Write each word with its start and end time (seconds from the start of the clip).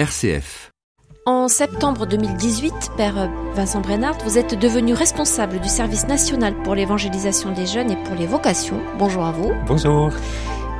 RCF. 0.00 0.70
En 1.26 1.46
septembre 1.48 2.06
2018, 2.06 2.72
Père 2.96 3.30
Vincent 3.52 3.82
Brennard, 3.82 4.16
vous 4.24 4.38
êtes 4.38 4.58
devenu 4.58 4.94
responsable 4.94 5.60
du 5.60 5.68
service 5.68 6.06
national 6.06 6.54
pour 6.62 6.74
l'évangélisation 6.74 7.52
des 7.52 7.66
jeunes 7.66 7.90
et 7.90 8.02
pour 8.04 8.14
les 8.14 8.26
vocations. 8.26 8.80
Bonjour 8.98 9.26
à 9.26 9.32
vous. 9.32 9.52
Bonjour. 9.66 10.08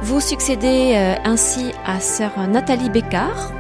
Vous 0.01 0.23
succédez 0.23 0.95
euh, 0.95 1.17
ainsi 1.23 1.73
à 1.85 2.01
sœur 2.01 2.33
Nathalie 2.49 2.89
Bécard. 2.89 3.53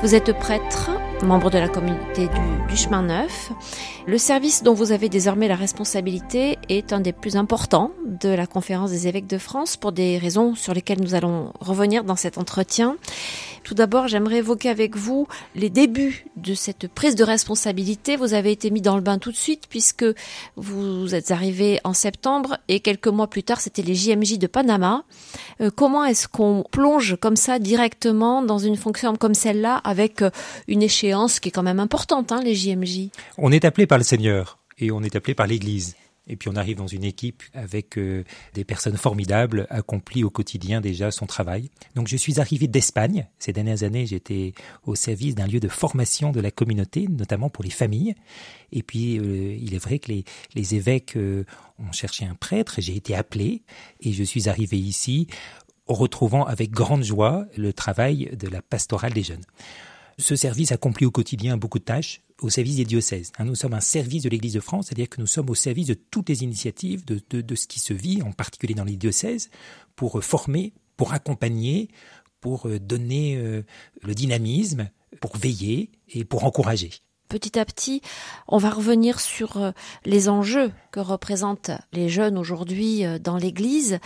Vous 0.00 0.14
êtes 0.14 0.32
prêtre, 0.38 0.92
membre 1.24 1.50
de 1.50 1.58
la 1.58 1.68
communauté 1.68 2.28
du, 2.28 2.68
du, 2.68 2.76
chemin 2.76 3.02
neuf. 3.02 3.50
Le 4.06 4.16
service 4.16 4.62
dont 4.62 4.74
vous 4.74 4.92
avez 4.92 5.08
désormais 5.08 5.48
la 5.48 5.56
responsabilité 5.56 6.56
est 6.68 6.92
un 6.92 7.00
des 7.00 7.12
plus 7.12 7.36
importants 7.36 7.90
de 8.06 8.28
la 8.28 8.46
conférence 8.46 8.90
des 8.90 9.08
évêques 9.08 9.26
de 9.26 9.38
France 9.38 9.76
pour 9.76 9.90
des 9.90 10.18
raisons 10.18 10.54
sur 10.54 10.72
lesquelles 10.72 11.02
nous 11.02 11.14
allons 11.14 11.52
revenir 11.60 12.04
dans 12.04 12.16
cet 12.16 12.38
entretien. 12.38 12.96
Tout 13.62 13.74
d'abord, 13.74 14.08
j'aimerais 14.08 14.38
évoquer 14.38 14.68
avec 14.68 14.96
vous 14.96 15.26
les 15.54 15.70
débuts 15.70 16.26
de 16.36 16.54
cette 16.54 16.88
prise 16.88 17.14
de 17.14 17.24
responsabilité. 17.24 18.16
Vous 18.16 18.34
avez 18.34 18.52
été 18.52 18.70
mis 18.70 18.80
dans 18.80 18.96
le 18.96 19.02
bain 19.02 19.18
tout 19.18 19.30
de 19.30 19.36
suite 19.36 19.64
puisque 19.68 20.04
vous 20.56 21.14
êtes 21.14 21.30
arrivé 21.30 21.80
en 21.84 21.92
septembre 21.92 22.58
et 22.68 22.80
quelques 22.80 23.08
mois 23.08 23.28
plus 23.28 23.42
tard, 23.42 23.60
c'était 23.60 23.82
les 23.82 23.94
JMJ 23.94 24.38
de 24.38 24.46
Panama. 24.46 25.04
Euh, 25.60 25.70
comment 25.74 26.04
est-ce 26.04 26.28
qu'on 26.28 26.64
plonge 26.70 27.16
comme 27.20 27.36
ça 27.36 27.58
directement 27.58 28.42
dans 28.42 28.58
une 28.58 28.76
fonction 28.76 29.16
comme 29.16 29.34
celle-là 29.34 29.76
avec 29.76 30.22
euh, 30.22 30.30
une 30.68 30.82
échéance 30.82 31.40
qui 31.40 31.48
est 31.48 31.52
quand 31.52 31.62
même 31.62 31.80
importante, 31.80 32.32
hein, 32.32 32.40
les 32.42 32.54
JMJ 32.54 33.08
On 33.38 33.52
est 33.52 33.64
appelé 33.64 33.86
par 33.86 33.98
le 33.98 34.04
Seigneur 34.04 34.58
et 34.78 34.90
on 34.90 35.02
est 35.02 35.16
appelé 35.16 35.34
par 35.34 35.46
l'Église. 35.46 35.94
Et 36.30 36.36
puis 36.36 36.48
on 36.48 36.54
arrive 36.54 36.76
dans 36.76 36.86
une 36.86 37.02
équipe 37.02 37.42
avec 37.54 37.98
euh, 37.98 38.22
des 38.54 38.64
personnes 38.64 38.96
formidables, 38.96 39.66
accompli 39.68 40.22
au 40.22 40.30
quotidien 40.30 40.80
déjà 40.80 41.10
son 41.10 41.26
travail. 41.26 41.70
Donc 41.96 42.06
je 42.06 42.16
suis 42.16 42.38
arrivé 42.38 42.68
d'Espagne. 42.68 43.26
Ces 43.40 43.52
dernières 43.52 43.82
années, 43.82 44.06
j'étais 44.06 44.54
au 44.86 44.94
service 44.94 45.34
d'un 45.34 45.48
lieu 45.48 45.58
de 45.58 45.66
formation 45.66 46.30
de 46.30 46.40
la 46.40 46.52
communauté, 46.52 47.08
notamment 47.08 47.50
pour 47.50 47.64
les 47.64 47.70
familles. 47.70 48.14
Et 48.70 48.84
puis 48.84 49.18
euh, 49.18 49.56
il 49.60 49.74
est 49.74 49.78
vrai 49.78 49.98
que 49.98 50.12
les, 50.12 50.24
les 50.54 50.76
évêques 50.76 51.16
euh, 51.16 51.44
ont 51.80 51.90
cherché 51.90 52.24
un 52.24 52.36
prêtre. 52.36 52.76
J'ai 52.78 52.94
été 52.94 53.16
appelé 53.16 53.62
et 54.00 54.12
je 54.12 54.22
suis 54.22 54.48
arrivé 54.48 54.78
ici, 54.78 55.26
retrouvant 55.88 56.44
avec 56.44 56.70
grande 56.70 57.02
joie 57.02 57.44
le 57.56 57.72
travail 57.72 58.30
de 58.38 58.46
la 58.46 58.62
pastorale 58.62 59.14
des 59.14 59.24
jeunes. 59.24 59.44
Ce 60.16 60.36
service 60.36 60.70
accomplit 60.70 61.06
au 61.06 61.10
quotidien 61.10 61.56
beaucoup 61.56 61.78
de 61.78 61.84
tâches 61.84 62.20
au 62.40 62.50
service 62.50 62.76
des 62.76 62.84
diocèses. 62.84 63.32
Nous 63.38 63.54
sommes 63.54 63.74
un 63.74 63.80
service 63.80 64.22
de 64.22 64.28
l'Église 64.28 64.54
de 64.54 64.60
France, 64.60 64.86
c'est-à-dire 64.86 65.08
que 65.08 65.20
nous 65.20 65.26
sommes 65.26 65.50
au 65.50 65.54
service 65.54 65.86
de 65.86 65.94
toutes 65.94 66.28
les 66.28 66.42
initiatives, 66.42 67.04
de, 67.04 67.20
de, 67.30 67.40
de, 67.40 67.54
ce 67.54 67.66
qui 67.66 67.80
se 67.80 67.92
vit, 67.92 68.22
en 68.22 68.32
particulier 68.32 68.74
dans 68.74 68.84
les 68.84 68.96
diocèses, 68.96 69.50
pour 69.96 70.22
former, 70.22 70.72
pour 70.96 71.12
accompagner, 71.12 71.88
pour 72.40 72.68
donner 72.80 73.62
le 74.02 74.14
dynamisme, 74.14 74.88
pour 75.20 75.36
veiller 75.36 75.90
et 76.08 76.24
pour 76.24 76.44
encourager. 76.44 76.90
Petit 77.28 77.58
à 77.58 77.64
petit, 77.64 78.00
on 78.48 78.58
va 78.58 78.70
revenir 78.70 79.20
sur 79.20 79.72
les 80.04 80.28
enjeux 80.28 80.72
que 80.90 81.00
représentent 81.00 81.70
les 81.92 82.08
jeunes 82.08 82.38
aujourd'hui 82.38 83.04
dans 83.22 83.36
l'Église, 83.36 83.98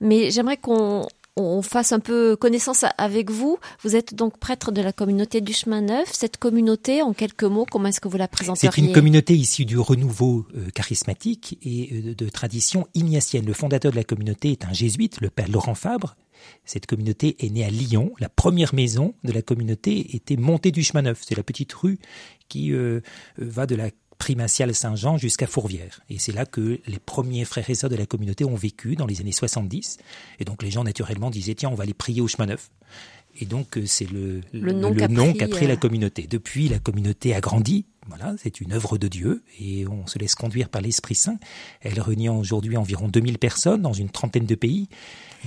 mais 0.00 0.30
j'aimerais 0.30 0.56
qu'on 0.56 1.06
on 1.36 1.62
fasse 1.62 1.92
un 1.92 2.00
peu 2.00 2.36
connaissance 2.36 2.84
avec 2.98 3.30
vous. 3.30 3.58
Vous 3.82 3.96
êtes 3.96 4.14
donc 4.14 4.38
prêtre 4.38 4.70
de 4.70 4.82
la 4.82 4.92
communauté 4.92 5.40
du 5.40 5.52
chemin 5.52 5.80
neuf. 5.80 6.12
Cette 6.12 6.36
communauté, 6.36 7.02
en 7.02 7.14
quelques 7.14 7.44
mots, 7.44 7.64
comment 7.70 7.88
est-ce 7.88 8.00
que 8.00 8.08
vous 8.08 8.18
la 8.18 8.28
présenteriez 8.28 8.70
C'est 8.74 8.80
une 8.80 8.92
communauté 8.92 9.34
issue 9.34 9.64
du 9.64 9.78
renouveau 9.78 10.46
euh, 10.54 10.68
charismatique 10.70 11.58
et 11.62 11.90
euh, 11.92 12.14
de 12.14 12.28
tradition 12.28 12.86
ignatienne. 12.94 13.46
Le 13.46 13.54
fondateur 13.54 13.92
de 13.92 13.96
la 13.96 14.04
communauté 14.04 14.52
est 14.52 14.64
un 14.64 14.72
jésuite, 14.72 15.20
le 15.20 15.30
père 15.30 15.48
Laurent 15.48 15.74
Fabre. 15.74 16.16
Cette 16.64 16.86
communauté 16.86 17.36
est 17.38 17.50
née 17.50 17.64
à 17.64 17.70
Lyon. 17.70 18.12
La 18.18 18.28
première 18.28 18.74
maison 18.74 19.14
de 19.24 19.32
la 19.32 19.42
communauté 19.42 20.16
était 20.16 20.36
montée 20.36 20.72
du 20.72 20.82
chemin 20.82 21.02
neuf. 21.02 21.22
C'est 21.26 21.36
la 21.36 21.44
petite 21.44 21.72
rue 21.72 21.98
qui 22.48 22.72
euh, 22.72 23.00
va 23.38 23.66
de 23.66 23.74
la 23.74 23.90
primatial 24.22 24.72
Saint-Jean 24.72 25.16
jusqu'à 25.16 25.48
Fourvière. 25.48 25.98
Et 26.08 26.20
c'est 26.20 26.30
là 26.30 26.46
que 26.46 26.78
les 26.86 27.00
premiers 27.00 27.44
frères 27.44 27.68
et 27.68 27.74
sœurs 27.74 27.90
de 27.90 27.96
la 27.96 28.06
communauté 28.06 28.44
ont 28.44 28.54
vécu 28.54 28.94
dans 28.94 29.04
les 29.04 29.20
années 29.20 29.32
70. 29.32 29.98
Et 30.38 30.44
donc 30.44 30.62
les 30.62 30.70
gens 30.70 30.84
naturellement 30.84 31.28
disaient 31.28 31.56
tiens 31.56 31.70
on 31.70 31.74
va 31.74 31.82
aller 31.82 31.92
prier 31.92 32.20
au 32.20 32.28
chemin 32.28 32.46
neuf. 32.46 32.70
Et 33.40 33.46
donc 33.46 33.80
c'est 33.84 34.08
le, 34.08 34.40
le, 34.52 34.70
nom 34.70 34.94
qu'a 34.94 35.08
pris, 35.08 35.48
pris, 35.48 35.66
la 35.66 35.74
communauté. 35.74 36.28
Depuis 36.28 36.68
la 36.68 36.78
communauté 36.78 37.34
a 37.34 37.40
grandi. 37.40 37.84
Voilà, 38.06 38.34
c'est 38.40 38.60
une 38.60 38.72
œuvre 38.72 38.96
de 38.96 39.08
Dieu 39.08 39.42
et 39.58 39.88
on 39.88 40.06
se 40.06 40.20
laisse 40.20 40.36
conduire 40.36 40.68
par 40.68 40.82
l'Esprit 40.82 41.16
Saint. 41.16 41.38
Elle 41.80 42.00
réunit 42.00 42.28
aujourd'hui 42.28 42.76
environ 42.76 43.08
2000 43.08 43.38
personnes 43.38 43.82
dans 43.82 43.92
une 43.92 44.10
trentaine 44.10 44.46
de 44.46 44.54
pays, 44.54 44.88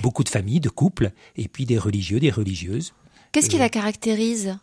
beaucoup 0.00 0.22
de 0.22 0.28
familles, 0.28 0.60
de 0.60 0.68
couples 0.68 1.12
et 1.36 1.48
puis 1.48 1.64
des 1.64 1.78
religieux, 1.78 2.20
des 2.20 2.30
religieuses. 2.30 2.92
Qu'est-ce 3.36 3.50
qui 3.50 3.58
la 3.58 3.68
caractérise? 3.68 4.56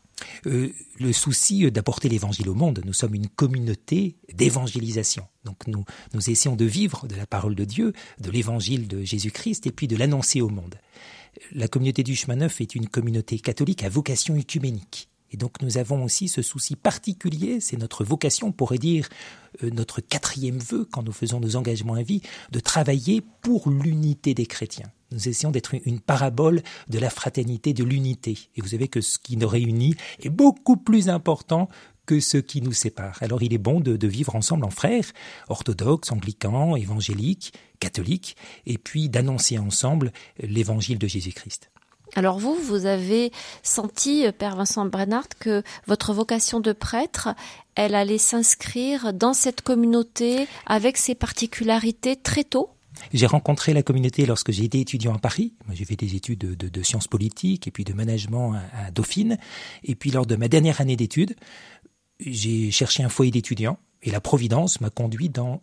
euh, 0.47 0.73
le 0.99 1.13
souci 1.13 1.69
d'apporter 1.71 2.09
l'évangile 2.09 2.49
au 2.49 2.55
monde. 2.55 2.81
Nous 2.83 2.93
sommes 2.93 3.13
une 3.13 3.27
communauté 3.27 4.15
d'évangélisation. 4.33 5.27
Donc 5.43 5.67
nous, 5.67 5.85
nous 6.15 6.29
essayons 6.31 6.55
de 6.55 6.65
vivre 6.65 7.07
de 7.07 7.15
la 7.15 7.27
parole 7.27 7.53
de 7.53 7.65
Dieu, 7.65 7.93
de 8.19 8.31
l'évangile 8.31 8.87
de 8.87 9.03
Jésus-Christ 9.03 9.67
et 9.67 9.71
puis 9.71 9.87
de 9.87 9.95
l'annoncer 9.95 10.41
au 10.41 10.49
monde. 10.49 10.75
La 11.51 11.67
communauté 11.67 12.01
du 12.01 12.15
chemin 12.15 12.37
neuf 12.37 12.61
est 12.61 12.73
une 12.73 12.87
communauté 12.87 13.37
catholique 13.37 13.83
à 13.83 13.89
vocation 13.89 14.35
œcuménique. 14.35 15.07
Et 15.33 15.37
donc 15.37 15.61
nous 15.61 15.77
avons 15.77 16.03
aussi 16.03 16.27
ce 16.27 16.41
souci 16.41 16.75
particulier, 16.75 17.59
c'est 17.59 17.77
notre 17.77 18.03
vocation, 18.03 18.47
on 18.47 18.51
pourrait 18.51 18.77
dire 18.77 19.09
euh, 19.63 19.71
notre 19.71 19.99
quatrième 19.99 20.59
vœu 20.59 20.87
quand 20.91 21.03
nous 21.03 21.11
faisons 21.11 21.39
nos 21.39 21.55
engagements 21.55 21.95
à 21.95 22.03
vie, 22.03 22.21
de 22.51 22.59
travailler 22.59 23.21
pour 23.41 23.69
l'unité 23.69 24.33
des 24.33 24.45
chrétiens. 24.45 24.91
Nous 25.11 25.27
essayons 25.27 25.51
d'être 25.51 25.75
une 25.85 25.99
parabole 25.99 26.63
de 26.87 26.97
la 26.97 27.09
fraternité, 27.09 27.73
de 27.73 27.83
l'unité. 27.83 28.37
Et 28.55 28.61
vous 28.61 28.69
savez 28.69 28.87
que 28.87 29.01
ce 29.01 29.19
qui 29.19 29.37
nous 29.37 29.47
réunit 29.47 29.95
est 30.19 30.29
beaucoup 30.29 30.77
plus 30.77 31.09
important 31.09 31.67
que 32.05 32.19
ce 32.19 32.37
qui 32.37 32.61
nous 32.61 32.73
sépare. 32.73 33.17
Alors 33.21 33.43
il 33.43 33.53
est 33.53 33.59
bon 33.59 33.79
de, 33.79 33.95
de 33.95 34.07
vivre 34.07 34.35
ensemble 34.35 34.65
en 34.65 34.69
frères, 34.69 35.11
orthodoxes, 35.49 36.11
anglicans, 36.11 36.75
évangéliques, 36.75 37.53
catholiques, 37.79 38.35
et 38.65 38.77
puis 38.77 39.09
d'annoncer 39.09 39.57
ensemble 39.57 40.11
l'évangile 40.39 40.97
de 40.97 41.07
Jésus-Christ. 41.07 41.72
Alors 42.15 42.39
vous, 42.39 42.55
vous 42.55 42.85
avez 42.85 43.31
senti, 43.63 44.25
Père 44.37 44.55
Vincent 44.55 44.85
Brennard, 44.85 45.27
que 45.39 45.63
votre 45.87 46.13
vocation 46.13 46.59
de 46.59 46.71
prêtre, 46.71 47.29
elle 47.75 47.95
allait 47.95 48.17
s'inscrire 48.17 49.13
dans 49.13 49.33
cette 49.33 49.61
communauté 49.61 50.47
avec 50.65 50.97
ses 50.97 51.15
particularités 51.15 52.15
très 52.15 52.43
tôt? 52.43 52.69
J'ai 53.11 53.25
rencontré 53.25 53.73
la 53.73 53.83
communauté 53.83 54.25
lorsque 54.25 54.51
j'ai 54.51 54.63
été 54.65 54.79
étudiant 54.79 55.13
à 55.13 55.17
Paris. 55.17 55.53
J'ai 55.71 55.85
fait 55.85 55.95
des 55.95 56.15
études 56.15 56.39
de, 56.39 56.83
sciences 56.83 57.07
politiques 57.07 57.67
et 57.67 57.71
puis 57.71 57.83
de 57.83 57.93
management 57.93 58.53
à 58.53 58.91
Dauphine. 58.91 59.37
Et 59.83 59.95
puis, 59.95 60.11
lors 60.11 60.25
de 60.25 60.35
ma 60.35 60.47
dernière 60.47 60.81
année 60.81 60.95
d'études, 60.95 61.35
j'ai 62.19 62.71
cherché 62.71 63.03
un 63.03 63.09
foyer 63.09 63.31
d'étudiants 63.31 63.79
et 64.03 64.11
la 64.11 64.21
Providence 64.21 64.81
m'a 64.81 64.89
conduit 64.89 65.29
dans 65.29 65.61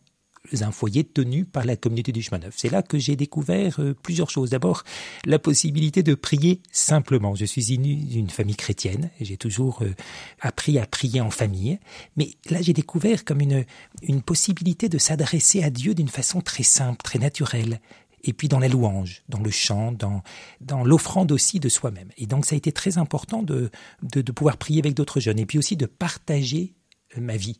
un 0.62 0.72
foyer 0.72 1.04
tenu 1.04 1.44
par 1.44 1.64
la 1.64 1.76
communauté 1.76 2.12
du 2.12 2.22
chemin 2.22 2.38
neuf. 2.38 2.54
C'est 2.56 2.70
là 2.70 2.82
que 2.82 2.98
j'ai 2.98 3.16
découvert 3.16 3.80
euh, 3.80 3.94
plusieurs 3.94 4.30
choses. 4.30 4.50
D'abord, 4.50 4.84
la 5.24 5.38
possibilité 5.38 6.02
de 6.02 6.14
prier 6.14 6.60
simplement. 6.72 7.34
Je 7.34 7.44
suis 7.44 7.78
d'une 7.78 8.30
famille 8.30 8.56
chrétienne, 8.56 9.10
j'ai 9.20 9.36
toujours 9.36 9.82
euh, 9.82 9.94
appris 10.40 10.78
à 10.78 10.86
prier 10.86 11.20
en 11.20 11.30
famille, 11.30 11.78
mais 12.16 12.30
là 12.48 12.62
j'ai 12.62 12.72
découvert 12.72 13.24
comme 13.24 13.40
une, 13.40 13.64
une 14.02 14.22
possibilité 14.22 14.88
de 14.88 14.98
s'adresser 14.98 15.62
à 15.62 15.70
Dieu 15.70 15.94
d'une 15.94 16.08
façon 16.08 16.40
très 16.40 16.62
simple, 16.62 17.00
très 17.02 17.18
naturelle, 17.18 17.80
et 18.24 18.32
puis 18.32 18.48
dans 18.48 18.58
la 18.58 18.68
louange, 18.68 19.22
dans 19.28 19.40
le 19.40 19.50
chant, 19.50 19.92
dans, 19.92 20.22
dans 20.60 20.84
l'offrande 20.84 21.32
aussi 21.32 21.60
de 21.60 21.68
soi-même. 21.68 22.08
Et 22.18 22.26
donc 22.26 22.44
ça 22.44 22.54
a 22.54 22.58
été 22.58 22.72
très 22.72 22.98
important 22.98 23.42
de, 23.42 23.70
de, 24.02 24.20
de 24.20 24.32
pouvoir 24.32 24.56
prier 24.56 24.80
avec 24.80 24.94
d'autres 24.94 25.20
jeunes, 25.20 25.38
et 25.38 25.46
puis 25.46 25.58
aussi 25.58 25.76
de 25.76 25.86
partager 25.86 26.74
euh, 27.16 27.20
ma 27.20 27.36
vie 27.36 27.58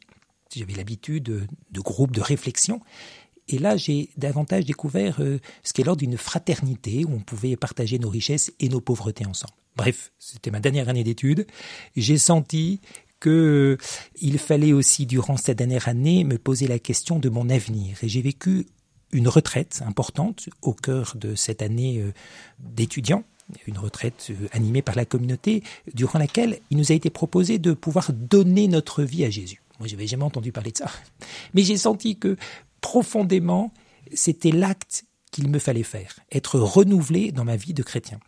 j'avais 0.55 0.75
l'habitude 0.75 1.25
de, 1.25 1.43
de 1.71 1.81
groupes 1.81 2.13
de 2.13 2.21
réflexion. 2.21 2.81
Et 3.49 3.59
là, 3.59 3.77
j'ai 3.77 4.11
davantage 4.17 4.65
découvert 4.65 5.17
euh, 5.21 5.39
ce 5.65 5.73
qu'est 5.73 5.83
l'ordre 5.83 6.01
d'une 6.01 6.17
fraternité 6.17 7.05
où 7.05 7.15
on 7.15 7.21
pouvait 7.21 7.57
partager 7.57 7.99
nos 7.99 8.09
richesses 8.09 8.53
et 8.61 8.69
nos 8.69 8.81
pauvretés 8.81 9.27
ensemble. 9.27 9.55
Bref, 9.77 10.13
c'était 10.19 10.51
ma 10.51 10.61
dernière 10.61 10.89
année 10.89 11.05
d'études. 11.05 11.47
J'ai 11.97 12.19
senti 12.19 12.81
que 13.19 13.77
euh, 13.81 13.85
il 14.21 14.39
fallait 14.39 14.73
aussi, 14.73 15.05
durant 15.05 15.37
cette 15.37 15.59
dernière 15.59 15.89
année, 15.89 16.23
me 16.25 16.39
poser 16.39 16.69
la 16.69 16.79
question 16.79 17.19
de 17.19 17.29
mon 17.29 17.51
avenir. 17.51 18.03
Et 18.03 18.09
j'ai 18.09 18.23
vécu 18.23 18.67
une 19.13 19.29
retraite 19.29 19.83
importante 19.85 20.49
au 20.63 20.73
cœur 20.73 21.15
de 21.17 21.35
cette 21.35 21.63
année 21.63 21.99
euh, 21.99 22.13
d'étudiant 22.61 23.25
une 23.67 23.79
retraite 23.79 24.31
animée 24.53 24.81
par 24.81 24.95
la 24.95 25.05
communauté, 25.05 25.65
durant 25.93 26.21
laquelle 26.21 26.61
il 26.71 26.77
nous 26.77 26.93
a 26.93 26.95
été 26.95 27.11
proposé 27.11 27.59
de 27.59 27.73
pouvoir 27.73 28.13
donner 28.13 28.69
notre 28.69 29.03
vie 29.03 29.25
à 29.25 29.31
Jésus. 29.31 29.60
Moi, 29.81 29.89
je 29.89 29.95
n'avais 29.95 30.07
jamais 30.07 30.25
entendu 30.25 30.53
parler 30.53 30.71
de 30.71 30.79
ça. 30.79 30.91
Mais 31.55 31.63
j'ai 31.63 31.77
senti 31.77 32.19
que 32.19 32.37
profondément, 32.81 33.73
c'était 34.15 34.53
l'acte 34.53 35.05
qu'il 35.33 35.49
me 35.49 35.59
fallait 35.59 35.83
faire, 35.83 36.19
être 36.31 36.59
renouvelé 36.59 37.33
dans 37.33 37.45
ma 37.45 37.57
vie 37.57 37.75
de 37.75 37.83
chrétien. 37.83 38.21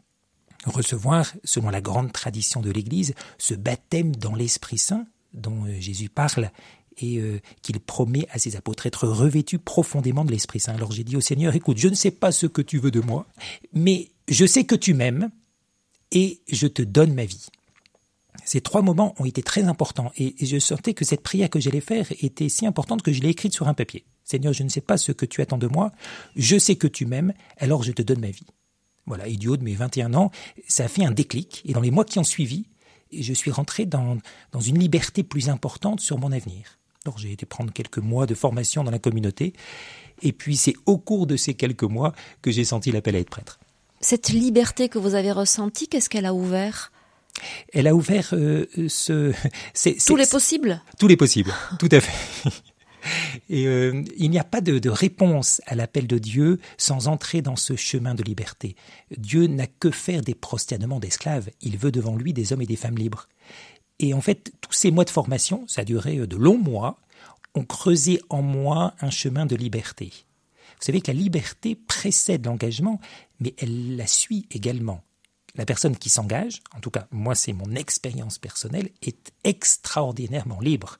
Recevoir, 0.64 1.32
selon 1.44 1.70
la 1.70 1.80
grande 1.80 2.12
tradition 2.12 2.60
de 2.60 2.70
l'Église, 2.70 3.14
ce 3.38 3.54
baptême 3.54 4.14
dans 4.14 4.34
l'Esprit 4.34 4.78
Saint 4.78 5.06
dont 5.34 5.64
euh, 5.64 5.80
Jésus 5.80 6.08
parle 6.08 6.50
et 6.98 7.18
euh, 7.18 7.40
qu'il 7.62 7.80
promet 7.80 8.26
à 8.30 8.38
ses 8.38 8.56
apôtres, 8.56 8.86
être 8.86 9.08
revêtu 9.08 9.58
profondément 9.58 10.24
de 10.24 10.30
l'Esprit 10.30 10.60
Saint. 10.60 10.74
Alors 10.74 10.92
j'ai 10.92 11.04
dit 11.04 11.16
au 11.16 11.20
Seigneur, 11.20 11.54
écoute, 11.54 11.78
je 11.78 11.88
ne 11.88 11.94
sais 11.94 12.10
pas 12.10 12.32
ce 12.32 12.46
que 12.46 12.62
tu 12.62 12.78
veux 12.78 12.90
de 12.90 13.00
moi, 13.00 13.26
mais 13.72 14.10
je 14.28 14.44
sais 14.44 14.64
que 14.64 14.74
tu 14.74 14.94
m'aimes 14.94 15.30
et 16.10 16.40
je 16.48 16.66
te 16.66 16.82
donne 16.82 17.14
ma 17.14 17.24
vie. 17.24 17.48
Ces 18.44 18.60
trois 18.60 18.82
moments 18.82 19.14
ont 19.18 19.24
été 19.24 19.42
très 19.42 19.64
importants 19.64 20.10
et, 20.16 20.34
je 20.44 20.58
sentais 20.58 20.94
que 20.94 21.04
cette 21.04 21.22
prière 21.22 21.50
que 21.50 21.60
j'allais 21.60 21.80
faire 21.80 22.06
était 22.20 22.48
si 22.48 22.66
importante 22.66 23.02
que 23.02 23.12
je 23.12 23.20
l'ai 23.20 23.30
écrite 23.30 23.52
sur 23.52 23.68
un 23.68 23.74
papier. 23.74 24.04
Seigneur, 24.24 24.52
je 24.52 24.62
ne 24.62 24.68
sais 24.68 24.80
pas 24.80 24.96
ce 24.96 25.12
que 25.12 25.26
tu 25.26 25.40
attends 25.42 25.58
de 25.58 25.66
moi, 25.66 25.92
je 26.36 26.58
sais 26.58 26.76
que 26.76 26.86
tu 26.86 27.06
m'aimes, 27.06 27.32
alors 27.58 27.82
je 27.82 27.92
te 27.92 28.02
donne 28.02 28.20
ma 28.20 28.30
vie. 28.30 28.46
Voilà, 29.06 29.24
haut 29.28 29.56
de 29.56 29.64
mes 29.64 29.74
21 29.74 30.14
ans, 30.14 30.30
ça 30.68 30.84
a 30.84 30.88
fait 30.88 31.04
un 31.04 31.10
déclic, 31.10 31.62
et 31.64 31.72
dans 31.72 31.80
les 31.80 31.90
mois 31.90 32.04
qui 32.04 32.18
ont 32.18 32.24
suivi, 32.24 32.66
je 33.12 33.32
suis 33.32 33.50
rentré 33.50 33.84
dans, 33.84 34.16
dans 34.52 34.60
une 34.60 34.78
liberté 34.78 35.22
plus 35.22 35.48
importante 35.48 36.00
sur 36.00 36.18
mon 36.18 36.32
avenir. 36.32 36.78
Alors 37.04 37.18
j'ai 37.18 37.32
été 37.32 37.46
prendre 37.46 37.72
quelques 37.72 37.98
mois 37.98 38.26
de 38.26 38.34
formation 38.34 38.84
dans 38.84 38.92
la 38.92 39.00
communauté, 39.00 39.54
et 40.22 40.32
puis 40.32 40.56
c'est 40.56 40.74
au 40.86 40.98
cours 40.98 41.26
de 41.26 41.36
ces 41.36 41.54
quelques 41.54 41.82
mois 41.82 42.12
que 42.42 42.50
j'ai 42.50 42.64
senti 42.64 42.92
l'appel 42.92 43.16
à 43.16 43.18
être 43.18 43.30
prêtre. 43.30 43.58
Cette 44.00 44.30
liberté 44.30 44.88
que 44.88 44.98
vous 44.98 45.14
avez 45.14 45.32
ressentie, 45.32 45.88
qu'est-ce 45.88 46.08
qu'elle 46.08 46.26
a 46.26 46.34
ouvert? 46.34 46.92
Elle 47.72 47.86
a 47.86 47.94
ouvert 47.94 48.30
euh, 48.32 48.66
ce... 48.88 49.32
Tous 50.06 50.16
les 50.16 50.26
possibles 50.26 50.82
Tous 50.98 51.08
les 51.08 51.16
possibles, 51.16 51.52
tout 51.78 51.88
à 51.90 52.00
fait. 52.00 52.50
Et 53.50 53.66
euh, 53.66 54.04
il 54.16 54.30
n'y 54.30 54.38
a 54.38 54.44
pas 54.44 54.60
de, 54.60 54.78
de 54.78 54.88
réponse 54.88 55.60
à 55.66 55.74
l'appel 55.74 56.06
de 56.06 56.18
Dieu 56.18 56.60
sans 56.78 57.08
entrer 57.08 57.42
dans 57.42 57.56
ce 57.56 57.74
chemin 57.74 58.14
de 58.14 58.22
liberté. 58.22 58.76
Dieu 59.16 59.46
n'a 59.46 59.66
que 59.66 59.90
faire 59.90 60.22
des 60.22 60.34
prosternements 60.34 61.00
d'esclaves. 61.00 61.50
Il 61.60 61.78
veut 61.78 61.90
devant 61.90 62.16
lui 62.16 62.32
des 62.32 62.52
hommes 62.52 62.62
et 62.62 62.66
des 62.66 62.76
femmes 62.76 62.98
libres. 62.98 63.28
Et 63.98 64.14
en 64.14 64.20
fait, 64.20 64.52
tous 64.60 64.72
ces 64.72 64.90
mois 64.90 65.04
de 65.04 65.10
formation, 65.10 65.64
ça 65.68 65.82
a 65.82 65.84
duré 65.84 66.18
euh, 66.18 66.26
de 66.26 66.36
longs 66.36 66.58
mois, 66.58 67.00
ont 67.54 67.64
creusé 67.64 68.20
en 68.28 68.42
moi 68.42 68.94
un 69.00 69.10
chemin 69.10 69.46
de 69.46 69.56
liberté. 69.56 70.10
Vous 70.78 70.86
savez 70.86 71.00
que 71.00 71.10
la 71.10 71.18
liberté 71.18 71.74
précède 71.76 72.46
l'engagement, 72.46 73.00
mais 73.40 73.54
elle 73.58 73.96
la 73.96 74.06
suit 74.06 74.46
également. 74.50 75.02
La 75.54 75.66
personne 75.66 75.96
qui 75.96 76.08
s'engage, 76.08 76.62
en 76.74 76.80
tout 76.80 76.90
cas 76.90 77.06
moi 77.10 77.34
c'est 77.34 77.52
mon 77.52 77.74
expérience 77.74 78.38
personnelle, 78.38 78.90
est 79.02 79.32
extraordinairement 79.44 80.60
libre. 80.60 80.98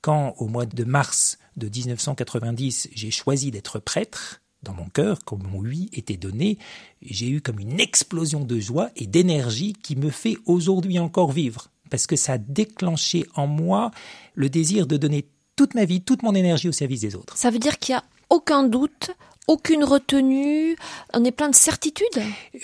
Quand 0.00 0.34
au 0.38 0.48
mois 0.48 0.66
de 0.66 0.84
mars 0.84 1.38
de 1.56 1.68
1990 1.68 2.88
j'ai 2.94 3.10
choisi 3.10 3.50
d'être 3.50 3.78
prêtre, 3.78 4.42
dans 4.62 4.74
mon 4.74 4.88
cœur, 4.88 5.20
comme 5.24 5.44
mon 5.44 5.60
oui 5.60 5.88
était 5.92 6.16
donné, 6.16 6.58
j'ai 7.02 7.28
eu 7.28 7.40
comme 7.40 7.60
une 7.60 7.78
explosion 7.78 8.40
de 8.40 8.58
joie 8.58 8.90
et 8.96 9.06
d'énergie 9.06 9.74
qui 9.74 9.94
me 9.94 10.10
fait 10.10 10.36
aujourd'hui 10.46 10.98
encore 10.98 11.30
vivre 11.30 11.68
parce 11.90 12.06
que 12.06 12.16
ça 12.16 12.34
a 12.34 12.38
déclenché 12.38 13.26
en 13.34 13.46
moi 13.46 13.90
le 14.34 14.48
désir 14.48 14.86
de 14.86 14.96
donner 14.96 15.28
toute 15.54 15.74
ma 15.74 15.84
vie, 15.84 16.02
toute 16.02 16.22
mon 16.22 16.34
énergie 16.34 16.68
au 16.68 16.72
service 16.72 17.00
des 17.00 17.14
autres. 17.14 17.36
Ça 17.36 17.50
veut 17.50 17.58
dire 17.58 17.78
qu'il 17.78 17.94
n'y 17.94 17.98
a 17.98 18.04
aucun 18.28 18.64
doute, 18.64 19.10
aucune 19.46 19.84
retenue, 19.84 20.76
on 21.12 21.24
est 21.24 21.32
plein 21.32 21.48
de 21.48 21.54
certitude 21.54 22.06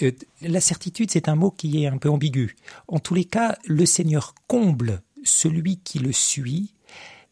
euh, 0.03 0.13
La 0.43 0.61
certitude, 0.61 1.11
c'est 1.11 1.29
un 1.29 1.37
mot 1.37 1.51
qui 1.51 1.83
est 1.83 1.87
un 1.87 1.99
peu 1.99 2.09
ambigu. 2.09 2.57
En 2.89 2.99
tous 2.99 3.15
les 3.15 3.25
cas, 3.25 3.57
le 3.67 3.87
Seigneur 3.87 4.35
comble 4.47 5.03
celui 5.25 5.79
qui 5.79 5.99
le 5.99 6.13
suit 6.13 6.75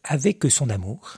avec 0.03 0.43
son 0.49 0.69
amour. 0.69 1.17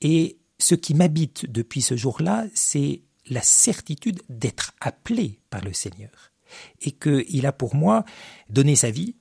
Et 0.00 0.38
ce 0.58 0.74
qui 0.74 0.94
m'habite 0.94 1.50
depuis 1.50 1.82
ce 1.82 1.96
jour-là, 1.96 2.46
c'est 2.54 3.02
la 3.28 3.42
certitude 3.42 4.22
d'être 4.28 4.72
appelé 4.80 5.40
par 5.50 5.62
le 5.62 5.72
Seigneur. 5.72 6.32
Et 6.82 6.92
qu'il 6.92 7.46
a 7.46 7.52
pour 7.52 7.74
moi 7.74 8.04
donné 8.48 8.76
sa 8.76 8.90
vie, 8.90 9.16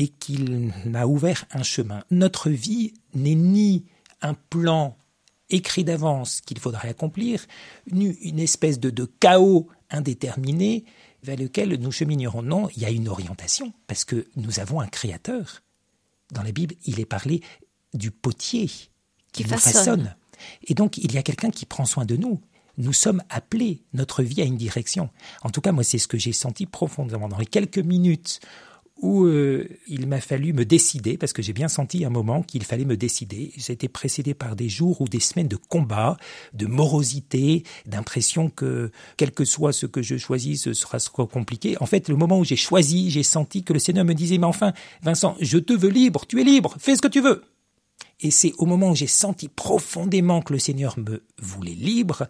et 0.00 0.08
qu'il 0.08 0.72
m'a 0.86 1.04
ouvert 1.04 1.44
un 1.50 1.62
chemin. 1.62 2.02
Notre 2.10 2.48
vie 2.48 2.94
n'est 3.12 3.34
ni 3.34 3.84
un 4.22 4.32
plan 4.32 4.96
écrit 5.50 5.84
d'avance 5.84 6.40
qu'il 6.40 6.58
faudrait 6.58 6.88
accomplir, 6.88 7.46
ni 7.90 8.08
une 8.22 8.38
espèce 8.38 8.80
de, 8.80 8.90
de 8.90 9.04
chaos 9.04 9.68
indéterminé 9.90 10.84
vers 11.22 11.36
lequel 11.36 11.74
nous 11.74 11.92
cheminerons. 11.92 12.42
Non, 12.42 12.68
il 12.76 12.82
y 12.82 12.84
a 12.84 12.90
une 12.90 13.08
orientation, 13.08 13.72
parce 13.86 14.04
que 14.04 14.26
nous 14.36 14.60
avons 14.60 14.80
un 14.80 14.86
créateur. 14.86 15.62
Dans 16.32 16.42
la 16.42 16.52
Bible, 16.52 16.74
il 16.84 17.00
est 17.00 17.06
parlé 17.06 17.42
du 17.92 18.10
potier 18.10 18.70
qui, 19.32 19.44
nous 19.44 19.58
façonne. 19.58 20.14
Et 20.64 20.74
donc, 20.74 20.96
il 20.98 21.12
y 21.12 21.18
a 21.18 21.22
quelqu'un 21.22 21.50
qui 21.50 21.66
prend 21.66 21.84
soin 21.84 22.04
de 22.04 22.16
nous. 22.16 22.40
Nous 22.78 22.92
sommes 22.92 23.22
appelés, 23.28 23.82
notre 23.92 24.22
vie 24.22 24.40
a 24.40 24.44
une 24.44 24.56
direction. 24.56 25.10
En 25.42 25.50
tout 25.50 25.60
cas, 25.60 25.72
moi, 25.72 25.84
c'est 25.84 25.98
ce 25.98 26.08
que 26.08 26.18
j'ai 26.18 26.32
senti 26.32 26.66
profondément. 26.66 27.28
Dans 27.28 27.38
les 27.38 27.46
quelques 27.46 27.78
minutes 27.78 28.40
où 29.02 29.24
euh, 29.24 29.68
il 29.86 30.06
m'a 30.06 30.20
fallu 30.20 30.52
me 30.52 30.64
décider, 30.64 31.16
parce 31.16 31.32
que 31.32 31.42
j'ai 31.42 31.52
bien 31.52 31.68
senti 31.68 32.04
un 32.04 32.10
moment 32.10 32.42
qu'il 32.42 32.64
fallait 32.64 32.84
me 32.84 32.96
décider. 32.96 33.52
J'ai 33.56 33.72
été 33.72 33.88
précédé 33.88 34.34
par 34.34 34.56
des 34.56 34.68
jours 34.68 35.00
ou 35.00 35.08
des 35.08 35.20
semaines 35.20 35.48
de 35.48 35.56
combat, 35.56 36.16
de 36.52 36.66
morosité, 36.66 37.64
d'impression 37.86 38.50
que, 38.50 38.90
quel 39.16 39.32
que 39.32 39.44
soit 39.44 39.72
ce 39.72 39.86
que 39.86 40.02
je 40.02 40.16
choisis, 40.16 40.62
ce 40.62 40.72
sera, 40.74 40.98
sera 40.98 41.26
compliqué. 41.26 41.76
En 41.80 41.86
fait, 41.86 42.08
le 42.08 42.16
moment 42.16 42.38
où 42.38 42.44
j'ai 42.44 42.56
choisi, 42.56 43.10
j'ai 43.10 43.22
senti 43.22 43.64
que 43.64 43.72
le 43.72 43.78
Seigneur 43.78 44.04
me 44.04 44.14
disait, 44.14 44.38
mais 44.38 44.46
enfin, 44.46 44.72
Vincent, 45.02 45.36
je 45.40 45.58
te 45.58 45.72
veux 45.72 45.88
libre, 45.88 46.26
tu 46.26 46.40
es 46.40 46.44
libre, 46.44 46.76
fais 46.78 46.96
ce 46.96 47.02
que 47.02 47.08
tu 47.08 47.20
veux. 47.20 47.44
Et 48.20 48.30
c'est 48.30 48.52
au 48.58 48.66
moment 48.66 48.90
où 48.90 48.94
j'ai 48.94 49.06
senti 49.06 49.48
profondément 49.48 50.42
que 50.42 50.52
le 50.52 50.58
Seigneur 50.58 50.98
me 50.98 51.22
voulait 51.38 51.72
libre, 51.72 52.28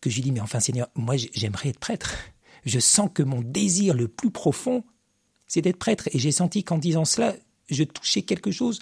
que 0.00 0.08
j'ai 0.08 0.22
dit, 0.22 0.32
mais 0.32 0.40
enfin 0.40 0.60
Seigneur, 0.60 0.88
moi 0.94 1.16
j'aimerais 1.16 1.70
être 1.70 1.78
prêtre. 1.78 2.16
Je 2.64 2.78
sens 2.78 3.10
que 3.12 3.22
mon 3.22 3.42
désir 3.42 3.94
le 3.94 4.08
plus 4.08 4.30
profond, 4.30 4.82
c'est 5.50 5.62
d'être 5.62 5.78
prêtre. 5.78 6.08
Et 6.12 6.18
j'ai 6.20 6.30
senti 6.30 6.62
qu'en 6.62 6.78
disant 6.78 7.04
cela, 7.04 7.34
je 7.68 7.82
touchais 7.82 8.22
quelque 8.22 8.52
chose 8.52 8.78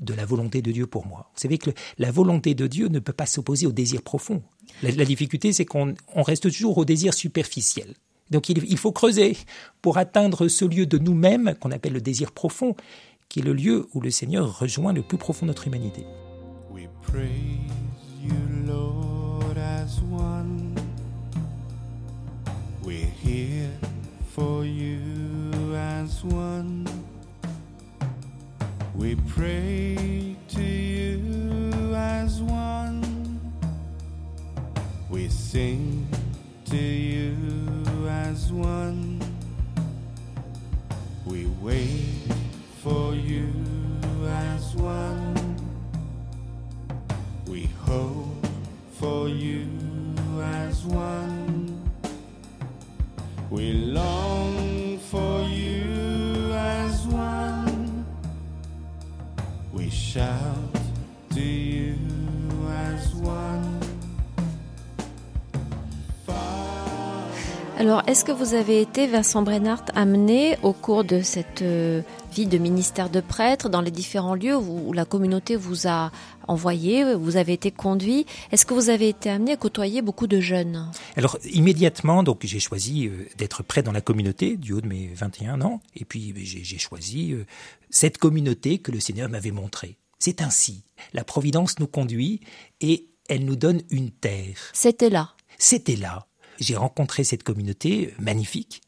de 0.00 0.12
la 0.12 0.26
volonté 0.26 0.60
de 0.60 0.70
Dieu 0.70 0.86
pour 0.86 1.06
moi. 1.06 1.30
Vous 1.34 1.40
savez 1.40 1.56
que 1.56 1.70
la 1.98 2.10
volonté 2.10 2.54
de 2.54 2.66
Dieu 2.66 2.88
ne 2.88 2.98
peut 2.98 3.14
pas 3.14 3.24
s'opposer 3.24 3.66
au 3.66 3.72
désir 3.72 4.02
profond. 4.02 4.42
La, 4.82 5.04
difficulté, 5.04 5.52
c'est 5.54 5.64
qu'on 5.64 5.94
reste 6.14 6.42
toujours 6.42 6.76
au 6.76 6.84
désir 6.84 7.14
superficiel. 7.14 7.94
Donc 8.30 8.50
il, 8.50 8.78
faut 8.78 8.92
creuser 8.92 9.36
pour 9.82 9.96
atteindre 9.98 10.46
ce 10.48 10.64
lieu 10.64 10.86
de 10.86 10.98
nous-mêmes 10.98 11.54
qu'on 11.58 11.72
appelle 11.72 11.94
le 11.94 12.00
désir 12.00 12.32
profond, 12.32 12.76
qui 13.28 13.40
est 13.40 13.42
le 13.42 13.54
lieu 13.54 13.88
où 13.94 14.00
le 14.00 14.10
Seigneur 14.10 14.58
rejoint 14.58 14.92
le 14.92 15.02
plus 15.02 15.18
profond 15.18 15.46
de 15.46 15.50
notre 15.50 15.66
humanité. 15.66 16.04
as 19.80 20.00
one. 20.02 20.70
We 29.00 29.16
pray 29.28 30.36
to 30.50 30.62
you 30.62 31.94
as 31.94 32.42
one. 32.42 33.40
We 35.08 35.28
sing 35.28 36.06
to 36.66 36.76
you 36.76 38.06
as 38.06 38.52
one. 38.52 39.20
We 41.24 41.46
wait 41.62 42.30
for 42.82 43.14
you 43.14 43.50
as 44.26 44.76
one. 44.76 45.56
We 47.48 47.64
hope 47.84 48.46
for 48.92 49.28
you 49.28 49.66
as 50.40 50.84
one. 50.84 51.90
We 53.50 53.72
long 53.72 54.69
Alors, 67.80 68.02
est-ce 68.06 68.24
que 68.26 68.32
vous 68.32 68.54
avez 68.54 68.82
été, 68.82 69.06
Vincent 69.06 69.40
Brennart, 69.40 69.84
amené 69.94 70.58
au 70.62 70.72
cours 70.74 71.02
de 71.02 71.22
cette 71.22 71.62
euh, 71.62 72.02
vie 72.34 72.46
de 72.46 72.58
ministère 72.58 73.08
de 73.08 73.20
prêtre 73.20 73.70
dans 73.70 73.80
les 73.80 73.90
différents 73.90 74.34
lieux 74.34 74.56
où, 74.56 74.92
la 74.92 75.06
communauté 75.06 75.56
vous 75.56 75.86
a 75.86 76.10
envoyé, 76.46 77.14
vous 77.14 77.36
avez 77.36 77.54
été 77.54 77.70
conduit? 77.70 78.26
Est-ce 78.52 78.66
que 78.66 78.74
vous 78.74 78.90
avez 78.90 79.08
été 79.08 79.30
amené 79.30 79.52
à 79.52 79.56
côtoyer 79.56 80.02
beaucoup 80.02 80.26
de 80.26 80.40
jeunes? 80.40 80.90
Alors, 81.16 81.38
immédiatement, 81.50 82.22
donc 82.22 82.40
j'ai 82.42 82.60
choisi 82.60 83.06
euh, 83.06 83.26
d'être 83.38 83.62
prêtre 83.62 83.86
dans 83.86 83.92
la 83.92 84.02
communauté 84.02 84.56
du 84.56 84.72
haut 84.72 84.80
de 84.80 84.88
mes 84.88 85.08
21 85.14 85.62
ans, 85.62 85.80
et 85.96 86.04
puis 86.04 86.34
j'ai 86.36 86.78
choisi 86.78 87.32
euh, 87.32 87.46
cette 87.88 88.18
communauté 88.18 88.76
que 88.76 88.92
le 88.92 89.00
Seigneur 89.00 89.30
m'avait 89.30 89.52
montrée. 89.52 89.96
C'est 90.20 90.42
ainsi. 90.42 90.84
La 91.12 91.24
Providence 91.24 91.80
nous 91.80 91.88
conduit 91.88 92.40
et 92.80 93.08
elle 93.28 93.44
nous 93.44 93.56
donne 93.56 93.82
une 93.90 94.12
terre. 94.12 94.70
C'était 94.72 95.10
là. 95.10 95.34
C'était 95.58 95.96
là 95.96 96.28
j'ai 96.60 96.76
rencontré 96.76 97.24
cette 97.24 97.42
communauté 97.42 98.14
magnifique 98.18 98.82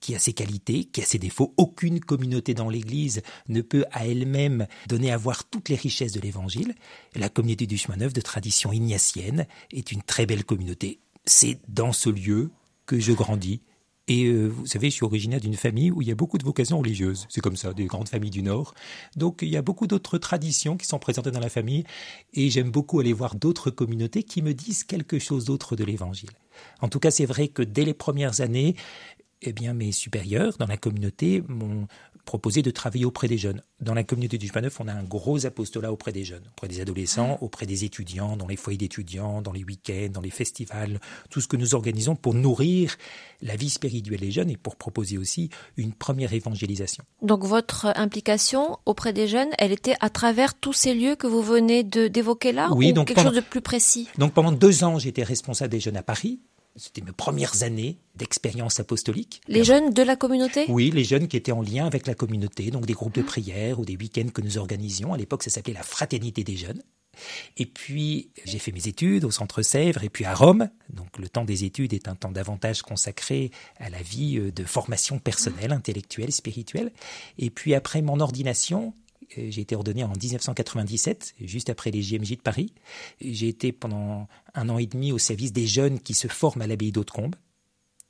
qui 0.00 0.14
a 0.14 0.18
ses 0.18 0.34
qualités, 0.34 0.84
qui 0.84 1.00
a 1.00 1.06
ses 1.06 1.18
défauts. 1.18 1.54
Aucune 1.56 1.98
communauté 1.98 2.52
dans 2.52 2.68
l'Église 2.68 3.22
ne 3.48 3.62
peut 3.62 3.86
à 3.90 4.06
elle-même 4.06 4.66
donner 4.86 5.10
à 5.10 5.16
voir 5.16 5.44
toutes 5.44 5.70
les 5.70 5.76
richesses 5.76 6.12
de 6.12 6.20
l'Évangile. 6.20 6.74
La 7.14 7.30
communauté 7.30 7.66
du 7.66 7.78
chemin 7.78 7.96
neuf 7.96 8.12
de 8.12 8.20
tradition 8.20 8.70
ignatienne 8.70 9.46
est 9.72 9.92
une 9.92 10.02
très 10.02 10.26
belle 10.26 10.44
communauté. 10.44 11.00
C'est 11.24 11.58
dans 11.68 11.92
ce 11.92 12.10
lieu 12.10 12.50
que 12.84 13.00
je 13.00 13.12
grandis. 13.12 13.62
Et 14.06 14.24
euh, 14.24 14.48
vous 14.48 14.66
savez, 14.66 14.90
je 14.90 14.96
suis 14.96 15.04
originaire 15.04 15.40
d'une 15.40 15.54
famille 15.54 15.90
où 15.90 16.02
il 16.02 16.08
y 16.08 16.10
a 16.10 16.14
beaucoup 16.14 16.36
de 16.36 16.44
vocations 16.44 16.78
religieuses. 16.78 17.26
C'est 17.30 17.40
comme 17.40 17.56
ça, 17.56 17.72
des 17.72 17.86
grandes 17.86 18.08
familles 18.08 18.30
du 18.30 18.42
Nord. 18.42 18.74
Donc 19.16 19.40
il 19.40 19.48
y 19.48 19.56
a 19.56 19.62
beaucoup 19.62 19.86
d'autres 19.86 20.18
traditions 20.18 20.76
qui 20.76 20.86
sont 20.86 20.98
présentées 20.98 21.30
dans 21.30 21.40
la 21.40 21.48
famille. 21.48 21.84
Et 22.34 22.50
j'aime 22.50 22.70
beaucoup 22.70 23.00
aller 23.00 23.14
voir 23.14 23.34
d'autres 23.34 23.70
communautés 23.70 24.22
qui 24.22 24.42
me 24.42 24.52
disent 24.52 24.84
quelque 24.84 25.18
chose 25.18 25.46
d'autre 25.46 25.74
de 25.74 25.84
l'Évangile. 25.84 26.30
En 26.80 26.88
tout 26.88 27.00
cas, 27.00 27.10
c'est 27.10 27.26
vrai 27.26 27.48
que 27.48 27.62
dès 27.62 27.84
les 27.84 27.94
premières 27.94 28.42
années, 28.42 28.76
eh 29.40 29.52
bien, 29.52 29.74
mes 29.74 29.92
supérieurs 29.92 30.56
dans 30.58 30.66
la 30.66 30.76
communauté 30.76 31.42
m'ont 31.48 31.86
proposé 32.24 32.62
de 32.62 32.70
travailler 32.70 33.04
auprès 33.04 33.28
des 33.28 33.38
jeunes. 33.38 33.62
Dans 33.80 33.94
la 33.94 34.04
communauté 34.04 34.38
du 34.38 34.48
chemin 34.48 34.62
neuf, 34.62 34.80
on 34.80 34.88
a 34.88 34.92
un 34.92 35.02
gros 35.02 35.46
apostolat 35.46 35.92
auprès 35.92 36.12
des 36.12 36.24
jeunes, 36.24 36.44
auprès 36.52 36.68
des 36.68 36.80
adolescents, 36.80 37.38
auprès 37.40 37.66
des 37.66 37.84
étudiants, 37.84 38.36
dans 38.36 38.46
les 38.46 38.56
foyers 38.56 38.78
d'étudiants, 38.78 39.42
dans 39.42 39.52
les 39.52 39.64
week-ends, 39.64 40.10
dans 40.12 40.20
les 40.20 40.30
festivals, 40.30 41.00
tout 41.30 41.40
ce 41.40 41.48
que 41.48 41.56
nous 41.56 41.74
organisons 41.74 42.16
pour 42.16 42.34
nourrir 42.34 42.96
la 43.42 43.56
vie 43.56 43.70
spirituelle 43.70 44.20
des 44.20 44.30
jeunes 44.30 44.50
et 44.50 44.56
pour 44.56 44.76
proposer 44.76 45.18
aussi 45.18 45.50
une 45.76 45.92
première 45.92 46.32
évangélisation. 46.32 47.04
Donc 47.22 47.44
votre 47.44 47.86
implication 47.96 48.78
auprès 48.86 49.12
des 49.12 49.28
jeunes, 49.28 49.50
elle 49.58 49.72
était 49.72 49.96
à 50.00 50.10
travers 50.10 50.54
tous 50.54 50.72
ces 50.72 50.94
lieux 50.94 51.16
que 51.16 51.26
vous 51.26 51.42
venez 51.42 51.84
d'évoquer 51.84 52.52
là 52.52 52.70
Oui, 52.74 52.90
ou 52.90 52.92
donc 52.92 53.08
quelque 53.08 53.22
chose 53.22 53.34
de 53.34 53.40
plus 53.40 53.60
précis? 53.60 54.08
Donc 54.18 54.32
pendant 54.32 54.52
deux 54.52 54.84
ans, 54.84 54.98
j'étais 54.98 55.22
responsable 55.22 55.70
des 55.70 55.80
jeunes 55.80 55.96
à 55.96 56.02
Paris 56.02 56.40
c'était 56.76 57.02
mes 57.02 57.12
premières 57.12 57.62
années 57.62 57.98
d'expérience 58.16 58.80
apostolique. 58.80 59.40
Les 59.48 59.64
jeunes 59.64 59.92
de 59.92 60.02
la 60.02 60.16
communauté? 60.16 60.66
Oui, 60.68 60.90
les 60.90 61.04
jeunes 61.04 61.28
qui 61.28 61.36
étaient 61.36 61.52
en 61.52 61.62
lien 61.62 61.86
avec 61.86 62.06
la 62.06 62.14
communauté, 62.14 62.70
donc 62.70 62.86
des 62.86 62.92
groupes 62.94 63.14
de 63.14 63.22
ah. 63.22 63.26
prière 63.26 63.80
ou 63.80 63.84
des 63.84 63.96
week-ends 63.96 64.28
que 64.32 64.40
nous 64.40 64.58
organisions. 64.58 65.12
À 65.12 65.16
l'époque, 65.16 65.42
ça 65.42 65.50
s'appelait 65.50 65.74
la 65.74 65.82
Fraternité 65.82 66.44
des 66.44 66.56
jeunes. 66.56 66.82
Et 67.56 67.66
puis, 67.66 68.30
j'ai 68.44 68.58
fait 68.58 68.72
mes 68.72 68.88
études 68.88 69.24
au 69.24 69.30
Centre 69.30 69.62
Sèvres 69.62 70.02
et 70.02 70.08
puis 70.08 70.24
à 70.24 70.34
Rome. 70.34 70.68
Donc, 70.90 71.18
le 71.18 71.28
temps 71.28 71.44
des 71.44 71.64
études 71.64 71.92
est 71.92 72.08
un 72.08 72.16
temps 72.16 72.32
davantage 72.32 72.82
consacré 72.82 73.52
à 73.78 73.88
la 73.88 74.02
vie 74.02 74.38
euh, 74.38 74.50
de 74.50 74.64
formation 74.64 75.20
personnelle, 75.20 75.72
intellectuelle, 75.72 76.32
spirituelle. 76.32 76.92
Et 77.38 77.50
puis, 77.50 77.74
après 77.74 78.02
mon 78.02 78.18
ordination, 78.18 78.94
j'ai 79.36 79.60
été 79.60 79.76
ordonné 79.76 80.04
en 80.04 80.12
1997, 80.12 81.34
juste 81.40 81.70
après 81.70 81.90
les 81.90 82.02
JMJ 82.02 82.36
de 82.36 82.42
Paris. 82.42 82.72
J'ai 83.20 83.48
été 83.48 83.72
pendant 83.72 84.28
un 84.54 84.68
an 84.68 84.78
et 84.78 84.86
demi 84.86 85.12
au 85.12 85.18
service 85.18 85.52
des 85.52 85.66
jeunes 85.66 86.00
qui 86.00 86.14
se 86.14 86.28
forment 86.28 86.62
à 86.62 86.66
l'abbaye 86.66 86.92
d'Hautecombe. 86.92 87.36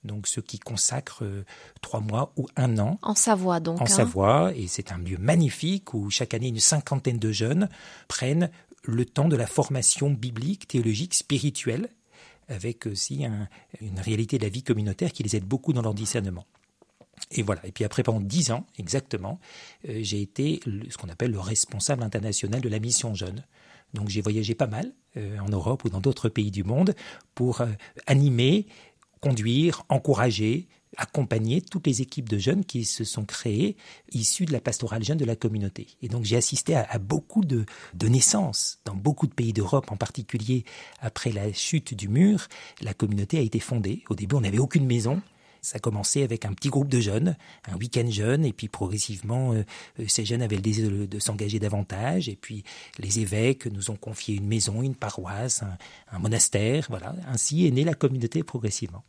Donc 0.04 0.26
ceux 0.26 0.43
qui 0.43 0.59
consacrent 0.59 1.25
euh, 1.25 1.45
trois 1.81 2.00
mois 2.00 2.33
ou 2.37 2.47
un 2.57 2.78
an. 2.78 2.99
En 3.02 3.14
Savoie 3.14 3.61
donc. 3.61 3.81
En 3.81 3.85
hein. 3.85 3.88
Savoie, 3.88 4.52
et 4.54 4.66
c'est 4.66 4.93
un 4.93 4.99
lieu 4.99 5.16
magnifique 5.19 5.95
où 5.95 6.11
chaque 6.11 6.35
année 6.35 6.49
une 6.49 6.61
cinquantaine 6.61 7.19
de 7.19 7.33
jeunes 7.33 7.69
prennent 8.07 8.50
le 8.83 9.07
temps 9.07 9.28
de 9.28 9.37
la 9.37 9.47
formation 9.47 10.11
biblique, 10.11 10.69
théologique, 10.69 11.14
spirituelle, 11.14 11.88
avec 12.49 12.87
aussi 12.87 13.25
une 13.81 13.99
réalité 13.99 14.37
de 14.37 14.43
la 14.43 14.50
vie 14.50 14.62
communautaire 14.62 15.12
qui 15.12 15.23
les 15.23 15.37
aide 15.37 15.47
beaucoup 15.47 15.73
dans 15.73 15.81
leur 15.81 15.95
discernement. 15.95 16.45
Et 17.30 17.42
voilà. 17.42 17.66
Et 17.66 17.73
puis 17.73 17.85
après, 17.85 18.02
pendant 18.02 18.21
dix 18.21 18.50
ans, 18.50 18.66
exactement, 18.78 19.40
euh, 19.88 19.99
j'ai 20.02 20.21
été 20.21 20.61
ce 20.90 20.97
qu'on 20.97 21.09
appelle 21.09 21.30
le 21.30 21.40
responsable 21.40 22.02
international 22.02 22.61
de 22.61 22.68
la 22.68 22.78
mission 22.78 23.14
jeune. 23.14 23.44
Donc 23.92 24.09
j'ai 24.09 24.21
voyagé 24.21 24.54
pas 24.54 24.66
mal 24.66 24.92
euh, 25.16 25.38
en 25.38 25.49
Europe 25.49 25.85
ou 25.85 25.88
dans 25.88 26.00
d'autres 26.00 26.28
pays 26.28 26.50
du 26.50 26.64
monde 26.64 26.94
pour 27.35 27.61
euh, 27.61 27.66
animer, 28.06 28.66
conduire, 29.21 29.85
encourager, 29.88 30.68
accompagner 30.97 31.61
toutes 31.61 31.87
les 31.87 32.02
équipes 32.02 32.28
de 32.28 32.38
jeunes 32.38 32.64
qui 32.64 32.85
se 32.85 33.04
sont 33.04 33.25
créées 33.25 33.76
issues 34.12 34.44
de 34.44 34.52
la 34.52 34.61
pastorale 34.61 35.02
jeune 35.04 35.18
de 35.18 35.25
la 35.25 35.37
communauté. 35.37 35.88
Et 36.02 36.09
donc 36.09 36.25
j'ai 36.25 36.37
assisté 36.37 36.76
à, 36.76 36.99
beaucoup 36.99 37.44
de, 37.44 37.64
de, 37.94 38.09
naissances 38.09 38.78
dans 38.85 38.94
beaucoup 38.94 39.26
de 39.26 39.35
pays 39.35 39.52
d'Europe, 39.52 39.90
en 39.90 39.97
particulier 39.97 40.64
après 41.00 41.33
la 41.33 41.52
chute 41.52 41.94
du 41.94 42.09
mur. 42.09 42.49
La 42.80 42.94
communauté 42.94 43.38
a 43.38 43.42
été 43.42 43.61
fondée. 43.61 44.04
Au 44.09 44.14
début, 44.14 44.37
on 44.37 44.40
n'avait 44.40 44.59
aucune 44.59 44.87
maison. 44.87 45.21
Ça 45.64 45.76
a 45.76 45.78
commencé 45.78 46.23
avec 46.23 46.44
un 46.44 46.52
petit 46.52 46.68
groupe 46.68 46.88
de 46.88 47.00
jeunes, 47.00 47.37
un 47.73 47.76
week-end 47.76 48.04
jeune, 48.11 48.44
et 48.44 48.52
puis 48.52 48.68
progressivement, 48.68 49.54
euh, 49.54 49.64
euh, 49.99 50.04
ces 50.09 50.26
jeunes 50.26 50.42
avaient 50.42 50.56
le 50.56 50.62
désir 50.62 50.90
de, 50.90 51.18
s'engager 51.18 51.59
davantage, 51.59 52.28
et 52.28 52.37
puis 52.37 52.64
les 52.99 53.21
évêques 53.21 53.64
nous 53.64 53.90
ont 53.90 53.97
confié 53.97 54.35
une 54.35 54.47
maison, 54.47 54.83
une 54.83 54.94
paroisse, 54.94 55.62
un, 56.12 56.18
monastère, 56.18 56.85
voilà. 56.90 57.14
Ainsi 57.28 57.66
est 57.66 57.71
née 57.71 57.83
la 57.83 57.94
communauté 57.94 58.42
progressivement. 58.42 59.04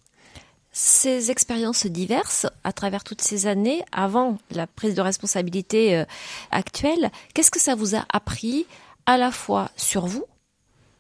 Ces 0.72 1.30
expériences 1.30 1.88
diverses, 1.88 2.48
à 2.64 2.72
travers 2.72 3.04
toutes 3.04 3.22
ces 3.22 3.48
années, 3.48 3.84
avant 3.92 4.38
la 4.50 4.66
prise 4.66 4.96
de 4.96 5.02
responsabilité 5.02 5.98
euh, 5.98 6.06
actuelle, 6.52 7.12
qu'est-ce 7.34 7.52
que 7.52 7.60
ça 7.60 7.76
vous 7.76 7.98
a 7.98 8.06
appris 8.14 8.66
à 9.06 9.18
la 9.18 9.32
fois 9.32 9.72
sur 9.76 10.06
vous 10.06 10.24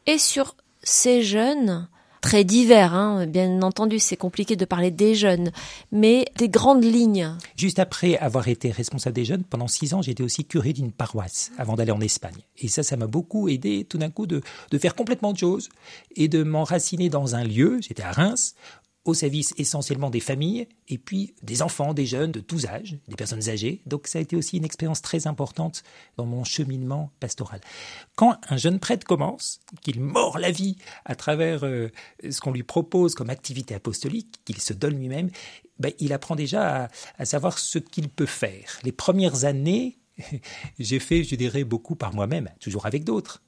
et 0.05 0.17
sur 0.17 0.57
ces 0.83 1.23
jeunes 1.23 1.87
très 2.25 2.43
divers. 2.43 2.95
Hein. 2.95 3.27
Bien 3.27 3.61
entendu, 3.61 3.99
c'est 3.99 4.17
compliqué 4.17 4.55
de 4.55 4.65
parler 4.65 4.89
des 4.89 5.13
jeunes, 5.13 5.51
mais 5.91 6.25
des 6.39 6.49
grandes 6.49 6.83
lignes. 6.83 7.29
Juste 7.55 7.77
après 7.77 8.17
avoir 8.17 8.47
été 8.47 8.71
responsable 8.71 9.15
des 9.15 9.25
jeunes, 9.25 9.43
pendant 9.43 9.67
six 9.67 9.93
ans, 9.93 10.01
j'étais 10.01 10.23
aussi 10.23 10.43
curé 10.43 10.73
d'une 10.73 10.91
paroisse 10.91 11.51
avant 11.59 11.75
d'aller 11.75 11.91
en 11.91 12.01
Espagne. 12.01 12.41
Et 12.57 12.67
ça, 12.67 12.81
ça 12.81 12.97
m'a 12.97 13.05
beaucoup 13.05 13.47
aidé 13.47 13.85
tout 13.87 13.99
d'un 13.99 14.09
coup 14.09 14.25
de, 14.25 14.41
de 14.71 14.77
faire 14.79 14.95
complètement 14.95 15.33
de 15.33 15.37
choses 15.37 15.69
et 16.15 16.27
de 16.27 16.41
m'enraciner 16.41 17.09
dans 17.09 17.35
un 17.35 17.43
lieu, 17.43 17.77
j'étais 17.79 18.01
à 18.01 18.11
Reims, 18.11 18.55
au 19.05 19.13
service 19.13 19.53
essentiellement 19.57 20.09
des 20.09 20.19
familles 20.19 20.67
et 20.89 20.97
puis 20.97 21.35
des 21.43 21.61
enfants, 21.61 21.93
des 21.93 22.07
jeunes 22.07 22.31
de 22.31 22.39
tous 22.39 22.65
âges, 22.65 22.97
des 23.07 23.15
personnes 23.15 23.47
âgées. 23.49 23.81
Donc 23.85 24.07
ça 24.07 24.17
a 24.17 24.21
été 24.21 24.35
aussi 24.35 24.57
une 24.57 24.65
expérience 24.65 25.01
très 25.01 25.27
importante 25.27 25.83
dans 26.17 26.25
mon 26.25 26.43
cheminement 26.43 27.11
pastoral. 27.19 27.61
Quand 28.15 28.37
un 28.49 28.57
jeune 28.57 28.79
prêtre 28.79 29.05
commence, 29.05 29.61
qu'il 29.81 30.01
mord 30.01 30.39
la 30.39 30.51
vie 30.51 30.77
à 31.05 31.15
travers 31.15 31.63
euh, 31.63 31.91
ce 32.27 32.41
qu'on 32.41 32.51
lui 32.51 32.63
propose 32.63 33.13
comme 33.13 33.29
activité 33.29 33.75
apostolique, 33.75 34.41
qu'il 34.43 34.59
se 34.59 34.73
donne 34.73 34.97
lui-même, 34.97 35.29
ben, 35.77 35.93
il 35.99 36.11
apprend 36.11 36.35
déjà 36.35 36.89
à, 37.17 37.25
savoir 37.25 37.59
ce 37.59 37.77
qu'il 37.77 38.09
peut 38.09 38.25
faire. 38.25 38.79
Les 38.83 38.91
premières 38.91 39.45
années, 39.45 39.99
j'ai 40.79 40.99
fait, 40.99 41.23
je 41.23 41.35
dirais, 41.35 41.63
beaucoup 41.63 41.95
par 41.95 42.13
moi-même, 42.13 42.49
toujours 42.59 42.87
avec 42.87 43.03
d'autres, 43.03 43.43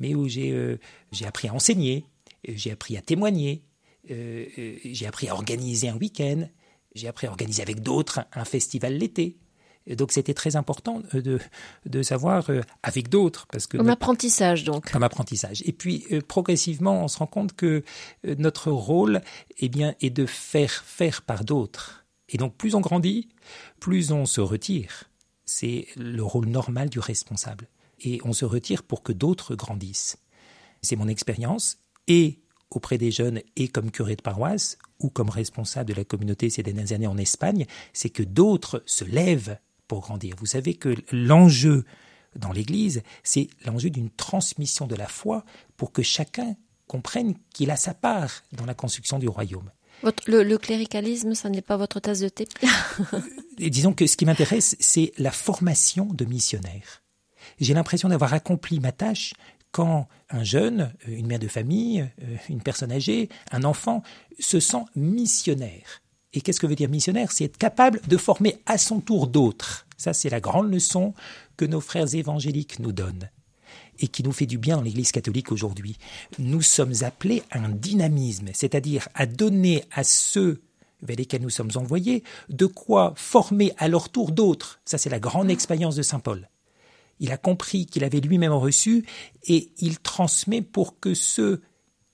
mais 0.00 0.14
où 0.14 0.26
j'ai 0.26 0.50
euh, 0.50 0.78
appris 1.24 1.48
à 1.48 1.54
enseigner, 1.54 2.04
j'ai 2.48 2.72
appris 2.72 2.96
à 2.96 3.02
témoigner, 3.02 3.62
euh, 4.10 4.46
euh, 4.58 4.76
j'ai 4.84 5.06
appris 5.06 5.28
à 5.28 5.34
organiser 5.34 5.88
un 5.88 5.96
week-end, 5.96 6.48
j'ai 6.94 7.08
appris 7.08 7.26
à 7.26 7.30
organiser 7.30 7.62
avec 7.62 7.80
d'autres 7.80 8.20
un, 8.32 8.44
festival 8.44 8.96
l'été. 8.96 9.38
Donc 9.86 10.12
c'était 10.12 10.34
très 10.34 10.56
important 10.56 11.02
euh, 11.14 11.22
de, 11.22 11.38
de 11.86 12.02
savoir 12.02 12.50
avec 12.82 13.08
d'autres. 13.08 13.46
parce 13.50 13.66
que 13.66 13.78
Un 13.78 13.88
apprentissage 13.88 14.64
donc. 14.64 14.94
Un 14.94 15.02
apprentissage. 15.02 15.62
Et 15.66 15.72
puis 15.72 16.04
progressivement, 16.26 17.04
on 17.04 17.08
se 17.08 17.18
rend 17.18 17.26
compte 17.26 17.54
que 17.54 17.84
notre 18.24 18.70
rôle 18.70 19.22
eh 19.58 19.68
bien, 19.68 19.94
est 20.00 20.10
de 20.10 20.26
faire 20.26 20.72
faire 20.72 21.22
par 21.22 21.44
d'autres. 21.44 22.06
Et 22.28 22.36
donc 22.36 22.54
plus 22.56 22.74
on 22.74 22.80
grandit, 22.80 23.28
plus 23.80 24.12
on 24.12 24.26
se 24.26 24.40
retire. 24.40 25.04
C'est 25.46 25.86
le 25.96 26.22
rôle 26.22 26.46
normal 26.46 26.90
du 26.90 26.98
responsable. 26.98 27.68
Et 28.00 28.20
on 28.24 28.32
se 28.32 28.44
retire 28.44 28.82
pour 28.82 29.02
que 29.02 29.12
d'autres 29.12 29.54
grandissent. 29.54 30.18
C'est 30.82 30.96
mon 30.96 31.08
expérience. 31.08 31.78
Et 32.06 32.40
auprès 32.70 32.98
des 32.98 33.10
jeunes 33.10 33.40
et 33.56 33.68
comme 33.68 33.90
curé 33.90 34.16
de 34.16 34.22
paroisse 34.22 34.78
ou 35.00 35.08
comme 35.10 35.30
responsable 35.30 35.90
de 35.90 35.94
la 35.94 36.04
communauté 36.04 36.50
ces 36.50 36.62
dernières 36.62 36.92
années 36.92 37.06
en 37.06 37.18
Espagne, 37.18 37.66
c'est 37.92 38.10
que 38.10 38.22
d'autres 38.22 38.82
se 38.86 39.04
lèvent 39.04 39.58
pour 39.86 40.00
grandir. 40.00 40.36
Vous 40.38 40.46
savez 40.46 40.74
que 40.74 40.94
l'enjeu 41.12 41.84
dans 42.36 42.52
l'Église, 42.52 43.02
c'est 43.22 43.48
l'enjeu 43.64 43.90
d'une 43.90 44.10
transmission 44.10 44.86
de 44.86 44.94
la 44.94 45.06
foi 45.06 45.44
pour 45.76 45.92
que 45.92 46.02
chacun 46.02 46.56
comprenne 46.86 47.34
qu'il 47.52 47.70
a 47.70 47.76
sa 47.76 47.94
part 47.94 48.42
dans 48.52 48.66
la 48.66 48.74
construction 48.74 49.18
du 49.18 49.28
royaume. 49.28 49.70
le, 50.26 50.56
cléricalisme, 50.56 51.34
ça 51.34 51.48
n'est 51.48 51.62
pas 51.62 51.76
votre 51.76 52.00
tasse 52.00 52.20
de 52.20 52.28
thé 52.28 52.46
et 53.58 53.70
Disons 53.70 53.92
que 53.92 54.06
ce 54.06 54.16
qui 54.16 54.26
m'intéresse, 54.26 54.76
c'est 54.78 55.12
la 55.18 55.32
formation 55.32 56.06
de 56.06 56.24
missionnaires. 56.24 57.02
J'ai 57.60 57.74
l'impression 57.74 58.08
d'avoir 58.08 58.34
accompli 58.34 58.80
ma 58.80 58.92
tâche 58.92 59.34
quand 59.72 60.08
un 60.30 60.44
jeune, 60.44 60.92
une 61.06 61.26
mère 61.26 61.38
de 61.38 61.48
famille, 61.48 62.08
euh, 62.22 62.36
une 62.48 62.62
personne 62.62 62.92
âgée, 62.92 63.28
un 63.52 63.64
enfant 63.64 64.02
se 64.38 64.60
sent 64.60 64.84
missionnaire. 64.96 66.02
Et 66.32 66.40
qu'est-ce 66.40 66.60
que 66.60 66.66
veut 66.66 66.74
dire 66.74 66.90
missionnaire? 66.90 67.32
C'est 67.32 67.44
être 67.44 67.58
capable 67.58 68.00
de 68.06 68.16
former 68.16 68.60
à 68.66 68.78
son 68.78 69.00
tour 69.00 69.26
d'autres. 69.26 69.86
Ça, 69.96 70.12
c'est 70.12 70.30
la 70.30 70.40
grande 70.40 70.70
leçon 70.70 71.14
que 71.56 71.64
nos 71.64 71.80
frères 71.80 72.14
évangéliques 72.14 72.78
nous 72.78 72.92
donnent 72.92 73.30
et 73.98 74.08
qui 74.08 74.22
nous 74.22 74.32
fait 74.32 74.46
du 74.46 74.58
bien 74.58 74.76
dans 74.76 74.82
l'Église 74.82 75.12
catholique 75.12 75.50
aujourd'hui. 75.50 75.98
Nous 76.38 76.62
sommes 76.62 76.94
appelés 77.00 77.42
à 77.50 77.58
un 77.58 77.70
dynamisme, 77.70 78.48
c'est-à-dire 78.52 79.08
à 79.14 79.26
donner 79.26 79.84
à 79.90 80.04
ceux 80.04 80.62
vers 81.02 81.16
lesquels 81.16 81.42
nous 81.42 81.50
sommes 81.50 81.70
envoyés 81.74 82.22
de 82.48 82.66
quoi 82.66 83.12
former 83.16 83.72
à 83.78 83.88
leur 83.88 84.08
tour 84.08 84.32
d'autres. 84.32 84.80
Ça, 84.84 84.98
c'est 84.98 85.10
la 85.10 85.20
grande 85.20 85.50
expérience 85.50 85.96
de 85.96 86.02
Saint 86.02 86.20
Paul. 86.20 86.48
Il 87.20 87.32
a 87.32 87.36
compris 87.36 87.86
qu'il 87.86 88.04
avait 88.04 88.20
lui-même 88.20 88.52
reçu 88.52 89.04
et 89.44 89.72
il 89.78 89.98
transmet 89.98 90.62
pour 90.62 91.00
que 91.00 91.14
ceux 91.14 91.62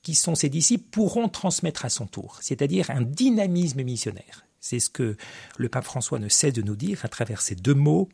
qui 0.02 0.14
sont 0.14 0.34
ses 0.34 0.49
disciples 0.49 0.88
pourront 0.90 1.28
transmettre 1.28 1.84
à 1.84 1.88
son 1.88 2.06
tour, 2.06 2.38
c'est-à-dire 2.42 2.90
un 2.90 3.02
dynamisme 3.02 3.82
missionnaire. 3.82 4.44
C'est 4.61 4.80
ce 4.80 4.90
que 4.90 5.16
le 5.56 5.68
pape 5.68 5.84
François 5.84 6.18
ne 6.18 6.28
cesse 6.28 6.52
de 6.52 6.62
nous 6.62 6.76
dire 6.76 7.04
à 7.04 7.08
travers 7.08 7.40
ces 7.40 7.54
deux 7.54 7.75
mots, 7.75 8.08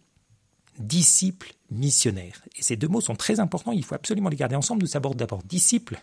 disciples 0.81 1.53
missionnaires. 1.71 2.43
Et 2.57 2.63
ces 2.63 2.77
deux 2.77 2.89
mots 2.89 3.01
sont 3.01 3.15
très 3.15 3.39
importants, 3.39 3.73
il 3.73 3.85
faut 3.85 3.95
absolument 3.95 4.29
les 4.29 4.37
garder 4.37 4.57
ensemble. 4.57 4.83
Nous 4.83 4.97
abordons 4.97 5.19
d'abord 5.19 5.43
disciples, 5.43 6.01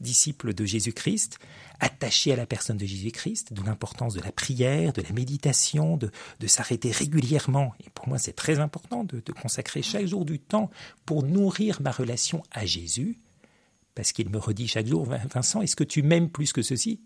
disciples 0.00 0.54
de 0.54 0.64
Jésus-Christ, 0.64 1.38
attachés 1.80 2.32
à 2.32 2.36
la 2.36 2.46
personne 2.46 2.76
de 2.76 2.86
Jésus-Christ, 2.86 3.52
de 3.52 3.62
l'importance 3.62 4.14
de 4.14 4.20
la 4.20 4.32
prière, 4.32 4.92
de 4.92 5.02
la 5.02 5.10
méditation, 5.10 5.96
de, 5.96 6.10
s'arrêter 6.46 6.90
régulièrement. 6.90 7.74
Et 7.84 7.90
pour 7.90 8.08
moi, 8.08 8.18
c'est 8.18 8.32
très 8.32 8.60
important 8.60 9.04
de, 9.04 9.20
de 9.24 9.32
consacrer 9.32 9.82
chaque 9.82 10.06
jour 10.06 10.24
du 10.24 10.38
temps 10.38 10.70
pour 11.04 11.22
nourrir 11.22 11.82
ma 11.82 11.90
relation 11.90 12.42
à 12.50 12.64
Jésus, 12.64 13.18
parce 13.94 14.12
qu'il 14.12 14.30
me 14.30 14.38
redit 14.38 14.68
chaque 14.68 14.86
jour, 14.86 15.06
Vincent, 15.34 15.60
est-ce 15.60 15.76
que 15.76 15.84
tu 15.84 16.02
m'aimes 16.02 16.30
plus 16.30 16.52
que 16.52 16.62
ceci? 16.62 17.00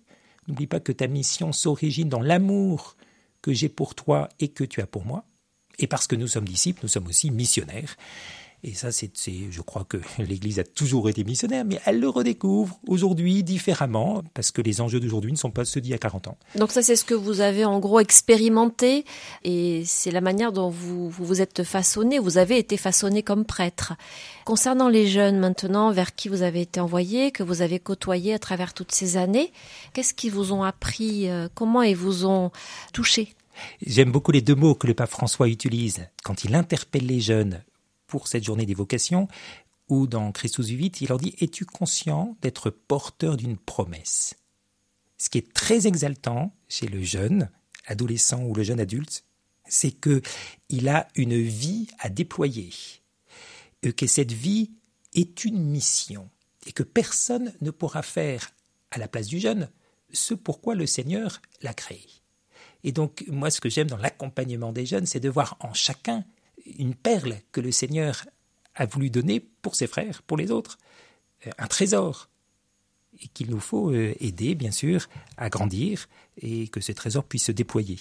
N'oublie 0.47 0.67
pas 0.67 0.81
que 0.81 0.93
ta 0.93 1.07
mission 1.07 1.53
s'origine 1.53 2.09
dans 2.09 2.21
l'amour 2.21 2.97
que 3.43 3.53
j'ai 3.53 3.69
pour 3.69 3.95
toi 3.95 4.29
et 4.41 4.49
que 4.49 4.65
tu 4.65 4.81
as 4.81 4.87
pour 4.87 5.05
moi. 5.05 5.25
Et 5.79 5.87
parce 5.87 6.07
que 6.07 6.17
nous 6.17 6.29
sommes 6.29 6.47
disciples, 6.47 6.81
nous 6.83 6.89
sommes 6.89 7.07
aussi 7.07 7.31
missionnaires. 7.31 7.97
Et 8.67 8.73
ça, 8.73 8.91
c'est, 8.91 9.11
je 9.51 9.61
crois 9.61 9.85
que 9.85 9.99
l'Église 10.19 10.59
a 10.59 10.65
toujours 10.65 11.11
été 11.11 11.23
missionnaire, 11.23 11.67
mais 11.67 11.79
elle 11.85 12.01
le 12.01 12.09
redécouvre 12.09 12.81
aujourd'hui 12.89 13.43
différemment, 13.43 14.23
parce 14.33 14.51
que 14.51 14.63
les 14.63 14.81
enjeux 14.81 15.01
d'aujourd'hui 15.01 15.31
ne 15.33 15.37
sont 15.37 15.51
pas 15.51 15.67
ceux 15.67 15.83
d'il 15.83 15.91
y 15.91 15.95
a 15.95 15.99
40 15.99 16.29
ans. 16.29 16.39
Donc 16.57 16.73
ça, 16.73 16.83
c'est 16.83 16.97
ce 16.97 17.05
que 17.05 17.13
vous 17.13 17.43
avez 17.43 17.67
en 17.67 17.79
gros 17.79 18.01
expérimenté, 18.01 19.05
et 19.45 19.83
c'est 19.85 20.11
la 20.11 20.23
manière 20.23 20.51
dont 20.51 20.71
vous, 20.71 21.11
vous 21.11 21.27
vous 21.27 21.43
êtes 21.43 21.63
façonné, 21.63 22.19
vous 22.19 22.39
avez 22.39 22.57
été 22.57 22.79
façonné 22.79 23.23
comme 23.23 23.45
prêtre. 23.45 23.93
Concernant 24.47 24.89
les 24.89 25.07
jeunes 25.07 25.39
maintenant, 25.39 25.93
vers 25.93 26.15
qui 26.15 26.31
vous 26.31 26.41
avez 26.41 26.63
été 26.63 26.81
envoyé, 26.81 27.33
que 27.33 27.43
vous 27.43 27.61
avez 27.61 27.79
côtoyé 27.79 28.33
à 28.33 28.39
travers 28.39 28.73
toutes 28.73 28.93
ces 28.93 29.19
années, 29.19 29.53
qu'est-ce 29.93 30.15
qu'ils 30.15 30.33
vous 30.33 30.55
ont 30.55 30.63
appris, 30.63 31.29
euh, 31.29 31.49
comment 31.55 31.83
ils 31.83 31.97
vous 31.97 32.25
ont 32.25 32.51
touché? 32.95 33.35
J'aime 33.85 34.13
beaucoup 34.13 34.33
les 34.33 34.43
deux 34.43 34.55
mots 34.55 34.75
que 34.75 34.87
le 34.87 34.95
pape 34.95 35.11
François 35.11 35.49
utilise 35.49 36.09
quand 36.23 36.45
il 36.45 36.55
interpelle 36.55 37.07
les 37.07 37.21
jeunes 37.21 37.63
pour 38.07 38.29
cette 38.29 38.45
journée 38.45 38.67
des 38.67 38.75
vocations, 38.75 39.29
ou 39.89 40.07
dans 40.07 40.33
Christus 40.33 40.67
Vivit, 40.67 40.93
il 41.01 41.09
leur 41.09 41.19
dit 41.19 41.35
Es-tu 41.41 41.65
conscient 41.65 42.37
d'être 42.43 42.71
porteur 42.71 43.37
d'une 43.37 43.57
promesse? 43.57 44.35
Ce 45.19 45.29
qui 45.29 45.39
est 45.39 45.53
très 45.53 45.87
exaltant 45.87 46.55
chez 46.69 46.87
le 46.87 47.03
jeune 47.03 47.51
adolescent 47.87 48.43
ou 48.43 48.55
le 48.55 48.63
jeune 48.63 48.81
adulte, 48.81 49.25
c'est 49.67 49.93
que 49.93 50.23
il 50.69 50.89
a 50.89 51.09
une 51.15 51.41
vie 51.41 51.89
à 51.99 52.09
déployer, 52.09 52.73
et 53.83 53.93
que 53.93 54.07
cette 54.07 54.33
vie 54.33 54.71
est 55.15 55.45
une 55.45 55.63
mission, 55.63 56.29
et 56.67 56.73
que 56.73 56.83
personne 56.83 57.53
ne 57.61 57.71
pourra 57.71 58.03
faire 58.03 58.53
à 58.91 58.99
la 58.99 59.09
place 59.09 59.27
du 59.27 59.39
jeune 59.39 59.71
ce 60.13 60.35
pourquoi 60.35 60.75
le 60.75 60.87
Seigneur 60.87 61.41
l'a 61.63 61.75
créé. 61.75 62.07
Et 62.85 62.93
donc, 62.93 63.25
moi, 63.29 63.51
ce 63.51 63.61
que 63.61 63.69
j'aime 63.69 63.89
dans 63.89 63.97
l'accompagnement 63.97 64.73
des 64.73 64.87
jeunes, 64.87 65.07
c'est 65.07 65.21
de 65.21 65.31
voir 65.31 65.57
en 65.61 65.73
chacun 65.73 66.25
une 66.79 66.95
perle 66.95 67.37
que 67.51 67.61
le 67.61 67.73
Seigneur 67.73 68.25
a 68.75 68.87
voulu 68.87 69.11
donner 69.11 69.41
pour 69.41 69.75
ses 69.75 69.87
frères, 69.87 70.23
pour 70.23 70.37
les 70.37 70.51
autres, 70.51 70.79
euh, 71.47 71.51
un 71.59 71.67
trésor, 71.67 72.29
et 73.23 73.29
qu'il 73.29 73.51
nous 73.51 73.61
faut 73.61 73.91
euh, 73.91 74.15
aider, 74.21 74.55
bien 74.55 74.71
sûr, 74.71 75.09
à 75.37 75.49
grandir 75.49 76.09
et 76.41 76.69
que 76.69 76.81
ce 76.81 76.93
trésor 76.93 77.25
puisse 77.25 77.45
se 77.45 77.53
déployer. 77.53 78.01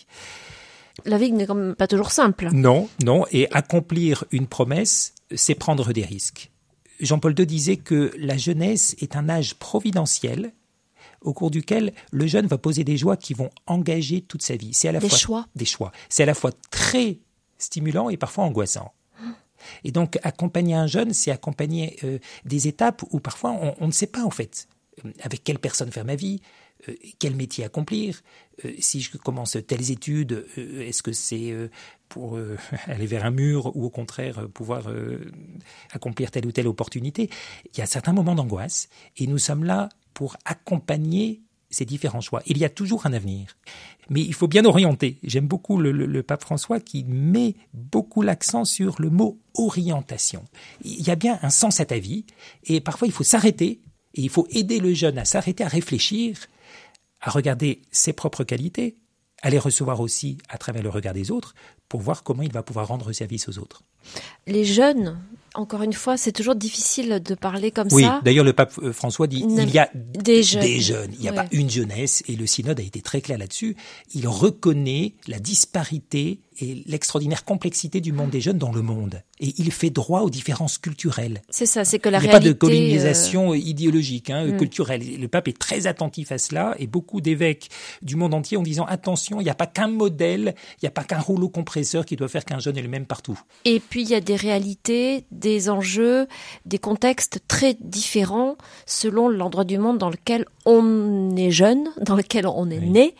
La 1.05 1.17
vie 1.17 1.31
n'est 1.31 1.45
quand 1.45 1.55
même 1.55 1.75
pas 1.75 1.87
toujours 1.87 2.11
simple. 2.11 2.49
Non, 2.51 2.89
non, 3.03 3.25
et 3.31 3.51
accomplir 3.51 4.25
une 4.31 4.47
promesse, 4.47 5.13
c'est 5.33 5.55
prendre 5.55 5.93
des 5.93 6.05
risques. 6.05 6.51
Jean-Paul 6.99 7.35
II 7.37 7.45
disait 7.45 7.77
que 7.77 8.13
la 8.17 8.37
jeunesse 8.37 8.95
est 8.99 9.15
un 9.15 9.29
âge 9.29 9.55
providentiel 9.55 10.53
au 11.23 11.33
cours 11.33 11.51
duquel 11.51 11.93
le 12.11 12.27
jeune 12.27 12.47
va 12.47 12.57
poser 12.57 12.83
des 12.83 12.97
joies 12.97 13.17
qui 13.17 13.33
vont 13.33 13.49
engager 13.65 14.21
toute 14.21 14.41
sa 14.41 14.55
vie. 14.55 14.73
C'est 14.73 14.89
à 14.89 14.91
la 14.91 14.99
des 14.99 15.09
fois 15.09 15.17
choix. 15.17 15.47
des 15.55 15.65
choix. 15.65 15.91
C'est 16.09 16.23
à 16.23 16.25
la 16.27 16.33
fois 16.33 16.51
très 16.69 17.19
stimulant 17.57 18.09
et 18.09 18.17
parfois 18.17 18.43
angoissant. 18.43 18.93
Et 19.83 19.91
donc 19.91 20.19
accompagner 20.23 20.75
un 20.75 20.87
jeune, 20.87 21.13
c'est 21.13 21.31
accompagner 21.31 21.97
euh, 22.03 22.19
des 22.45 22.67
étapes 22.67 23.03
où 23.11 23.19
parfois 23.19 23.75
on, 23.79 23.87
ne 23.87 23.91
sait 23.91 24.07
pas 24.07 24.23
en 24.23 24.29
fait 24.29 24.67
euh, 25.05 25.11
avec 25.21 25.43
quelle 25.43 25.59
personne 25.59 25.91
faire 25.91 26.05
ma 26.05 26.15
vie, 26.15 26.41
euh, 26.89 26.95
quel 27.19 27.35
métier 27.35 27.63
accomplir, 27.63 28.21
si 28.77 29.01
je 29.01 29.17
commence 29.17 29.57
telles 29.67 29.89
études, 29.89 30.45
est-ce 30.57 31.01
que 31.01 31.11
c'est 31.11 31.55
pour 32.07 32.37
aller 32.85 33.07
vers 33.07 33.25
un 33.25 33.31
mur 33.31 33.75
ou 33.75 33.85
au 33.85 33.89
contraire 33.89 34.47
pouvoir 34.49 34.89
accomplir 35.91 36.29
telle 36.29 36.45
ou 36.45 36.51
telle 36.51 36.67
opportunité. 36.67 37.31
Il 37.73 37.79
y 37.79 37.81
a 37.81 37.87
certains 37.87 38.13
moments 38.13 38.35
d'angoisse 38.35 38.89
et 39.17 39.25
nous 39.25 39.39
sommes 39.39 39.63
là 39.63 39.89
pour 40.13 40.37
accompagner 40.45 41.41
ces 41.73 41.85
différents 41.85 42.21
choix. 42.21 42.41
Il 42.45 42.57
y 42.57 42.65
a 42.65 42.69
toujours 42.69 43.05
un 43.05 43.13
avenir. 43.13 43.57
Mais 44.09 44.21
il 44.21 44.33
faut 44.33 44.47
bien 44.47 44.65
orienter. 44.65 45.17
J'aime 45.23 45.47
beaucoup 45.47 45.77
le, 45.77 46.23
pape 46.23 46.41
François 46.41 46.79
qui 46.79 47.03
met 47.03 47.55
beaucoup 47.73 48.21
l'accent 48.21 48.65
sur 48.65 49.01
le 49.01 49.09
mot 49.09 49.39
orientation. 49.55 50.45
Il 50.83 51.01
y 51.01 51.09
a 51.09 51.15
bien 51.15 51.39
un 51.41 51.49
sens 51.49 51.79
à 51.79 51.85
ta 51.85 51.97
vie 51.97 52.25
et 52.65 52.79
parfois 52.79 53.07
il 53.07 53.13
faut 53.13 53.23
s'arrêter 53.23 53.81
et 54.15 54.21
il 54.21 54.29
faut 54.29 54.47
aider 54.51 54.79
le 54.79 54.93
jeune 54.93 55.17
à 55.17 55.25
s'arrêter, 55.25 55.63
à 55.63 55.67
réfléchir, 55.67 56.37
à 57.21 57.31
regarder 57.31 57.81
ses 57.91 58.13
propres 58.13 58.43
qualités, 58.43 58.97
à 59.41 59.49
les 59.49 59.59
recevoir 59.59 59.99
aussi 59.99 60.37
à 60.49 60.57
travers 60.57 60.83
le 60.83 60.89
regard 60.89 61.13
des 61.13 61.31
autres 61.31 61.55
pour 61.89 62.01
voir 62.01 62.23
comment 62.23 62.43
il 62.43 62.51
va 62.51 62.63
pouvoir 62.63 62.87
rendre 62.87 63.11
service 63.11 63.47
aux 63.49 63.59
autres. 63.59 63.83
Les 64.47 64.65
jeunes 64.65 65.19
encore 65.55 65.83
une 65.83 65.93
fois, 65.93 66.17
c'est 66.17 66.31
toujours 66.31 66.55
difficile 66.55 67.21
de 67.23 67.35
parler 67.35 67.71
comme 67.71 67.89
ça. 67.89 67.95
Oui, 67.95 68.05
d'ailleurs, 68.23 68.45
le 68.45 68.53
pape 68.53 68.73
euh, 68.81 68.91
François 68.93 69.27
dit 69.27 69.45
il 69.47 69.69
y 69.69 69.79
a 69.79 69.89
des 69.93 70.43
jeunes. 70.43 70.63
Il 71.13 71.19
n'y 71.19 71.29
a 71.29 71.33
pas 71.33 71.45
une 71.51 71.69
jeunesse, 71.69 72.23
et 72.27 72.35
le 72.35 72.45
synode 72.45 72.79
a 72.79 72.83
été 72.83 73.01
très 73.01 73.21
clair 73.21 73.37
là-dessus. 73.37 73.75
Il 74.13 74.27
reconnaît 74.27 75.13
la 75.27 75.39
disparité 75.39 76.39
et 76.59 76.83
l'extraordinaire 76.85 77.45
complexité 77.45 78.01
du 78.01 78.11
monde 78.11 78.29
des 78.29 78.41
jeunes 78.41 78.57
dans 78.57 78.71
le 78.71 78.81
monde. 78.81 79.21
Et 79.39 79.53
il 79.57 79.71
fait 79.71 79.89
droit 79.89 80.21
aux 80.21 80.29
différences 80.29 80.77
culturelles. 80.77 81.41
C'est 81.49 81.65
ça, 81.65 81.83
c'est 81.85 81.99
que 81.99 82.09
la 82.09 82.19
il 82.19 82.23
n'y 82.23 82.29
a 82.29 82.31
pas 82.31 82.39
de 82.39 82.53
colonisation 82.53 83.51
euh, 83.51 83.57
idéologique, 83.57 84.29
hein, 84.29 84.45
mm. 84.45 84.57
culturelle. 84.57 85.19
Le 85.19 85.27
pape 85.27 85.47
est 85.47 85.57
très 85.57 85.87
attentif 85.87 86.31
à 86.31 86.37
cela 86.37 86.75
et 86.79 86.87
beaucoup 86.87 87.21
d'évêques 87.21 87.69
du 88.01 88.15
monde 88.15 88.33
entier 88.33 88.57
en 88.57 88.63
disant 88.63 88.85
attention, 88.85 89.41
il 89.41 89.43
n'y 89.43 89.49
a 89.49 89.55
pas 89.55 89.67
qu'un 89.67 89.87
modèle, 89.87 90.55
il 90.81 90.85
n'y 90.85 90.87
a 90.87 90.91
pas 90.91 91.03
qu'un 91.03 91.19
rouleau 91.19 91.49
compresseur 91.49 92.05
qui 92.05 92.15
doit 92.15 92.27
faire 92.27 92.45
qu'un 92.45 92.59
jeune 92.59 92.77
est 92.77 92.81
le 92.81 92.87
même 92.87 93.05
partout. 93.05 93.39
Et 93.65 93.79
puis 93.79 94.03
il 94.03 94.09
y 94.09 94.15
a 94.15 94.21
des 94.21 94.35
réalités, 94.35 95.25
des 95.31 95.69
enjeux, 95.69 96.27
des 96.65 96.79
contextes 96.79 97.39
très 97.47 97.75
différents 97.79 98.57
selon 98.85 99.29
l'endroit 99.29 99.63
du 99.65 99.77
monde 99.77 99.97
dans 99.97 100.09
lequel 100.09 100.45
on 100.65 101.35
est 101.35 101.51
jeune, 101.51 101.89
dans 102.01 102.15
lequel 102.15 102.47
on 102.47 102.69
est 102.69 102.79
né. 102.79 103.15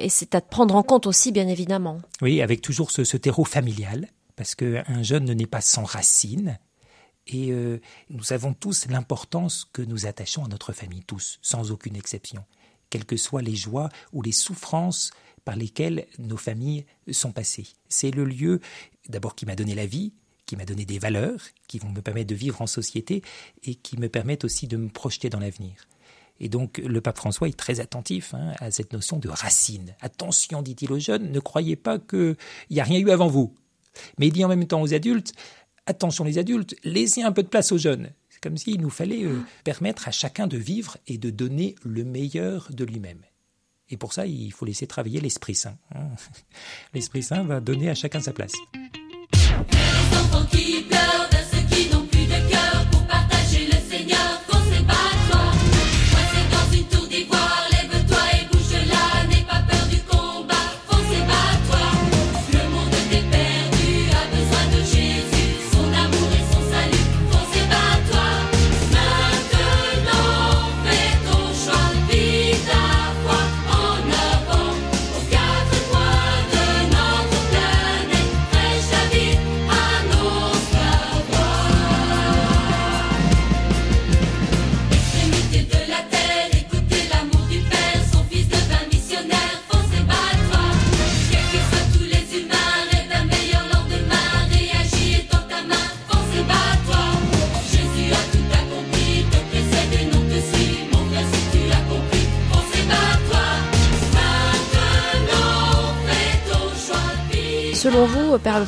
Et 0.00 0.08
c'est 0.08 0.34
à 0.34 0.40
prendre 0.40 0.74
en 0.74 0.82
compte 0.82 1.06
aussi, 1.06 1.30
bien 1.30 1.46
évidemment. 1.46 2.00
Oui, 2.22 2.40
avec 2.40 2.62
toujours 2.62 2.90
ce, 2.90 3.16
terreau 3.16 3.44
familial, 3.44 4.08
parce 4.34 4.54
qu'un 4.54 5.02
jeune 5.02 5.24
ne 5.26 5.34
naît 5.34 5.46
pas 5.46 5.60
sans 5.60 5.84
racines. 5.84 6.58
Et 7.26 7.52
euh, 7.52 7.80
nous 8.08 8.32
avons 8.32 8.54
tous 8.54 8.86
l'importance 8.86 9.66
que 9.72 9.82
nous 9.82 10.06
attachons 10.06 10.44
à 10.44 10.48
notre 10.48 10.72
famille, 10.72 11.04
tous, 11.04 11.38
sans 11.42 11.70
aucune 11.70 11.96
exception, 11.96 12.44
quelles 12.88 13.04
que 13.04 13.18
soient 13.18 13.42
les 13.42 13.54
joies 13.54 13.90
ou 14.12 14.22
les 14.22 14.32
souffrances 14.32 15.10
par 15.44 15.54
lesquelles 15.54 16.06
nos 16.18 16.38
familles 16.38 16.86
sont 17.12 17.32
passées. 17.32 17.68
C'est 17.88 18.10
le 18.10 18.24
lieu, 18.24 18.60
d'abord, 19.08 19.34
qui 19.34 19.44
m'a 19.44 19.54
donné 19.54 19.74
la 19.74 19.86
vie, 19.86 20.14
qui 20.46 20.56
m'a 20.56 20.64
donné 20.64 20.86
des 20.86 20.98
valeurs, 20.98 21.40
qui 21.68 21.78
vont 21.78 21.90
me 21.90 22.00
permettre 22.00 22.28
de 22.28 22.34
vivre 22.34 22.62
en 22.62 22.66
société 22.66 23.22
et 23.62 23.74
qui 23.74 23.98
me 23.98 24.08
permettent 24.08 24.44
aussi 24.44 24.66
de 24.66 24.78
me 24.78 24.88
projeter 24.88 25.28
dans 25.28 25.38
l'avenir. 25.40 25.74
Et 26.40 26.48
donc 26.48 26.78
le 26.78 27.00
pape 27.00 27.18
François 27.18 27.48
est 27.48 27.56
très 27.56 27.80
attentif 27.80 28.34
hein, 28.34 28.54
à 28.58 28.70
cette 28.70 28.92
notion 28.92 29.18
de 29.18 29.28
racine. 29.28 29.94
Attention, 30.00 30.62
dit-il 30.62 30.90
aux 30.92 30.98
jeunes, 30.98 31.30
ne 31.30 31.40
croyez 31.40 31.76
pas 31.76 31.98
qu'il 31.98 32.36
n'y 32.70 32.80
a 32.80 32.84
rien 32.84 32.98
eu 32.98 33.10
avant 33.10 33.28
vous. 33.28 33.54
Mais 34.18 34.28
il 34.28 34.32
dit 34.32 34.44
en 34.44 34.48
même 34.48 34.66
temps 34.66 34.80
aux 34.80 34.94
adultes, 34.94 35.34
attention 35.86 36.24
les 36.24 36.38
adultes, 36.38 36.74
laissez 36.82 37.22
un 37.22 37.32
peu 37.32 37.42
de 37.42 37.48
place 37.48 37.72
aux 37.72 37.78
jeunes. 37.78 38.10
C'est 38.30 38.40
comme 38.40 38.56
s'il 38.56 38.80
nous 38.80 38.90
fallait 38.90 39.24
euh, 39.24 39.42
permettre 39.64 40.08
à 40.08 40.10
chacun 40.10 40.46
de 40.46 40.56
vivre 40.56 40.96
et 41.06 41.18
de 41.18 41.30
donner 41.30 41.74
le 41.84 42.04
meilleur 42.04 42.68
de 42.70 42.84
lui-même. 42.84 43.20
Et 43.90 43.96
pour 43.96 44.12
ça, 44.12 44.24
il 44.24 44.52
faut 44.52 44.64
laisser 44.64 44.86
travailler 44.86 45.20
l'Esprit 45.20 45.56
Saint. 45.56 45.76
Hein. 45.94 46.06
L'Esprit 46.94 47.24
Saint 47.24 47.42
va 47.42 47.60
donner 47.60 47.90
à 47.90 47.94
chacun 47.94 48.20
sa 48.20 48.32
place. 48.32 48.52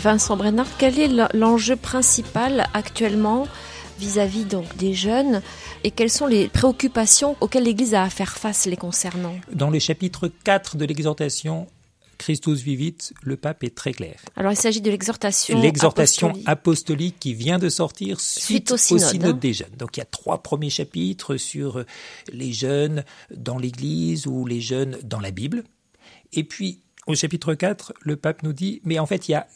Vincent 0.02 0.36
Brennard, 0.36 0.66
quel 0.78 0.98
est 0.98 1.08
l'enjeu 1.32 1.76
principal 1.76 2.66
actuellement 2.74 3.46
vis-à-vis 4.00 4.44
donc 4.44 4.76
des 4.76 4.94
jeunes 4.94 5.42
et 5.84 5.92
quelles 5.92 6.10
sont 6.10 6.26
les 6.26 6.48
préoccupations 6.48 7.36
auxquelles 7.40 7.62
l'Église 7.62 7.94
a 7.94 8.02
à 8.02 8.10
faire 8.10 8.36
face 8.36 8.66
les 8.66 8.76
concernant? 8.76 9.36
Dans 9.52 9.70
le 9.70 9.78
chapitre 9.78 10.28
4 10.42 10.76
de 10.76 10.86
l'exhortation 10.86 11.68
Christus 12.18 12.62
vivit, 12.62 12.96
le 13.22 13.36
pape 13.36 13.62
est 13.62 13.76
très 13.76 13.92
clair. 13.92 14.16
Alors 14.34 14.50
il 14.50 14.56
s'agit 14.56 14.80
de 14.80 14.90
l'exhortation 14.90 15.60
L'exhortation 15.60 16.28
apostolique. 16.30 16.48
apostolique 16.48 17.16
qui 17.20 17.34
vient 17.34 17.60
de 17.60 17.68
sortir 17.68 18.20
suite, 18.20 18.44
Suite 18.44 18.72
au 18.72 18.76
synode, 18.76 19.36
hein. 19.36 19.38
des 19.40 19.52
jeunes. 19.52 19.76
Donc 19.78 19.96
il 19.96 20.00
y 20.00 20.02
a 20.02 20.06
trois 20.06 20.42
premiers 20.42 20.70
chapitres 20.70 21.36
sur 21.36 21.84
les 22.32 22.52
jeunes 22.52 23.04
dans 23.32 23.56
l'Église 23.56 24.26
ou 24.26 24.46
les 24.46 24.60
jeunes 24.60 24.98
dans 25.04 25.20
la 25.20 25.30
Bible. 25.30 25.62
Et 26.32 26.42
puis 26.42 26.80
au 27.06 27.14
chapitre 27.14 27.54
4, 27.54 27.94
le 28.00 28.16
pape 28.16 28.42
nous 28.42 28.52
dit, 28.52 28.80
mais 28.84 28.98
en 28.98 29.06
fait 29.06 29.28
il 29.28 29.32
y 29.32 29.34
a, 29.34 29.46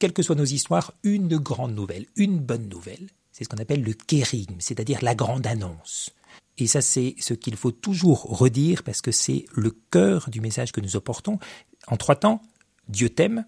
quelles 0.00 0.12
que 0.12 0.22
soient 0.22 0.34
nos 0.34 0.44
histoires, 0.44 0.92
une 1.04 1.36
grande 1.36 1.74
nouvelle, 1.76 2.06
une 2.16 2.38
bonne 2.38 2.68
nouvelle. 2.68 3.10
C'est 3.30 3.44
ce 3.44 3.48
qu'on 3.48 3.62
appelle 3.62 3.84
le 3.84 3.92
kérigme, 3.92 4.56
c'est-à-dire 4.58 4.98
la 5.02 5.14
grande 5.14 5.46
annonce. 5.46 6.10
Et 6.58 6.66
ça, 6.66 6.80
c'est 6.80 7.14
ce 7.20 7.34
qu'il 7.34 7.56
faut 7.56 7.70
toujours 7.70 8.22
redire 8.22 8.82
parce 8.82 9.02
que 9.02 9.12
c'est 9.12 9.44
le 9.54 9.70
cœur 9.70 10.28
du 10.30 10.40
message 10.40 10.72
que 10.72 10.80
nous 10.80 10.96
apportons. 10.96 11.38
En 11.86 11.96
trois 11.96 12.16
temps, 12.16 12.42
Dieu 12.88 13.10
t'aime, 13.10 13.44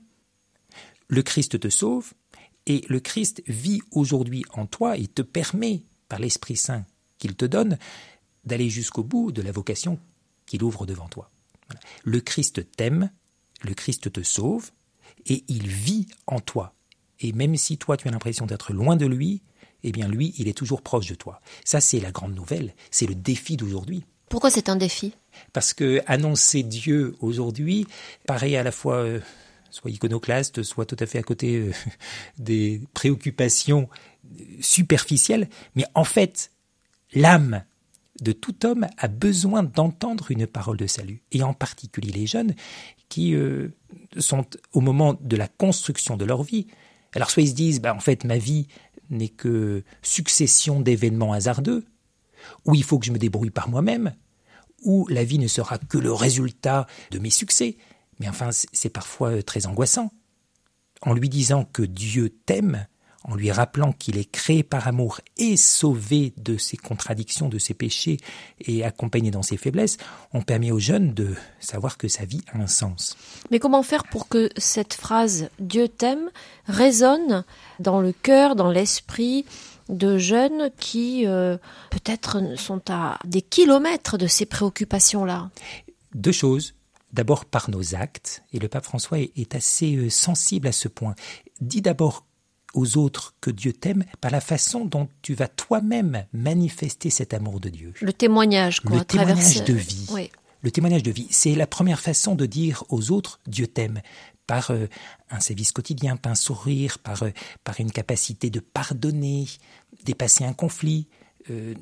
le 1.09 1.23
Christ 1.23 1.59
te 1.59 1.69
sauve, 1.69 2.12
et 2.67 2.85
le 2.88 3.01
Christ 3.01 3.43
vit 3.49 3.81
aujourd'hui 3.91 4.45
en 4.53 4.67
toi 4.67 4.97
et 4.97 5.09
te 5.09 5.23
permet, 5.23 5.83
par 6.09 6.21
l'Esprit 6.21 6.57
Saint 6.57 6.85
qu'il 7.19 7.35
te 7.35 7.45
donne, 7.45 7.79
d'aller 8.45 8.69
jusqu'au 8.69 9.03
bout 9.03 9.33
de 9.33 9.43
la 9.43 9.53
vocation 9.53 9.99
qu'il 10.47 10.62
ouvre 10.62 10.87
devant 10.87 11.09
toi. 11.09 11.31
Le 12.05 12.21
Christ 12.21 12.71
t'aime, 12.77 13.11
le 13.62 13.75
Christ 13.75 14.12
te 14.12 14.23
sauve, 14.23 14.71
et 15.27 15.44
il 15.48 15.66
vit 15.66 16.07
en 16.27 16.40
toi. 16.40 16.75
Et 17.20 17.33
même 17.33 17.57
si 17.57 17.79
toi 17.79 17.96
tu 17.96 18.09
as 18.09 18.11
l'impression 18.11 18.46
d'être 18.46 18.72
loin 18.72 18.96
de 18.96 19.07
lui, 19.07 19.42
eh 19.85 19.92
bien 19.92 20.09
lui, 20.09 20.35
il 20.38 20.48
est 20.48 20.57
toujours 20.57 20.83
proche 20.83 21.09
de 21.09 21.14
toi. 21.14 21.40
Ça, 21.64 21.81
c'est 21.81 22.01
la 22.01 22.11
grande 22.11 22.35
nouvelle, 22.35 22.75
c'est 22.90 23.07
le 23.07 23.14
défi 23.14 23.57
d'aujourd'hui. 23.57 24.05
Pourquoi 24.29 24.51
c'est 24.51 24.68
un 24.68 24.77
défi? 24.77 25.14
Parce 25.53 25.75
que 25.75 26.01
annoncer 26.07 26.62
Dieu 26.62 27.16
aujourd'hui 27.20 27.87
paraît 28.27 28.57
à 28.57 28.62
la 28.62 28.72
fois 28.72 28.96
euh, 28.96 29.20
soit 29.70 29.90
iconoclaste, 29.90 30.62
soit 30.62 30.87
tout 30.87 30.96
à 30.98 31.07
fait 31.07 31.18
à 31.18 31.22
côté 31.22 31.57
euh, 31.57 31.72
des 32.38 32.81
préoccupations 32.94 33.88
superficielles, 34.61 35.48
mais 35.75 35.85
en 35.94 36.05
fait, 36.05 36.51
l'âme 37.12 37.64
de 38.20 38.33
tout 38.33 38.64
homme 38.64 38.87
a 38.98 39.09
besoin 39.09 39.62
d'entendre 39.62 40.31
une 40.31 40.46
parole 40.46 40.77
de 40.77 40.87
salut, 40.87 41.22
et 41.33 41.42
en 41.42 41.55
particulier 41.55 42.12
les 42.12 42.27
jeunes 42.27 42.55
qui 43.12 43.35
euh, 43.35 43.68
sont 44.16 44.46
au 44.72 44.81
moment 44.81 45.12
de 45.20 45.37
la 45.37 45.46
construction 45.46 46.16
de 46.16 46.25
leur 46.25 46.42
vie. 46.42 46.66
Alors 47.14 47.31
soit 47.31 47.42
ils 47.42 47.51
se 47.51 47.55
disent, 47.55 47.83
bah, 47.83 47.94
en 47.94 48.01
fait, 48.01 48.25
ma 48.25 48.38
vie 48.38 48.68
n'est 49.11 49.29
que 49.29 49.85
succession 50.01 50.81
d'événements 50.81 51.35
hasardeux, 51.35 51.85
ou 52.64 52.75
il 52.75 52.83
faut 52.83 52.98
que 52.98 53.05
je 53.05 53.12
me 53.12 53.18
débrouille 53.18 53.51
par 53.51 53.68
moi-même, 53.68 54.14
ou 54.83 55.07
la 55.09 55.25
vie 55.25 55.38
ne 55.38 55.46
sera 55.46 55.77
que 55.77 55.98
le 55.98 56.11
résultat 56.11 56.87
de 57.11 57.18
mes 57.18 57.29
succès. 57.29 57.77
Mais 58.18 58.31
enfin, 58.31 58.48
c'est 58.51 58.88
parfois 58.88 59.42
très 59.42 59.66
angoissant. 59.66 60.11
En 61.03 61.12
lui 61.12 61.29
disant 61.29 61.66
que 61.66 61.83
Dieu 61.83 62.31
t'aime, 62.31 62.87
en 63.24 63.35
lui 63.35 63.50
rappelant 63.50 63.92
qu'il 63.92 64.16
est 64.18 64.30
créé 64.30 64.62
par 64.62 64.88
amour 64.88 65.20
et 65.37 65.56
sauvé 65.56 66.32
de 66.37 66.56
ses 66.56 66.76
contradictions, 66.76 67.48
de 67.48 67.58
ses 67.58 67.74
péchés 67.74 68.18
et 68.61 68.85
accompagné 68.85 69.30
dans 69.30 69.42
ses 69.42 69.56
faiblesses, 69.56 69.96
on 70.32 70.42
permet 70.42 70.70
aux 70.70 70.78
jeunes 70.78 71.14
de 71.14 71.35
savoir 71.61 71.98
que 71.98 72.08
sa 72.08 72.24
vie 72.24 72.42
a 72.52 72.58
un 72.58 72.66
sens. 72.66 73.16
Mais 73.50 73.58
comment 73.58 73.82
faire 73.82 74.04
pour 74.04 74.28
que 74.28 74.50
cette 74.56 74.94
phrase 74.94 75.48
Dieu 75.58 75.88
t'aime 75.88 76.30
résonne 76.66 77.44
dans 77.78 78.00
le 78.00 78.12
cœur, 78.12 78.56
dans 78.56 78.70
l'esprit 78.70 79.44
de 79.88 80.18
jeunes 80.18 80.70
qui 80.78 81.26
euh, 81.26 81.56
peut-être 81.90 82.56
sont 82.56 82.82
à 82.88 83.18
des 83.24 83.42
kilomètres 83.42 84.18
de 84.18 84.26
ces 84.26 84.46
préoccupations-là? 84.46 85.50
Deux 86.14 86.32
choses. 86.32 86.74
D'abord 87.12 87.44
par 87.44 87.68
nos 87.68 87.94
actes, 87.94 88.42
et 88.54 88.58
le 88.58 88.68
pape 88.68 88.85
François 88.85 89.18
est 89.18 89.54
assez 89.54 89.96
euh, 89.96 90.08
sensible 90.08 90.66
à 90.66 90.72
ce 90.72 90.88
point. 90.88 91.14
Dis 91.61 91.82
d'abord 91.82 92.24
aux 92.74 92.96
autres 92.96 93.35
que 93.40 93.50
Dieu 93.50 93.72
t'aime 93.72 94.04
par 94.20 94.30
la 94.30 94.40
façon 94.40 94.85
dont 94.85 95.08
tu 95.22 95.35
vas 95.35 95.48
toi-même 95.48 96.24
manifester 96.32 97.11
cet 97.11 97.35
amour 97.35 97.61
de 97.61 97.68
Dieu. 97.68 97.92
Le 98.00 98.12
témoignage, 98.12 98.80
quoi. 98.80 98.98
Le 98.98 99.04
témoignage 99.04 99.64
de 99.64 99.74
vie. 99.74 100.06
Oui. 100.11 100.30
Le 100.62 100.70
témoignage 100.70 101.02
de 101.02 101.11
vie, 101.11 101.26
c'est 101.30 101.54
la 101.56 101.66
première 101.66 102.00
façon 102.00 102.37
de 102.37 102.46
dire 102.46 102.85
aux 102.88 103.11
autres 103.11 103.40
Dieu 103.46 103.66
t'aime 103.66 104.00
par 104.46 104.70
euh, 104.70 104.87
un 105.30 105.40
service 105.40 105.72
quotidien, 105.72 106.16
par 106.16 106.32
un 106.32 106.37
sourire, 106.37 106.98
par, 106.98 107.24
euh, 107.24 107.30
par 107.64 107.80
une 107.80 107.90
capacité 107.90 108.48
de 108.48 108.61
pardonner, 108.61 109.46
dépasser 110.04 110.44
un 110.44 110.52
conflit, 110.52 111.08
euh, 111.50 111.74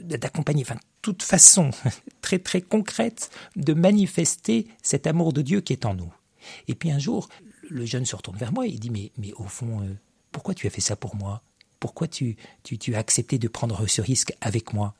d'accompagner, 0.00 0.62
enfin 0.62 0.76
toute 1.00 1.22
façon 1.22 1.70
très 2.20 2.38
très 2.38 2.60
concrète 2.60 3.30
de 3.54 3.72
manifester 3.72 4.66
cet 4.82 5.06
amour 5.06 5.32
de 5.32 5.40
Dieu 5.40 5.60
qui 5.62 5.72
est 5.72 5.86
en 5.86 5.94
nous. 5.94 6.12
Et 6.68 6.74
puis 6.74 6.90
un 6.90 6.98
jour, 6.98 7.28
le 7.70 7.86
jeune 7.86 8.04
se 8.04 8.16
retourne 8.16 8.36
vers 8.36 8.52
moi 8.52 8.66
et 8.66 8.70
il 8.70 8.80
dit 8.80 8.90
mais, 8.90 9.12
mais 9.16 9.32
au 9.34 9.44
fond, 9.44 9.80
pourquoi 10.36 10.52
tu 10.52 10.66
as 10.66 10.70
fait 10.70 10.82
ça 10.82 10.96
pour 10.96 11.16
moi? 11.16 11.42
Pourquoi 11.80 12.08
tu, 12.08 12.36
as 12.92 12.98
accepté 12.98 13.38
de 13.38 13.48
prendre 13.48 13.86
ce 13.86 14.02
risque 14.02 14.34
avec 14.42 14.74
moi? 14.74 14.94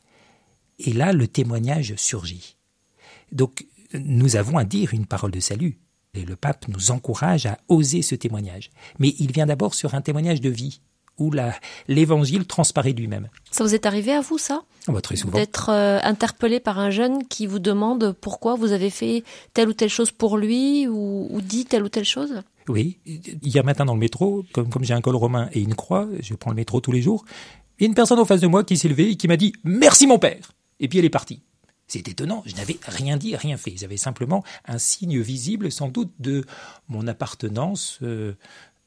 Et 0.79 0.95
là, 0.95 1.13
le 1.13 1.29
témoignage 1.29 1.95
surgit. 1.97 2.57
Donc, 3.33 3.67
nous 3.93 4.37
avons 4.37 4.57
à 4.57 4.65
dire 4.65 4.95
une 4.95 5.05
parole 5.05 5.33
de 5.33 5.41
salut. 5.41 5.79
Et 6.15 6.25
le 6.25 6.37
pape 6.37 6.69
nous 6.69 6.91
encourage 6.91 7.45
à 7.45 7.59
oser 7.69 8.01
ce 8.01 8.15
témoignage. 8.15 8.71
Mais 8.99 9.15
il 9.19 9.31
vient 9.31 9.45
d'abord 9.45 9.75
sur 9.75 9.95
un 9.95 10.01
témoignage 10.01 10.41
de 10.41 10.49
vie, 10.49 10.81
où 11.19 11.33
l'évangile 11.89 12.47
transparaît 12.47 12.93
lui-même. 12.93 13.29
Ça 13.51 13.65
vous 13.65 13.75
est 13.75 13.87
arrivé 13.87 14.13
à 14.13 14.21
vous, 14.21 14.39
ça? 14.39 14.63
Oh, 14.89 14.93
bah, 14.93 15.01
très 15.01 15.17
souvent. 15.17 15.37
D'être 15.37 15.71
euh, 15.71 15.99
interpellé 16.03 16.61
par 16.61 16.79
un 16.79 16.91
jeune 16.91 17.27
qui 17.27 17.47
vous 17.47 17.59
demande 17.59 18.15
pourquoi 18.21 18.55
vous 18.55 18.73
avez 18.73 18.91
fait 18.91 19.25
telle 19.55 19.69
ou 19.69 19.73
telle 19.73 19.89
chose 19.89 20.11
pour 20.11 20.37
lui 20.37 20.87
ou, 20.87 21.29
ou 21.31 21.41
dit 21.41 21.65
telle 21.65 21.83
ou 21.83 21.89
telle 21.89 22.05
chose? 22.05 22.43
Oui. 22.69 22.99
Hier 23.05 23.65
matin 23.65 23.85
dans 23.85 23.95
le 23.95 24.01
métro, 24.01 24.45
comme, 24.53 24.69
comme 24.69 24.85
j'ai 24.85 24.95
un 24.95 25.01
col 25.01 25.17
romain 25.17 25.49
et 25.53 25.61
une 25.61 25.75
croix, 25.75 26.09
je 26.21 26.35
prends 26.35 26.51
le 26.51 26.57
métro 26.57 26.81
tous 26.81 26.93
les 26.93 27.03
jours, 27.03 27.25
il 27.79 27.83
y 27.83 27.87
a 27.87 27.89
une 27.89 27.95
personne 27.95 28.19
en 28.19 28.25
face 28.25 28.41
de 28.41 28.47
moi 28.47 28.65
qui 28.65 28.77
s'est 28.77 28.89
levée 28.89 29.11
et 29.11 29.17
qui 29.17 29.29
m'a 29.29 29.37
dit 29.37 29.53
Merci 29.65 30.07
mon 30.07 30.19
père 30.19 30.53
Et 30.81 30.89
puis 30.89 30.99
elle 30.99 31.05
est 31.05 31.11
partie. 31.11 31.43
C'est 31.89 32.09
étonnant, 32.09 32.43
je 32.47 32.57
n'avais 32.57 32.79
rien 32.85 33.17
dit, 33.17 33.37
rien 33.37 33.57
fait. 33.57 33.75
J'avais 33.77 33.97
simplement 33.97 34.43
un 34.65 34.79
signe 34.79 35.21
visible, 35.21 35.71
sans 35.71 35.89
doute, 35.89 36.13
de 36.19 36.45
mon 36.89 37.07
appartenance 37.07 38.01
euh, 38.03 38.35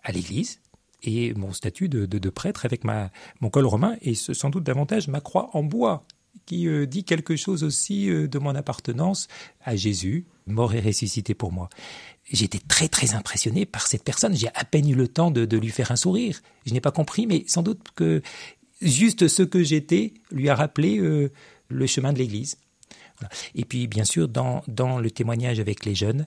à 0.04 0.12
l'Église 0.12 0.60
et 1.04 1.34
mon 1.34 1.54
statut 1.54 1.90
de, 1.90 2.06
de- 2.06 2.30
prêtre 2.30 2.66
avec 2.66 2.84
ma, 2.84 3.12
mon 3.42 3.50
col 3.50 3.66
romain 3.66 3.96
et 4.02 4.14
sans 4.16 4.50
doute 4.50 4.64
davantage 4.64 5.08
ma 5.08 5.22
croix 5.22 5.50
en 5.54 5.64
bois 5.64 6.06
qui 6.46 6.68
euh, 6.68 6.86
dit 6.86 7.04
quelque 7.04 7.36
chose 7.36 7.64
aussi 7.64 8.10
euh, 8.10 8.28
de 8.28 8.40
mon 8.40 8.56
appartenance 8.56 9.28
à 9.64 9.76
Jésus, 9.76 10.26
mort 10.48 10.74
et 10.74 10.80
ressuscité 10.80 11.34
pour 11.34 11.52
moi. 11.52 11.70
J'étais 12.32 12.60
très 12.60 12.88
très 12.88 13.14
impressionné 13.14 13.66
par 13.66 13.88
cette 13.88 14.04
personne. 14.04 14.36
J'ai 14.36 14.50
à 14.54 14.64
peine 14.64 14.90
eu 14.90 14.96
le 14.96 15.08
temps 15.08 15.32
de, 15.32 15.58
lui 15.58 15.70
faire 15.70 15.92
un 15.92 15.96
sourire. 15.96 16.42
Je 16.66 16.74
n'ai 16.74 16.82
pas 16.82 16.92
compris, 16.92 17.28
mais 17.28 17.44
sans 17.48 17.64
doute 17.64 17.82
que 17.96 18.22
juste 18.82 19.28
ce 19.28 19.44
que 19.44 19.64
j'étais 19.64 20.14
lui 20.32 20.50
a 20.50 20.56
rappelé 20.56 21.00
euh, 21.00 21.32
le 21.70 21.88
chemin 21.88 22.14
de 22.14 22.20
l'Église. 22.20 22.58
Et 23.54 23.66
puis, 23.66 23.88
bien 23.88 24.06
sûr, 24.06 24.28
dans, 24.28 24.64
dans 24.68 25.00
le 25.00 25.12
témoignage 25.12 25.60
avec 25.60 25.86
les 25.86 25.94
jeunes, 25.94 26.26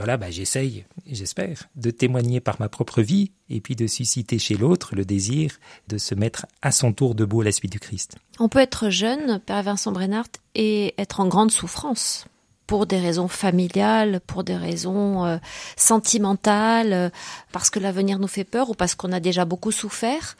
voilà, 0.00 0.16
bah, 0.16 0.30
j'essaye, 0.30 0.86
j'espère, 1.06 1.68
de 1.76 1.90
témoigner 1.90 2.40
par 2.40 2.58
ma 2.58 2.70
propre 2.70 3.02
vie 3.02 3.32
et 3.50 3.60
puis 3.60 3.76
de 3.76 3.86
susciter 3.86 4.38
chez 4.38 4.56
l'autre 4.56 4.94
le 4.96 5.04
désir 5.04 5.58
de 5.88 5.98
se 5.98 6.14
mettre 6.14 6.46
à 6.62 6.72
son 6.72 6.94
tour 6.94 7.14
debout 7.14 7.42
à 7.42 7.44
la 7.44 7.52
suite 7.52 7.72
du 7.72 7.80
Christ. 7.80 8.16
On 8.38 8.48
peut 8.48 8.60
être 8.60 8.88
jeune, 8.88 9.40
Père 9.40 9.62
Vincent 9.62 9.92
Brennart, 9.92 10.30
et 10.54 10.94
être 10.96 11.20
en 11.20 11.28
grande 11.28 11.50
souffrance 11.50 12.24
pour 12.66 12.86
des 12.86 12.98
raisons 12.98 13.28
familiales, 13.28 14.22
pour 14.26 14.42
des 14.42 14.56
raisons 14.56 15.26
euh, 15.26 15.36
sentimentales, 15.76 16.94
euh, 16.94 17.10
parce 17.52 17.68
que 17.68 17.78
l'avenir 17.78 18.18
nous 18.18 18.26
fait 18.26 18.44
peur 18.44 18.70
ou 18.70 18.74
parce 18.74 18.94
qu'on 18.94 19.12
a 19.12 19.20
déjà 19.20 19.44
beaucoup 19.44 19.70
souffert. 19.70 20.34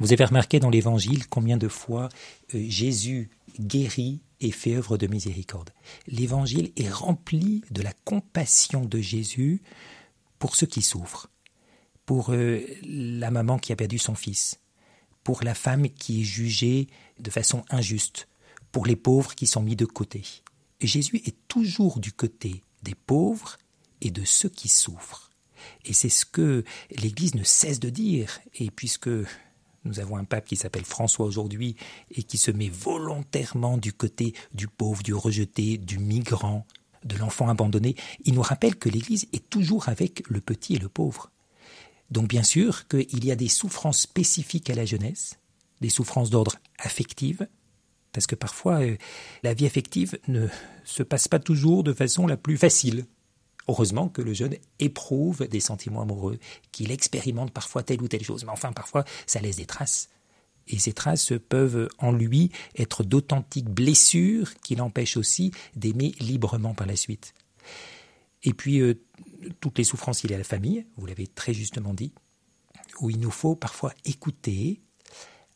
Vous 0.00 0.14
avez 0.14 0.24
remarqué 0.24 0.58
dans 0.58 0.70
l'Évangile 0.70 1.26
combien 1.28 1.58
de 1.58 1.68
fois 1.68 2.08
euh, 2.54 2.64
Jésus 2.66 3.28
guérit 3.60 4.22
et 4.40 4.50
fait 4.50 4.74
œuvre 4.74 4.98
de 4.98 5.06
miséricorde. 5.06 5.70
L'Évangile 6.06 6.72
est 6.76 6.90
rempli 6.90 7.62
de 7.70 7.82
la 7.82 7.92
compassion 8.04 8.84
de 8.84 9.00
Jésus 9.00 9.62
pour 10.38 10.56
ceux 10.56 10.66
qui 10.66 10.82
souffrent, 10.82 11.30
pour 12.06 12.32
euh, 12.32 12.60
la 12.82 13.30
maman 13.30 13.58
qui 13.58 13.72
a 13.72 13.76
perdu 13.76 13.98
son 13.98 14.14
fils, 14.14 14.60
pour 15.22 15.44
la 15.44 15.54
femme 15.54 15.88
qui 15.88 16.20
est 16.20 16.24
jugée 16.24 16.88
de 17.20 17.30
façon 17.30 17.64
injuste, 17.70 18.28
pour 18.72 18.86
les 18.86 18.96
pauvres 18.96 19.34
qui 19.34 19.46
sont 19.46 19.62
mis 19.62 19.76
de 19.76 19.84
côté. 19.84 20.22
Jésus 20.80 21.22
est 21.24 21.36
toujours 21.46 22.00
du 22.00 22.12
côté 22.12 22.64
des 22.82 22.94
pauvres 22.94 23.56
et 24.00 24.10
de 24.10 24.24
ceux 24.24 24.48
qui 24.48 24.68
souffrent. 24.68 25.30
Et 25.84 25.92
c'est 25.92 26.08
ce 26.08 26.24
que 26.24 26.64
l'Église 26.90 27.34
ne 27.34 27.44
cesse 27.44 27.80
de 27.80 27.90
dire. 27.90 28.40
Et 28.54 28.70
puisque 28.70 29.10
nous 29.84 30.00
avons 30.00 30.16
un 30.16 30.24
pape 30.24 30.46
qui 30.46 30.56
s'appelle 30.56 30.84
François 30.84 31.26
aujourd'hui 31.26 31.76
et 32.10 32.22
qui 32.22 32.38
se 32.38 32.50
met 32.50 32.68
volontairement 32.68 33.78
du 33.78 33.92
côté 33.92 34.34
du 34.54 34.68
pauvre, 34.68 35.02
du 35.02 35.14
rejeté, 35.14 35.78
du 35.78 35.98
migrant, 35.98 36.66
de 37.04 37.16
l'enfant 37.16 37.48
abandonné, 37.48 37.96
il 38.24 38.34
nous 38.34 38.42
rappelle 38.42 38.76
que 38.76 38.88
l'Église 38.88 39.26
est 39.32 39.48
toujours 39.50 39.88
avec 39.88 40.22
le 40.28 40.40
petit 40.40 40.74
et 40.74 40.78
le 40.78 40.88
pauvre. 40.88 41.30
Donc 42.10 42.28
bien 42.28 42.42
sûr 42.42 42.86
qu'il 42.88 43.24
y 43.24 43.32
a 43.32 43.36
des 43.36 43.48
souffrances 43.48 44.00
spécifiques 44.00 44.70
à 44.70 44.74
la 44.74 44.84
jeunesse, 44.84 45.38
des 45.80 45.88
souffrances 45.88 46.30
d'ordre 46.30 46.56
affectif, 46.78 47.42
parce 48.12 48.26
que 48.26 48.34
parfois 48.34 48.82
euh, 48.82 48.96
la 49.42 49.54
vie 49.54 49.66
affective 49.66 50.18
ne 50.28 50.46
se 50.84 51.02
passe 51.02 51.28
pas 51.28 51.38
toujours 51.38 51.82
de 51.82 51.92
façon 51.92 52.26
la 52.26 52.36
plus 52.36 52.58
facile. 52.58 53.06
Heureusement 53.68 54.08
que 54.08 54.22
le 54.22 54.32
jeune 54.32 54.56
éprouve 54.80 55.46
des 55.46 55.60
sentiments 55.60 56.02
amoureux, 56.02 56.38
qu'il 56.72 56.90
expérimente 56.90 57.52
parfois 57.52 57.82
telle 57.82 58.02
ou 58.02 58.08
telle 58.08 58.24
chose, 58.24 58.44
mais 58.44 58.50
enfin 58.50 58.72
parfois 58.72 59.04
ça 59.26 59.40
laisse 59.40 59.56
des 59.56 59.66
traces. 59.66 60.08
Et 60.68 60.78
ces 60.78 60.92
traces 60.92 61.32
peuvent 61.48 61.88
en 61.98 62.12
lui 62.12 62.50
être 62.76 63.02
d'authentiques 63.02 63.68
blessures 63.68 64.54
qui 64.62 64.76
l'empêchent 64.76 65.16
aussi 65.16 65.52
d'aimer 65.76 66.12
librement 66.20 66.74
par 66.74 66.86
la 66.86 66.96
suite. 66.96 67.34
Et 68.44 68.52
puis, 68.52 68.80
euh, 68.80 68.94
toutes 69.60 69.78
les 69.78 69.84
souffrances, 69.84 70.24
y 70.24 70.34
a 70.34 70.38
la 70.38 70.44
famille, 70.44 70.86
vous 70.96 71.06
l'avez 71.06 71.26
très 71.26 71.54
justement 71.54 71.94
dit, 71.94 72.12
où 73.00 73.10
il 73.10 73.18
nous 73.18 73.30
faut 73.30 73.56
parfois 73.56 73.92
écouter, 74.04 74.80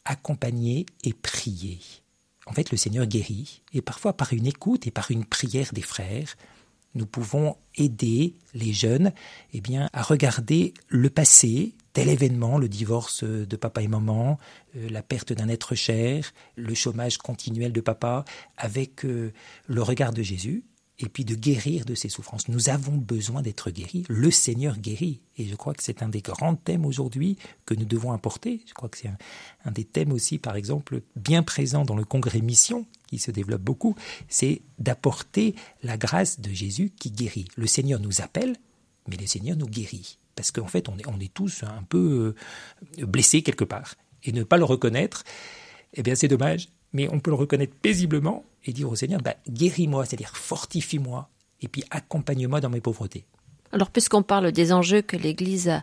accompagner 0.04 0.86
et 1.04 1.12
prier. 1.12 1.80
En 2.46 2.52
fait, 2.52 2.70
le 2.70 2.76
Seigneur 2.76 3.06
guérit, 3.06 3.62
et 3.72 3.82
parfois 3.82 4.12
par 4.12 4.32
une 4.32 4.46
écoute 4.46 4.86
et 4.86 4.92
par 4.92 5.10
une 5.10 5.24
prière 5.24 5.72
des 5.72 5.82
frères, 5.82 6.36
nous 6.96 7.06
pouvons 7.06 7.56
aider 7.76 8.34
les 8.54 8.72
jeunes 8.72 9.12
eh 9.52 9.60
bien, 9.60 9.88
à 9.92 10.02
regarder 10.02 10.74
le 10.88 11.10
passé, 11.10 11.74
tel 11.92 12.08
événement, 12.08 12.58
le 12.58 12.68
divorce 12.68 13.22
de 13.24 13.56
papa 13.56 13.82
et 13.82 13.88
maman, 13.88 14.38
euh, 14.76 14.88
la 14.90 15.02
perte 15.02 15.32
d'un 15.32 15.48
être 15.48 15.74
cher, 15.74 16.32
le 16.56 16.74
chômage 16.74 17.18
continuel 17.18 17.72
de 17.72 17.80
papa, 17.80 18.24
avec 18.56 19.04
euh, 19.04 19.32
le 19.66 19.82
regard 19.82 20.12
de 20.12 20.22
Jésus, 20.22 20.64
et 20.98 21.08
puis 21.08 21.24
de 21.24 21.34
guérir 21.34 21.84
de 21.84 21.94
ses 21.94 22.08
souffrances. 22.08 22.48
Nous 22.48 22.70
avons 22.70 22.96
besoin 22.96 23.42
d'être 23.42 23.70
guéris. 23.70 24.04
Le 24.08 24.30
Seigneur 24.30 24.78
guérit. 24.78 25.20
Et 25.36 25.46
je 25.46 25.54
crois 25.54 25.74
que 25.74 25.82
c'est 25.82 26.02
un 26.02 26.08
des 26.08 26.22
grands 26.22 26.56
thèmes 26.56 26.86
aujourd'hui 26.86 27.36
que 27.66 27.74
nous 27.74 27.84
devons 27.84 28.12
apporter. 28.12 28.62
Je 28.66 28.72
crois 28.72 28.88
que 28.88 28.96
c'est 28.96 29.10
un, 29.64 29.70
des 29.70 29.84
thèmes 29.84 30.12
aussi, 30.12 30.38
par 30.38 30.56
exemple, 30.56 31.02
bien 31.14 31.42
présent 31.42 31.84
dans 31.84 31.96
le 31.96 32.04
congrès 32.04 32.40
Mission, 32.40 32.86
qui 33.08 33.18
se 33.18 33.30
développe 33.30 33.62
beaucoup, 33.62 33.94
c'est 34.28 34.62
d'apporter 34.78 35.54
la 35.82 35.96
grâce 35.98 36.40
de 36.40 36.50
Jésus 36.50 36.92
qui 36.98 37.10
guérit. 37.10 37.46
Le 37.56 37.66
Seigneur 37.66 38.00
nous 38.00 38.22
appelle, 38.22 38.56
mais 39.06 39.16
le 39.16 39.26
Seigneur 39.26 39.56
nous 39.56 39.68
guérit. 39.68 40.18
Parce 40.34 40.50
qu'en 40.50 40.66
fait, 40.66 40.88
on 40.88 40.98
est, 40.98 41.06
on 41.06 41.20
est 41.20 41.32
tous 41.32 41.62
un 41.62 41.82
peu 41.82 42.34
euh, 42.98 43.06
blessés 43.06 43.42
quelque 43.42 43.64
part. 43.64 43.94
Et 44.24 44.32
ne 44.32 44.44
pas 44.44 44.56
le 44.56 44.64
reconnaître, 44.64 45.24
eh 45.94 46.02
bien, 46.02 46.14
c'est 46.14 46.28
dommage 46.28 46.68
mais 46.92 47.08
on 47.12 47.20
peut 47.20 47.30
le 47.30 47.36
reconnaître 47.36 47.74
paisiblement 47.74 48.44
et 48.64 48.72
dire 48.72 48.90
au 48.90 48.96
Seigneur, 48.96 49.20
bah, 49.20 49.34
guéris-moi, 49.48 50.04
c'est-à-dire 50.04 50.36
fortifie-moi, 50.36 51.28
et 51.60 51.68
puis 51.68 51.84
accompagne-moi 51.90 52.60
dans 52.60 52.70
mes 52.70 52.80
pauvretés. 52.80 53.24
Alors, 53.72 53.90
puisqu'on 53.90 54.22
parle 54.22 54.52
des 54.52 54.72
enjeux 54.72 55.02
que 55.02 55.16
l'Église 55.16 55.68
a, 55.68 55.82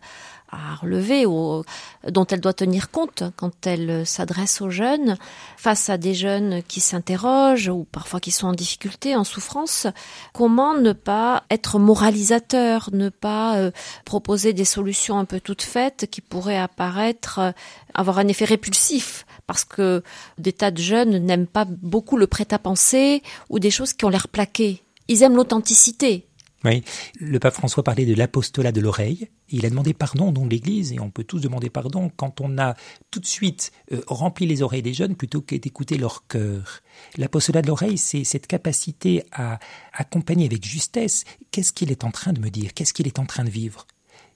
relevés 0.82 1.26
ou 1.26 1.64
dont 2.08 2.28
elle 2.28 2.40
doit 2.40 2.54
tenir 2.54 2.92
compte 2.92 3.24
quand 3.38 3.66
elle 3.66 4.06
s'adresse 4.06 4.62
aux 4.62 4.70
jeunes, 4.70 5.18
face 5.58 5.90
à 5.90 5.98
des 5.98 6.14
jeunes 6.14 6.62
qui 6.68 6.80
s'interrogent 6.80 7.70
ou 7.70 7.88
parfois 7.92 8.20
qui 8.20 8.30
sont 8.30 8.48
en 8.48 8.54
difficulté, 8.54 9.16
en 9.16 9.24
souffrance, 9.24 9.88
comment 10.32 10.76
ne 10.76 10.94
pas 10.94 11.44
être 11.50 11.80
moralisateur, 11.80 12.90
ne 12.94 13.10
pas 13.10 13.58
euh, 13.58 13.72
proposer 14.06 14.54
des 14.54 14.64
solutions 14.64 15.18
un 15.18 15.26
peu 15.26 15.40
toutes 15.40 15.64
faites 15.64 16.06
qui 16.12 16.22
pourraient 16.22 16.60
apparaître, 16.60 17.40
euh, 17.40 17.52
avoir 17.96 18.20
un 18.20 18.28
effet 18.28 18.46
répulsif 18.46 19.26
parce 19.48 19.66
que 19.66 20.04
des 20.38 20.54
tas 20.54 20.72
de 20.72 20.82
jeunes 20.82 21.18
n'aiment 21.18 21.48
pas 21.48 21.66
beaucoup 21.66 22.18
le 22.18 22.28
prêt-à-penser 22.28 23.22
ou 23.50 23.60
des 23.60 23.72
choses 23.72 23.94
qui 23.94 24.06
ont 24.06 24.10
l'air 24.10 24.28
plaquées. 24.28 24.82
Ils 25.08 25.24
aiment 25.24 25.36
l'authenticité. 25.36 26.28
Oui, 26.66 26.82
le 27.20 27.40
pape 27.40 27.56
François 27.56 27.84
parlait 27.84 28.06
de 28.06 28.14
l'apostolat 28.14 28.72
de 28.72 28.80
l'oreille. 28.80 29.28
Il 29.50 29.66
a 29.66 29.70
demandé 29.70 29.94
pardon 29.94 30.30
au 30.30 30.32
nom 30.32 30.46
de 30.46 30.52
l'Église, 30.52 30.94
et 30.94 31.00
on 31.00 31.12
peut 31.12 31.26
tous 31.26 31.40
demander 31.40 31.70
pardon 31.70 32.10
quand 32.16 32.40
on 32.40 32.58
a 32.58 32.76
tout 33.12 33.20
de 33.20 33.26
suite 33.26 33.74
euh, 33.92 34.02
rempli 34.08 34.46
les 34.46 34.62
oreilles 34.62 34.82
des 34.82 34.94
jeunes 34.94 35.16
plutôt 35.16 35.42
que 35.42 35.56
d'écouter 35.56 35.98
leur 35.98 36.26
cœur. 36.28 36.80
L'apostolat 37.18 37.62
de 37.62 37.68
l'oreille, 37.68 37.98
c'est 37.98 38.24
cette 38.24 38.48
capacité 38.48 39.26
à 39.34 39.60
accompagner 39.92 40.46
avec 40.46 40.66
justesse 40.66 41.26
qu'est-ce 41.52 41.74
qu'il 41.74 41.92
est 41.92 42.06
en 42.06 42.12
train 42.12 42.32
de 42.32 42.40
me 42.40 42.50
dire, 42.50 42.74
qu'est-ce 42.74 42.94
qu'il 42.94 43.08
est 43.08 43.20
en 43.20 43.26
train 43.26 43.44
de 43.44 43.50
vivre. 43.50 43.86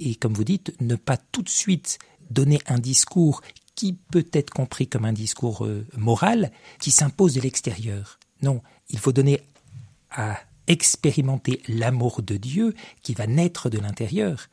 Et 0.02 0.16
comme 0.16 0.34
vous 0.34 0.44
dites, 0.44 0.76
ne 0.82 0.96
pas 0.96 1.18
tout 1.18 1.42
de 1.42 1.50
suite 1.50 1.98
donner 2.30 2.60
un 2.68 2.78
discours 2.78 3.42
qui 3.78 3.94
peut 3.94 4.28
être 4.34 4.50
compris 4.50 4.88
comme 4.88 5.06
un 5.06 5.14
discours 5.14 5.66
euh, 5.66 5.86
moral 5.96 6.52
qui 6.80 6.92
s'impose 6.92 7.36
de 7.36 7.42
l'extérieur. 7.42 8.20
Non, 8.42 8.62
il 8.90 8.98
faut 8.98 9.14
donner 9.14 9.40
à 10.10 10.40
expérimenter 10.66 11.62
l'amour 11.70 12.24
de 12.24 12.38
Dieu 12.38 12.74
qui 13.04 13.14
va 13.14 13.28
naître 13.28 13.70
de 13.70 13.78
l'intérieur. 13.78 14.48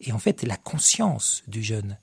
Et 0.00 0.12
en 0.12 0.18
fait, 0.18 0.42
la 0.42 0.56
conscience 0.56 1.44
du 1.46 1.62
jeune, 1.62 1.98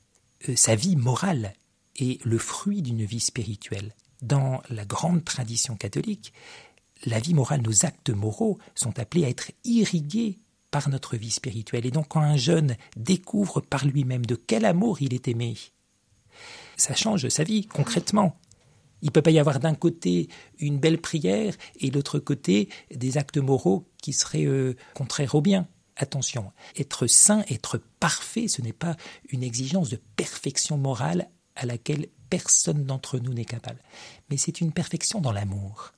euh, 0.47 0.55
sa 0.55 0.75
vie 0.75 0.95
morale 0.95 1.53
est 1.97 2.23
le 2.23 2.37
fruit 2.37 2.83
d'une 2.83 3.03
vie 3.03 3.19
spirituelle. 3.19 3.95
Dans 4.21 4.61
la 4.69 4.85
grande 4.85 5.25
tradition 5.25 5.75
catholique, 5.75 6.31
la 7.05 7.19
vie 7.19 7.33
morale, 7.33 7.63
nos 7.63 7.87
actes 7.87 8.11
moraux 8.11 8.59
sont 8.75 8.99
appelés 8.99 9.25
à 9.25 9.29
être 9.29 9.51
irrigués 9.63 10.37
par 10.69 10.89
notre 10.89 11.17
vie 11.17 11.31
spirituelle. 11.31 11.87
Et 11.87 11.91
donc 11.91 12.09
quand 12.09 12.21
un 12.21 12.37
jeune 12.37 12.77
découvre 12.95 13.61
par 13.61 13.83
lui-même 13.83 14.27
de 14.27 14.35
quel 14.35 14.63
amour 14.63 15.01
il 15.01 15.15
est 15.15 15.27
aimé, 15.27 15.55
ça 16.77 16.95
change 16.95 17.27
sa 17.29 17.43
vie 17.43 17.65
concrètement. 17.65 18.37
Il 19.01 19.07
ne 19.07 19.11
peut 19.11 19.21
pas 19.21 19.31
y 19.31 19.39
avoir 19.39 19.59
d'un 19.59 19.73
côté 19.73 20.29
une 20.59 20.77
belle 20.77 20.99
prière 20.99 21.55
et 21.79 21.89
de 21.89 21.95
l'autre 21.95 22.19
côté 22.19 22.69
des 22.93 23.17
actes 23.17 23.37
moraux 23.37 23.87
qui 24.01 24.13
seraient 24.13 24.45
euh, 24.45 24.75
contraires 24.93 25.35
au 25.35 25.41
bien. 25.41 25.67
Attention, 25.97 26.51
être 26.77 27.07
saint, 27.07 27.43
être 27.49 27.79
parfait, 27.99 28.47
ce 28.47 28.61
n'est 28.61 28.73
pas 28.73 28.95
une 29.29 29.43
exigence 29.43 29.89
de 29.89 29.99
perfection 30.15 30.77
morale 30.77 31.29
à 31.55 31.65
laquelle 31.65 32.07
personne 32.29 32.85
d'entre 32.85 33.19
nous 33.19 33.33
n'est 33.33 33.45
capable. 33.45 33.81
Mais 34.29 34.37
c'est 34.37 34.61
une 34.61 34.71
perfection 34.71 35.19
dans 35.19 35.31
l'amour. 35.31 35.91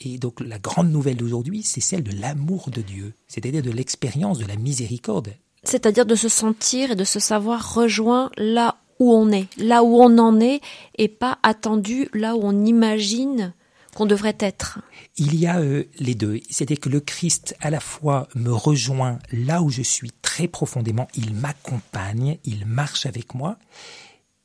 Et 0.00 0.18
donc 0.18 0.40
la 0.40 0.58
grande 0.58 0.90
nouvelle 0.90 1.16
d'aujourd'hui, 1.16 1.62
c'est 1.62 1.80
celle 1.80 2.04
de 2.04 2.12
l'amour 2.20 2.70
de 2.70 2.82
Dieu, 2.82 3.14
c'est-à-dire 3.26 3.62
de 3.62 3.70
l'expérience 3.70 4.38
de 4.38 4.44
la 4.46 4.56
miséricorde. 4.56 5.34
C'est-à-dire 5.64 6.06
de 6.06 6.14
se 6.14 6.28
sentir 6.28 6.92
et 6.92 6.96
de 6.96 7.04
se 7.04 7.18
savoir 7.18 7.74
rejoint 7.74 8.30
là 8.36 8.77
où 8.98 9.12
on 9.12 9.30
est, 9.30 9.46
là 9.58 9.82
où 9.82 9.96
on 9.96 10.18
en 10.18 10.40
est, 10.40 10.60
et 10.96 11.08
pas 11.08 11.38
attendu 11.42 12.08
là 12.12 12.36
où 12.36 12.40
on 12.42 12.64
imagine 12.64 13.52
qu'on 13.94 14.06
devrait 14.06 14.36
être. 14.38 14.80
Il 15.16 15.34
y 15.34 15.46
a 15.46 15.58
euh, 15.58 15.84
les 15.98 16.14
deux, 16.14 16.40
c'est-à-dire 16.48 16.80
que 16.80 16.88
le 16.88 17.00
Christ 17.00 17.56
à 17.60 17.70
la 17.70 17.80
fois 17.80 18.28
me 18.34 18.52
rejoint 18.52 19.18
là 19.32 19.62
où 19.62 19.70
je 19.70 19.82
suis 19.82 20.12
très 20.22 20.46
profondément, 20.46 21.08
il 21.14 21.34
m'accompagne, 21.34 22.38
il 22.44 22.66
marche 22.66 23.06
avec 23.06 23.34
moi, 23.34 23.58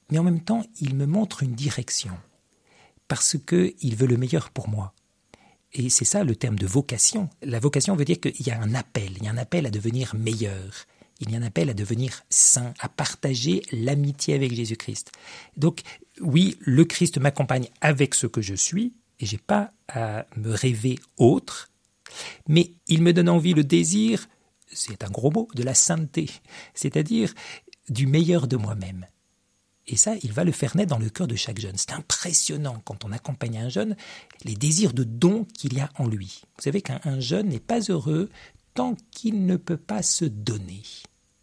mais 0.09 0.17
en 0.17 0.23
même 0.23 0.41
temps 0.41 0.63
il 0.81 0.95
me 0.95 1.05
montre 1.05 1.43
une 1.43 1.53
direction, 1.53 2.13
parce 3.07 3.37
que 3.45 3.73
il 3.81 3.95
veut 3.95 4.07
le 4.07 4.17
meilleur 4.17 4.49
pour 4.49 4.69
moi. 4.69 4.93
Et 5.75 5.89
c'est 5.89 6.05
ça 6.05 6.23
le 6.23 6.35
terme 6.35 6.57
de 6.57 6.67
vocation. 6.67 7.29
La 7.41 7.59
vocation 7.59 7.95
veut 7.95 8.05
dire 8.05 8.19
qu'il 8.19 8.45
y 8.45 8.51
a 8.51 8.61
un 8.61 8.75
appel, 8.75 9.11
il 9.17 9.23
y 9.23 9.27
a 9.27 9.31
un 9.31 9.37
appel 9.37 9.65
à 9.65 9.71
devenir 9.71 10.15
meilleur 10.15 10.85
il 11.19 11.31
y 11.31 11.35
a 11.35 11.37
un 11.37 11.43
appel 11.43 11.69
à 11.69 11.73
devenir 11.73 12.23
saint, 12.29 12.73
à 12.79 12.89
partager 12.89 13.61
l'amitié 13.71 14.33
avec 14.33 14.53
Jésus-Christ. 14.53 15.11
Donc 15.57 15.81
oui, 16.21 16.57
le 16.59 16.85
Christ 16.85 17.17
m'accompagne 17.17 17.69
avec 17.81 18.15
ce 18.15 18.27
que 18.27 18.41
je 18.41 18.55
suis, 18.55 18.93
et 19.19 19.25
j'ai 19.25 19.37
pas 19.37 19.71
à 19.87 20.25
me 20.35 20.53
rêver 20.53 20.99
autre, 21.17 21.69
mais 22.47 22.73
il 22.87 23.01
me 23.01 23.13
donne 23.13 23.29
envie 23.29 23.53
le 23.53 23.63
désir, 23.63 24.27
c'est 24.71 25.03
un 25.03 25.09
gros 25.09 25.31
mot, 25.31 25.47
de 25.55 25.63
la 25.63 25.73
sainteté, 25.73 26.29
c'est-à-dire 26.73 27.33
du 27.89 28.07
meilleur 28.07 28.47
de 28.47 28.57
moi-même. 28.57 29.07
Et 29.85 29.97
ça, 29.97 30.13
il 30.23 30.31
va 30.31 30.45
le 30.45 30.53
faire 30.53 30.77
naître 30.77 30.91
dans 30.91 30.99
le 30.99 31.09
cœur 31.09 31.27
de 31.27 31.35
chaque 31.35 31.59
jeune. 31.59 31.75
C'est 31.75 31.91
impressionnant 31.91 32.81
quand 32.85 33.03
on 33.03 33.11
accompagne 33.11 33.57
un 33.57 33.69
jeune, 33.69 33.97
les 34.45 34.55
désirs 34.55 34.93
de 34.93 35.03
don 35.03 35.45
qu'il 35.57 35.73
y 35.73 35.81
a 35.81 35.89
en 35.97 36.07
lui. 36.07 36.41
Vous 36.55 36.63
savez 36.63 36.81
qu'un 36.81 37.19
jeune 37.19 37.49
n'est 37.49 37.59
pas 37.59 37.81
heureux 37.81 38.29
tant 38.73 38.95
qu'il 39.11 39.45
ne 39.45 39.55
peut 39.57 39.77
pas 39.77 40.01
se 40.01 40.25
donner. 40.25 40.81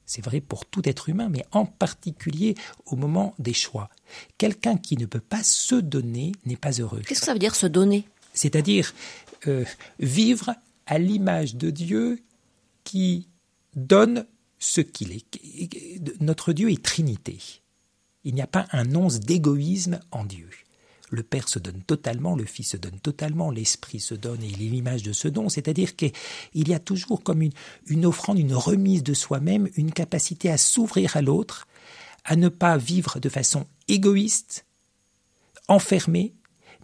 C'est 0.07 0.25
vrai 0.25 0.41
pour 0.41 0.67
tout 0.67 0.89
être 0.89 1.09
humain, 1.09 1.29
mais 1.29 1.45
en 1.53 1.65
particulier 1.65 2.57
au 2.87 2.97
moment 2.97 3.35
des 3.39 3.53
choix. 3.53 3.89
Quelqu'un 4.39 4.77
qui 4.77 4.97
ne 4.97 5.07
peut 5.07 5.21
pas 5.21 5.45
se 5.45 5.77
donner 5.77 6.33
n'est 6.45 6.57
pas 6.57 6.73
heureux. 6.73 7.01
Qu'est-ce 7.07 7.21
que 7.21 7.27
ça 7.27 7.33
veut 7.33 7.39
dire 7.39 7.55
se 7.55 7.69
donner? 7.69 8.09
C'est-à-dire 8.35 8.93
euh, 9.47 9.65
vivre 10.01 10.55
à 10.87 10.99
l'image 10.99 11.55
de 11.55 11.71
Dieu 11.71 12.21
qui 12.83 13.29
donne 13.77 14.27
ce 14.59 14.81
qu'il 14.81 15.13
est. 15.13 16.21
Notre 16.21 16.53
Dieu 16.53 16.71
est 16.71 16.83
Trinité. 16.83 17.39
Il 18.25 18.35
n'y 18.35 18.43
a 18.43 18.49
pas 18.49 18.67
un 18.73 18.95
once 18.95 19.21
d'égoïsme 19.21 20.01
en 20.11 20.25
Dieu. 20.25 20.51
Le 21.11 21.23
Père 21.23 21.49
se 21.49 21.59
donne 21.59 21.83
totalement, 21.83 22.37
le 22.37 22.45
Fils 22.45 22.71
se 22.71 22.77
donne 22.77 22.99
totalement, 23.01 23.51
l'Esprit 23.51 24.01
se 24.01 24.15
donne 24.15 24.43
et 24.43 24.49
il 24.49 24.63
est 24.63 24.71
l'image 24.71 25.03
de 25.03 25.13
ce 25.13 25.29
don. 25.29 25.49
C'est-à-dire 25.49 25.97
qu'il 25.97 26.13
y 26.55 26.73
a 26.73 26.79
toujours 26.79 27.23
comme 27.23 27.43
une, 27.43 28.07
offrande, 28.07 28.39
une 28.39 28.55
remise 28.55 29.03
de 29.03 29.15
soi-même, 29.15 29.69
une 29.77 29.93
capacité 29.93 30.51
à 30.51 30.59
s'ouvrir 30.59 31.17
à 31.17 31.23
l'autre, 31.23 31.67
à 32.25 32.37
ne 32.37 32.49
pas 32.49 32.77
vivre 32.77 33.19
de 33.19 33.29
façon 33.29 33.67
égoïste, 33.89 34.67
enfermée, 35.69 36.35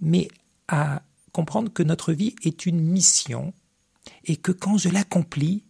mais 0.00 0.28
à 0.68 1.02
comprendre 1.32 1.72
que 1.72 1.82
notre 1.82 2.12
vie 2.12 2.34
est 2.42 2.66
une 2.66 2.80
mission 2.80 3.52
et 4.24 4.36
que 4.36 4.52
quand 4.52 4.78
je 4.78 4.88
l'accomplis, 4.88 5.65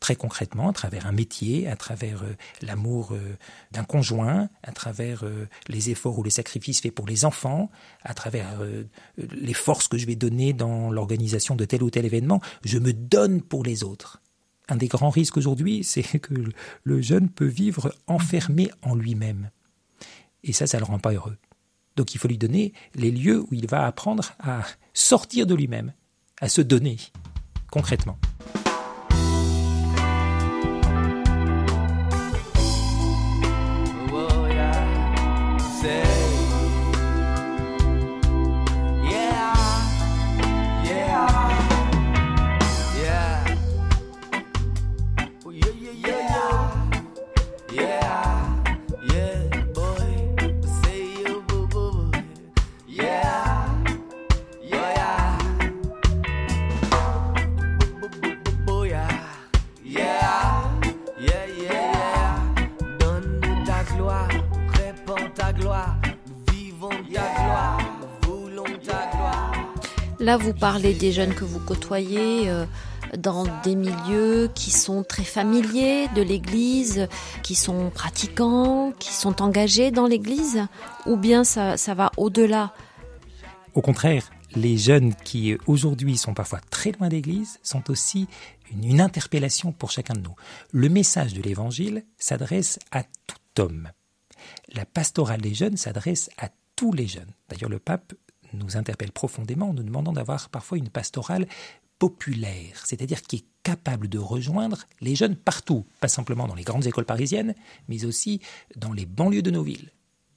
très 0.00 0.16
concrètement 0.16 0.68
à 0.68 0.72
travers 0.72 1.06
un 1.06 1.12
métier, 1.12 1.68
à 1.68 1.76
travers 1.76 2.22
euh, 2.22 2.36
l'amour 2.62 3.12
euh, 3.12 3.36
d'un 3.72 3.84
conjoint, 3.84 4.48
à 4.62 4.72
travers 4.72 5.24
euh, 5.24 5.48
les 5.68 5.90
efforts 5.90 6.18
ou 6.18 6.22
les 6.22 6.30
sacrifices 6.30 6.80
faits 6.80 6.94
pour 6.94 7.06
les 7.06 7.24
enfants, 7.24 7.70
à 8.04 8.14
travers 8.14 8.60
les 9.16 9.54
forces 9.54 9.88
que 9.88 9.98
je 9.98 10.06
vais 10.06 10.14
donner 10.14 10.52
dans 10.52 10.90
l'organisation 10.90 11.56
de 11.56 11.64
tel 11.64 11.82
ou 11.82 11.90
tel 11.90 12.04
événement, 12.04 12.40
je 12.64 12.78
me 12.78 12.92
donne 12.92 13.42
pour 13.42 13.64
les 13.64 13.84
autres. 13.84 14.22
Un 14.68 14.76
des 14.76 14.88
grands 14.88 15.10
risques 15.10 15.36
aujourd'hui, 15.36 15.82
c'est 15.84 16.02
que 16.18 16.34
le 16.84 17.00
jeune 17.00 17.28
peut 17.28 17.46
vivre 17.46 17.94
enfermé 18.06 18.70
en 18.82 18.94
lui-même. 18.94 19.50
Et 20.44 20.52
ça, 20.52 20.66
ça 20.66 20.78
ne 20.78 20.82
le 20.82 20.86
rend 20.86 20.98
pas 20.98 21.12
heureux. 21.12 21.36
Donc 21.96 22.14
il 22.14 22.18
faut 22.18 22.28
lui 22.28 22.38
donner 22.38 22.72
les 22.94 23.10
lieux 23.10 23.40
où 23.40 23.48
il 23.50 23.66
va 23.66 23.86
apprendre 23.86 24.32
à 24.38 24.62
sortir 24.94 25.46
de 25.46 25.54
lui-même, 25.54 25.92
à 26.40 26.48
se 26.48 26.60
donner 26.60 26.96
concrètement. 27.70 28.18
Là, 70.28 70.36
vous 70.36 70.52
parlez 70.52 70.92
des 70.92 71.10
jeunes 71.10 71.34
que 71.34 71.44
vous 71.44 71.58
côtoyez 71.58 72.50
euh, 72.50 72.66
dans 73.16 73.46
des 73.62 73.74
milieux 73.74 74.50
qui 74.54 74.70
sont 74.70 75.02
très 75.02 75.24
familiers 75.24 76.06
de 76.14 76.20
l'Église, 76.20 77.08
qui 77.42 77.54
sont 77.54 77.88
pratiquants, 77.88 78.92
qui 78.98 79.14
sont 79.14 79.40
engagés 79.40 79.90
dans 79.90 80.06
l'Église, 80.06 80.66
ou 81.06 81.16
bien 81.16 81.44
ça, 81.44 81.76
va 81.94 82.12
au-delà? 82.18 82.74
Au 83.72 83.80
contraire, 83.80 84.28
les 84.54 84.76
jeunes 84.76 85.14
qui 85.14 85.56
aujourd'hui 85.66 86.18
sont 86.18 86.34
parfois 86.34 86.60
très 86.68 86.92
loin 86.92 87.08
d'Église 87.08 87.58
sont 87.62 87.90
aussi 87.90 88.28
une, 88.70 88.84
une 88.84 89.00
interpellation 89.00 89.72
pour 89.72 89.90
chacun 89.90 90.12
de 90.12 90.20
nous. 90.20 90.34
Le 90.72 90.90
message 90.90 91.32
de 91.32 91.40
l'Évangile 91.40 92.04
s'adresse 92.18 92.78
à 92.92 93.02
tout 93.02 93.62
homme. 93.62 93.88
La 94.74 94.84
pastorale 94.84 95.40
des 95.40 95.54
jeunes 95.54 95.78
s'adresse 95.78 96.28
à 96.36 96.50
tous 96.76 96.92
les 96.92 97.06
jeunes. 97.06 97.32
D'ailleurs, 97.48 97.70
le 97.70 97.78
pape 97.78 98.12
nous 98.52 98.76
interpelle 98.76 99.12
profondément 99.12 99.70
en 99.70 99.74
nous 99.74 99.82
demandant 99.82 100.12
d'avoir 100.12 100.48
parfois 100.48 100.78
une 100.78 100.88
pastorale 100.88 101.46
populaire, 101.98 102.84
c'est-à-dire 102.86 103.22
qui 103.22 103.36
est 103.36 103.44
capable 103.62 104.08
de 104.08 104.18
rejoindre 104.18 104.84
les 105.00 105.16
jeunes 105.16 105.36
partout, 105.36 105.84
pas 106.00 106.08
simplement 106.08 106.46
dans 106.46 106.54
les 106.54 106.62
grandes 106.62 106.86
écoles 106.86 107.04
parisiennes, 107.04 107.54
mais 107.88 108.04
aussi 108.04 108.40
dans 108.76 108.92
les 108.92 109.06
banlieues 109.06 109.42
de 109.42 109.50
nos 109.50 109.62
villes. 109.62 109.90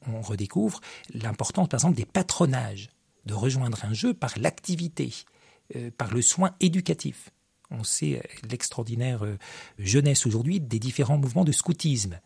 On 0.08 0.22
redécouvre 0.22 0.82
l'importance, 1.14 1.70
par 1.70 1.80
exemple, 1.80 1.98
des 1.98 2.06
patronages, 2.06 2.90
de 3.26 3.34
rejoindre 3.36 3.86
un 3.86 3.94
jeu 3.94 4.14
par 4.14 4.34
l'activité, 4.40 5.14
euh, 5.76 5.92
par 5.96 6.14
le 6.14 6.22
soin 6.22 6.56
éducatif. 6.60 7.30
On 7.70 7.84
sait 7.84 8.18
euh, 8.18 8.48
l'extraordinaire 8.50 9.24
euh, 9.24 9.38
jeunesse 9.78 10.26
aujourd'hui 10.26 10.60
des 10.60 10.80
différents 10.80 11.18
mouvements 11.18 11.46
de 11.46 11.52
scoutisme, 11.52 12.20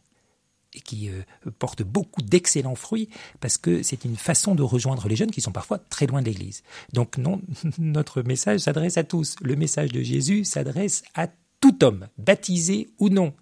qui 0.84 1.10
euh, 1.10 1.22
porte 1.60 1.84
beaucoup 1.84 2.22
d'excellents 2.22 2.76
fruits 2.76 3.10
parce 3.40 3.58
que 3.58 3.84
c'est 3.84 4.06
une 4.06 4.16
façon 4.16 4.56
de 4.56 4.64
rejoindre 4.64 5.08
les 5.08 5.16
jeunes 5.16 5.32
qui 5.32 5.42
sont 5.42 5.52
parfois 5.52 5.80
très 5.80 6.08
loin 6.08 6.22
de 6.22 6.28
l'Église. 6.28 6.64
Donc 6.94 7.18
non, 7.18 7.42
notre 7.78 8.22
message 8.22 8.62
s'adresse 8.62 8.98
à 8.98 9.04
tous. 9.04 9.36
Le 9.42 9.56
message 9.56 9.92
de 9.92 10.02
Jésus 10.02 10.46
s'adresse 10.46 11.04
à 11.14 11.28
tout 11.60 11.84
homme, 11.84 12.08
baptisé 12.18 12.90
ou 13.00 13.10
non. 13.10 13.34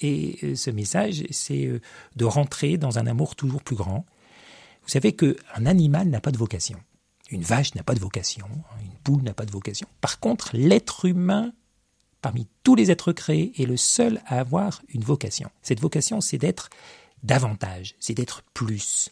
Et 0.00 0.38
euh, 0.42 0.54
ce 0.54 0.70
message, 0.70 1.24
c'est 1.30 1.66
euh, 1.66 1.80
de 2.16 2.24
rentrer 2.24 2.76
dans 2.76 2.98
un 2.98 3.06
amour 3.06 3.36
toujours 3.36 3.62
plus 3.62 3.76
grand. 3.76 4.06
Vous 4.82 4.88
savez 4.88 5.14
qu'un 5.14 5.66
animal 5.66 6.08
n'a 6.08 6.20
pas 6.20 6.30
de 6.30 6.38
vocation. 6.38 6.78
Une 7.30 7.42
vache 7.42 7.74
n'a 7.74 7.82
pas 7.82 7.94
de 7.94 8.00
vocation, 8.00 8.46
une 8.82 8.96
poule 9.04 9.22
n'a 9.22 9.34
pas 9.34 9.44
de 9.44 9.50
vocation. 9.50 9.86
Par 10.00 10.18
contre, 10.18 10.50
l'être 10.54 11.04
humain 11.04 11.52
parmi 12.20 12.48
tous 12.64 12.74
les 12.74 12.90
êtres 12.90 13.12
créés, 13.12 13.52
est 13.60 13.66
le 13.66 13.76
seul 13.76 14.20
à 14.26 14.40
avoir 14.40 14.82
une 14.88 15.02
vocation. 15.04 15.50
Cette 15.62 15.80
vocation, 15.80 16.20
c'est 16.20 16.38
d'être 16.38 16.70
davantage, 17.22 17.94
c'est 18.00 18.14
d'être 18.14 18.42
plus. 18.54 19.10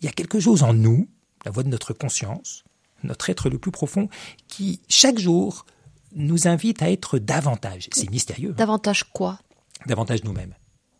Il 0.00 0.06
y 0.06 0.08
a 0.08 0.12
quelque 0.12 0.40
chose 0.40 0.62
en 0.62 0.74
nous, 0.74 1.08
la 1.44 1.50
voix 1.50 1.62
de 1.62 1.68
notre 1.68 1.92
conscience, 1.92 2.64
notre 3.02 3.30
être 3.30 3.48
le 3.48 3.58
plus 3.58 3.70
profond, 3.70 4.08
qui, 4.48 4.80
chaque 4.88 5.18
jour, 5.18 5.66
nous 6.14 6.48
invite 6.48 6.82
à 6.82 6.90
être 6.90 7.18
davantage. 7.18 7.88
C'est 7.92 8.10
mystérieux. 8.10 8.50
Hein. 8.50 8.56
Davantage 8.56 9.04
quoi? 9.04 9.38
Davantage 9.86 10.24
nous-mêmes. 10.24 10.54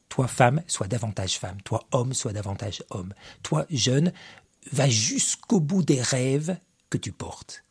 Toi, 0.09 0.28
femme, 0.28 0.62
sois 0.66 0.87
davantage 0.87 1.38
femme. 1.38 1.61
Toi, 1.62 1.85
homme, 1.92 2.14
sois 2.14 2.33
davantage 2.33 2.83
homme. 2.90 3.14
Toi, 3.42 3.66
jeune, 3.70 4.12
va 4.72 4.88
jusqu'au 4.88 5.61
bout 5.61 5.83
des 5.83 6.00
rêves 6.00 6.57
que 6.90 6.98
tu 6.98 7.12
portes 7.12 7.63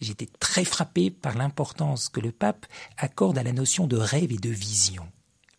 j'étais 0.00 0.28
très 0.40 0.64
frappé 0.64 1.10
par 1.10 1.36
l'importance 1.36 2.08
que 2.08 2.20
le 2.20 2.32
pape 2.32 2.66
accorde 2.96 3.38
à 3.38 3.42
la 3.42 3.52
notion 3.52 3.86
de 3.86 3.96
rêve 3.96 4.32
et 4.32 4.38
de 4.38 4.50
vision. 4.50 5.06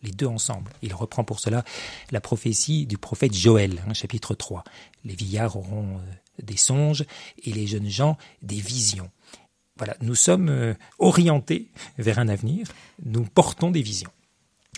Les 0.02 0.12
deux 0.12 0.28
ensemble. 0.28 0.71
Il 0.82 0.93
reprend 0.93 1.23
pour 1.23 1.39
cela 1.39 1.63
la 2.12 2.21
prophétie 2.21 2.86
du 2.86 2.97
prophète 2.97 3.34
Joël, 3.34 3.84
hein, 3.88 3.93
chapitre 3.93 4.34
3. 4.34 4.63
Les 5.04 5.15
vieillards 5.15 5.58
auront 5.58 5.97
euh, 5.97 6.41
des 6.41 6.58
songes 6.58 7.06
et 7.43 7.52
les 7.52 7.67
jeunes 7.67 7.89
gens 7.89 8.17
des 8.41 8.62
visions. 8.62 9.12
Voilà, 9.78 9.95
nous 10.02 10.15
sommes 10.15 10.49
euh, 10.49 10.73
orientés 10.99 11.69
vers 11.97 12.19
un 12.19 12.30
avenir, 12.30 12.67
nous 13.04 13.23
portons 13.23 13.71
des 13.71 13.82
visions. 13.82 14.12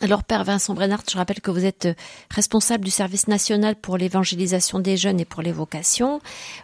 Alors, 0.04 0.24
Père 0.24 0.44
Vincent 0.44 0.74
Brennard, 0.74 1.04
je 1.08 1.16
rappelle 1.16 1.42
que 1.42 1.52
vous 1.52 1.64
êtes 1.64 1.86
euh, 1.86 1.94
responsable 2.32 2.84
du 2.84 2.90
service 2.90 3.28
national 3.28 3.76
pour 3.76 3.98
l'évangélisation 3.98 4.80
des 4.80 4.98
jeunes 4.98 5.20
et 5.20 5.26
pour 5.26 5.44
les 5.44 5.52
vocations. 5.52 6.22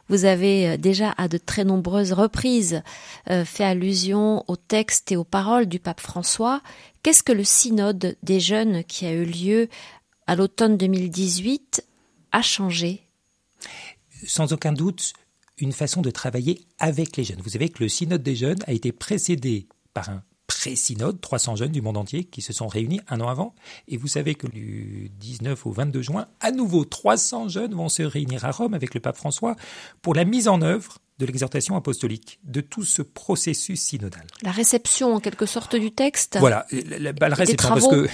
Vous 0.09 0.25
avez 0.25 0.69
euh, 0.69 0.77
déjà 0.77 1.13
à 1.17 1.27
de 1.27 1.37
très 1.37 1.63
nombreuses 1.63 2.13
reprises 2.13 2.81
euh, 3.29 3.45
fait 3.45 3.63
allusion 3.63 4.43
aux 4.47 4.55
textes 4.55 5.11
et 5.11 5.17
aux 5.17 5.23
paroles 5.23 5.67
du 5.67 5.77
pape 5.77 6.01
François. 6.01 6.63
Qu'est-ce 7.03 7.21
que 7.21 7.31
le 7.31 7.43
synode 7.43 8.17
des 8.23 8.39
jeunes 8.39 8.83
qui 8.83 9.05
a 9.05 9.13
eu 9.13 9.25
lieu 9.25 9.69
à 10.25 10.35
l'automne 10.35 10.75
2018 10.75 11.85
a 12.31 12.41
changé? 12.41 13.03
Sans 14.25 14.51
aucun 14.51 14.73
doute, 14.73 15.13
une 15.59 15.73
façon 15.73 16.01
de 16.01 16.09
travailler 16.09 16.65
avec 16.79 17.15
les 17.17 17.23
jeunes. 17.23 17.41
Vous 17.43 17.51
savez 17.51 17.69
que 17.69 17.83
le 17.83 17.89
synode 17.89 18.23
des 18.23 18.35
jeunes 18.35 18.63
a 18.65 18.73
été 18.73 18.91
précédé 18.91 19.67
par 19.93 20.09
un 20.09 20.23
pré-synode, 20.47 21.21
300 21.21 21.57
jeunes 21.57 21.71
du 21.71 21.81
monde 21.81 21.97
entier 21.97 22.23
qui 22.23 22.41
se 22.41 22.53
sont 22.53 22.67
réunis 22.67 23.01
un 23.09 23.21
an 23.21 23.27
avant. 23.27 23.53
Et 23.87 23.97
vous 23.97 24.07
savez 24.07 24.35
que 24.35 24.47
du 24.47 25.11
19 25.19 25.65
au 25.65 25.71
22 25.71 26.01
juin, 26.01 26.27
à 26.39 26.51
nouveau, 26.51 26.85
300 26.85 27.49
jeunes 27.49 27.75
vont 27.75 27.89
se 27.89 28.03
réunir 28.03 28.45
à 28.45 28.51
Rome 28.51 28.73
avec 28.73 28.93
le 28.93 29.01
pape 29.01 29.17
François 29.17 29.55
pour 30.01 30.15
la 30.15 30.25
mise 30.25 30.47
en 30.47 30.61
œuvre 30.61 30.99
de 31.19 31.25
l'exhortation 31.25 31.75
apostolique, 31.75 32.39
de 32.43 32.61
tout 32.61 32.83
ce 32.83 33.01
processus 33.01 33.81
synodal. 33.81 34.25
La 34.43 34.51
réception, 34.51 35.15
en 35.15 35.19
quelque 35.19 35.47
sorte, 35.47 35.75
du 35.75 35.91
texte 35.91 36.37
Voilà, 36.39 36.67
la, 36.71 37.11
la, 37.11 37.35
réception, 37.35 37.69
parce 37.69 37.87
que 37.87 38.07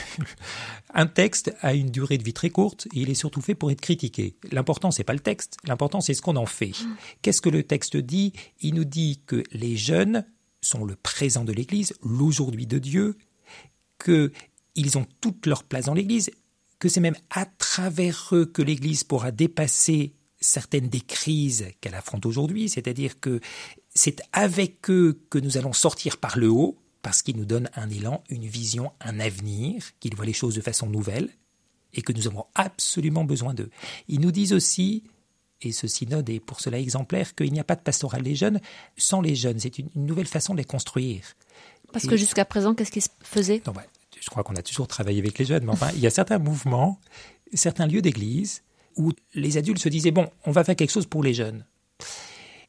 un 0.93 1.06
texte 1.06 1.54
a 1.62 1.74
une 1.74 1.91
durée 1.91 2.17
de 2.17 2.24
vie 2.24 2.34
très 2.34 2.50
courte 2.50 2.88
et 2.93 3.02
il 3.02 3.10
est 3.10 3.15
surtout 3.15 3.41
fait 3.41 3.56
pour 3.56 3.72
être 3.72 3.82
critiqué. 3.82 4.38
L'important, 4.52 4.89
c'est 4.89 5.04
pas 5.04 5.13
le 5.13 5.19
texte, 5.19 5.58
l'important, 5.65 6.00
c'est 6.00 6.13
ce 6.13 6.22
qu'on 6.22 6.38
en 6.38 6.46
fait. 6.46 6.69
Mmh. 6.69 6.96
Qu'est-ce 7.22 7.41
que 7.41 7.50
le 7.50 7.63
texte 7.63 7.98
dit? 7.98 8.32
Il 8.62 8.76
nous 8.76 8.86
dit 8.86 9.22
que 9.28 9.43
les 9.52 9.76
jeunes 9.76 10.26
sont 10.63 10.86
le 10.86 10.95
présent 10.95 11.43
de 11.43 11.54
l'Église, 11.54 11.93
l'aujourd'hui 12.02 12.65
de 12.65 12.80
Dieu, 12.80 13.17
qu'ils 14.04 14.97
ont 14.97 15.06
toute 15.21 15.45
leur 15.45 15.63
place 15.63 15.86
dans 15.86 15.93
l'Église, 15.93 16.32
que 16.80 16.89
c'est 16.89 16.99
même 16.99 17.17
à 17.30 17.45
travers 17.45 18.30
eux 18.34 18.45
que 18.45 18.62
l'Église 18.62 19.04
pourra 19.04 19.32
dépasser 19.32 20.15
certaines 20.41 20.89
des 20.89 21.02
crises 21.02 21.67
qu'elle 21.80 21.95
affronte 21.95 22.26
aujourd'hui, 22.26 22.67
c'est-à-dire 22.67 23.19
que 23.19 23.39
c'est 23.95 24.21
avec 24.34 24.89
eux 24.89 25.21
que 25.30 25.38
nous 25.38 25.58
allons 25.58 25.73
sortir 25.73 26.17
par 26.17 26.38
le 26.38 26.49
haut, 26.49 26.78
parce 27.02 27.21
qu'ils 27.21 27.38
nous 27.38 27.46
donnent 27.46 27.69
un 27.75 27.90
élan, 27.90 28.23
une 28.29 28.46
vision, 28.46 28.92
un 29.00 29.19
avenir, 29.19 29.83
qu'ils 30.00 30.15
voient 30.15 30.25
les 30.25 30.33
choses 30.33 30.56
de 30.56 30.62
façon 30.62 30.88
nouvelle, 30.88 31.29
et 31.94 32.02
que 32.02 32.12
nous 32.12 32.27
avons 32.27 32.46
absolument 32.56 33.23
besoin 33.23 33.54
d'eux. 33.54 33.69
Ils 34.08 34.19
nous 34.19 34.31
disent 34.31 34.54
aussi, 34.54 35.04
et 35.66 35.72
ce 35.72 35.88
synode 35.88 36.30
est 36.30 36.40
pour 36.40 36.60
cela 36.60 36.80
exemplaire, 36.80 37.36
qu'il 37.36 37.52
n'y 37.52 37.60
a 37.60 37.64
pas 37.64 37.76
de 37.76 37.82
pastoral 37.82 38.22
des 38.22 38.36
jeunes 38.36 38.60
sans 38.98 39.22
les 39.22 39.36
jeunes. 39.36 39.60
C'est 39.60 39.80
une, 39.80 39.90
nouvelle 39.96 40.28
façon 40.28 40.54
de 40.54 40.60
les 40.60 40.66
construire. 40.66 41.24
Parce 41.92 42.08
que 42.08 42.18
jusqu'à 42.18 42.46
présent, 42.46 42.74
qu'est-ce 42.74 42.92
qui 42.92 43.02
se 43.02 43.10
faisait 43.24 43.62
non, 43.68 43.74
Je 44.20 44.30
crois 44.30 44.44
qu'on 44.44 44.56
a 44.56 44.64
toujours 44.64 44.88
travaillé 44.88 45.20
avec 45.20 45.38
les 45.38 45.46
jeunes, 45.46 45.66
mais 45.66 45.72
enfin, 45.72 45.90
il 45.94 46.00
y 46.00 46.08
a 46.08 46.10
certains 46.10 46.40
mouvements, 46.40 47.00
certains 47.54 47.88
lieux 47.88 48.02
d'église 48.02 48.64
où 48.96 49.12
les 49.34 49.58
adultes 49.58 49.80
se 49.80 49.90
disaient, 49.90 50.12
bon, 50.12 50.30
on 50.46 50.52
va 50.52 50.64
faire 50.64 50.76
quelque 50.76 50.92
chose 50.92 51.06
pour 51.06 51.24
les 51.24 51.34
jeunes. 51.34 51.66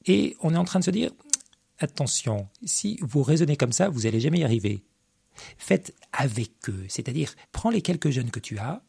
Et 0.06 0.36
on 0.40 0.54
est 0.54 0.58
en 0.58 0.64
train 0.64 0.80
de 0.80 0.84
se 0.84 0.90
dire, 0.90 1.10
attention, 1.78 2.48
si 2.64 2.98
vous 3.02 3.22
raisonnez 3.22 3.56
comme 3.56 3.72
ça, 3.72 3.88
vous 3.88 4.02
n'allez 4.02 4.20
jamais 4.20 4.38
y 4.38 4.44
arriver. 4.44 4.82
Faites 5.58 5.94
avec 6.12 6.52
eux, 6.68 6.84
c'est-à-dire 6.88 7.34
prends 7.52 7.70
les 7.70 7.82
quelques 7.82 8.10
jeunes 8.10 8.30
que 8.30 8.40
tu 8.40 8.58
as, 8.58 8.82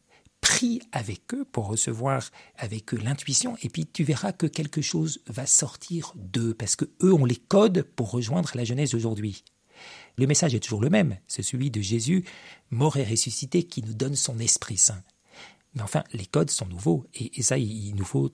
prie 0.46 0.80
avec 0.92 1.34
eux 1.34 1.44
pour 1.44 1.66
recevoir 1.66 2.30
avec 2.56 2.94
eux 2.94 2.98
l'intuition 2.98 3.56
et 3.62 3.68
puis 3.68 3.84
tu 3.84 4.04
verras 4.04 4.30
que 4.30 4.46
quelque 4.46 4.80
chose 4.80 5.20
va 5.26 5.44
sortir 5.44 6.12
d'eux 6.14 6.54
parce 6.54 6.76
que 6.76 6.84
eux 7.02 7.12
ont 7.12 7.24
les 7.24 7.34
codes 7.34 7.82
pour 7.82 8.12
rejoindre 8.12 8.52
la 8.54 8.62
jeunesse 8.62 8.92
d'aujourd'hui. 8.92 9.42
Le 10.16 10.28
message 10.28 10.54
est 10.54 10.60
toujours 10.60 10.80
le 10.80 10.88
même, 10.88 11.18
c'est 11.26 11.42
celui 11.42 11.72
de 11.72 11.80
Jésus, 11.80 12.24
mort 12.70 12.96
et 12.96 13.02
ressuscité, 13.02 13.64
qui 13.64 13.82
nous 13.82 13.92
donne 13.92 14.14
son 14.14 14.38
Esprit 14.38 14.76
Saint. 14.76 15.02
Mais 15.74 15.82
enfin, 15.82 16.04
les 16.12 16.26
codes 16.26 16.50
sont 16.50 16.66
nouveaux, 16.66 17.04
et, 17.12 17.42
ça, 17.42 17.58
il, 17.58 17.96
nous 17.96 18.04
faut 18.04 18.30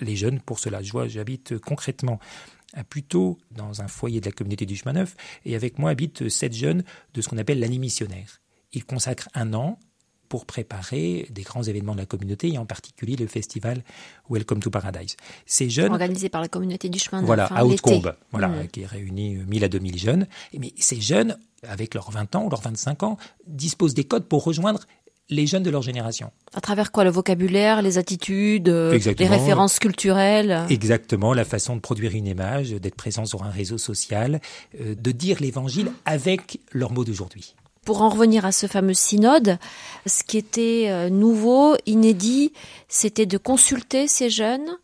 les 0.00 0.16
jeunes 0.16 0.40
pour 0.40 0.58
cela. 0.58 0.82
Je 0.82 0.90
vois, 0.90 1.06
j'habite 1.06 1.58
concrètement 1.58 2.18
à 2.74 2.82
Puteaux, 2.82 3.38
dans 3.52 3.82
un 3.82 3.88
foyer 3.88 4.20
de 4.20 4.26
la 4.26 4.32
communauté 4.32 4.66
du 4.66 4.74
chemin 4.74 4.94
neuf, 4.94 5.14
et 5.44 5.54
avec 5.54 5.78
moi 5.78 5.90
habitent 5.90 6.28
sept 6.28 6.54
jeunes 6.54 6.82
de 7.14 7.22
ce 7.22 7.28
qu'on 7.28 7.38
appelle 7.38 7.60
l'année 7.60 7.78
missionnaire. 7.78 8.40
Ils 8.72 8.84
consacrent 8.84 9.28
un 9.32 9.54
an 9.54 9.78
pour 10.32 10.46
préparer 10.46 11.26
des 11.28 11.42
grands 11.42 11.62
événements 11.62 11.92
de 11.92 11.98
la 11.98 12.06
communauté 12.06 12.50
et 12.50 12.56
en 12.56 12.64
particulier 12.64 13.16
le 13.16 13.26
festival 13.26 13.82
Welcome 14.30 14.60
to 14.60 14.70
Paradise. 14.70 15.14
Ces 15.44 15.68
jeunes 15.68 15.92
organisé 15.92 16.30
par 16.30 16.40
la 16.40 16.48
communauté 16.48 16.88
du 16.88 16.98
chemin 16.98 17.20
voilà 17.20 17.48
hein, 17.50 17.56
à 17.56 17.66
Haute-Combe, 17.66 18.14
voilà 18.30 18.48
mmh. 18.48 18.68
qui 18.68 18.86
réunit 18.86 19.34
1000 19.46 19.62
à 19.62 19.68
2000 19.68 19.98
jeunes. 19.98 20.26
Mais 20.58 20.72
ces 20.78 21.02
jeunes 21.02 21.36
avec 21.68 21.92
leurs 21.92 22.10
20 22.10 22.34
ans 22.34 22.46
ou 22.46 22.48
leurs 22.48 22.62
25 22.62 23.02
ans 23.02 23.18
disposent 23.46 23.92
des 23.92 24.04
codes 24.04 24.24
pour 24.24 24.42
rejoindre 24.42 24.80
les 25.28 25.46
jeunes 25.46 25.64
de 25.64 25.68
leur 25.68 25.82
génération. 25.82 26.30
À 26.54 26.62
travers 26.62 26.92
quoi? 26.92 27.04
Le 27.04 27.10
vocabulaire, 27.10 27.82
les 27.82 27.98
attitudes, 27.98 28.70
euh, 28.70 28.98
les 29.18 29.26
références 29.26 29.78
culturelles? 29.78 30.64
Exactement, 30.70 31.34
la 31.34 31.44
façon 31.44 31.76
de 31.76 31.80
produire 31.82 32.12
une 32.12 32.26
image, 32.26 32.70
d'être 32.70 32.96
présent 32.96 33.26
sur 33.26 33.42
un 33.42 33.50
réseau 33.50 33.76
social, 33.76 34.40
euh, 34.80 34.94
de 34.94 35.10
dire 35.10 35.36
l'évangile 35.40 35.92
avec 36.06 36.58
leurs 36.72 36.92
mots 36.92 37.04
d'aujourd'hui. 37.04 37.54
Pour 37.84 38.02
en 38.02 38.10
revenir 38.10 38.44
à 38.44 38.52
ce 38.52 38.68
fameux 38.68 38.94
synode, 38.94 39.58
ce 40.06 40.22
qui 40.22 40.38
était 40.38 40.86
euh, 40.88 41.10
nouveau, 41.10 41.76
inédit, 41.84 42.52
c'était 42.86 43.26
de 43.26 43.38
consulter 43.38 44.06
ces 44.06 44.30
jeunes 44.30 44.78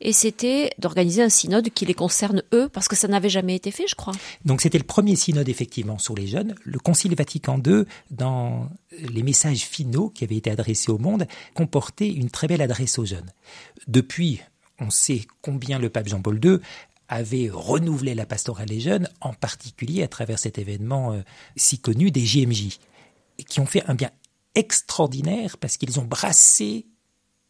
et 0.00 0.12
c'était 0.12 0.70
d'organiser 0.78 1.22
un 1.22 1.28
synode 1.28 1.70
qui 1.70 1.84
les 1.84 1.94
concerne 1.94 2.44
eux, 2.52 2.68
parce 2.68 2.86
que 2.86 2.94
ça 2.94 3.08
n'avait 3.08 3.28
jamais 3.28 3.56
été 3.56 3.72
fait, 3.72 3.86
je 3.88 3.96
crois. 3.96 4.12
Donc 4.44 4.60
c'était 4.60 4.78
le 4.78 4.84
premier 4.84 5.16
synode 5.16 5.48
effectivement 5.48 5.98
sur 5.98 6.14
les 6.14 6.28
jeunes. 6.28 6.54
Le 6.62 6.78
Concile 6.78 7.16
Vatican 7.16 7.60
II, 7.64 7.84
dans 8.12 8.68
les 8.92 9.24
messages 9.24 9.62
finaux 9.62 10.10
qui 10.10 10.22
avaient 10.22 10.36
été 10.36 10.50
adressés 10.50 10.92
au 10.92 10.98
monde, 10.98 11.26
comportait 11.54 12.08
une 12.08 12.30
très 12.30 12.46
belle 12.46 12.62
adresse 12.62 12.98
aux 13.00 13.04
jeunes. 13.04 13.32
Depuis, 13.88 14.42
on 14.78 14.90
sait 14.90 15.22
combien 15.42 15.78
le 15.78 15.88
pape 15.88 16.08
Jean-Paul 16.08 16.38
II 16.44 16.58
avait 17.08 17.50
renouvelé 17.52 18.14
la 18.14 18.26
pastorale 18.26 18.68
des 18.68 18.80
jeunes, 18.80 19.08
en 19.20 19.32
particulier 19.32 20.02
à 20.02 20.08
travers 20.08 20.38
cet 20.38 20.58
événement 20.58 21.12
euh, 21.12 21.22
si 21.56 21.78
connu 21.78 22.10
des 22.10 22.24
JMJ, 22.24 22.78
qui 23.48 23.60
ont 23.60 23.66
fait 23.66 23.84
un 23.86 23.94
bien 23.94 24.10
extraordinaire 24.54 25.58
parce 25.58 25.76
qu'ils 25.76 25.98
ont 26.00 26.04
brassé 26.04 26.86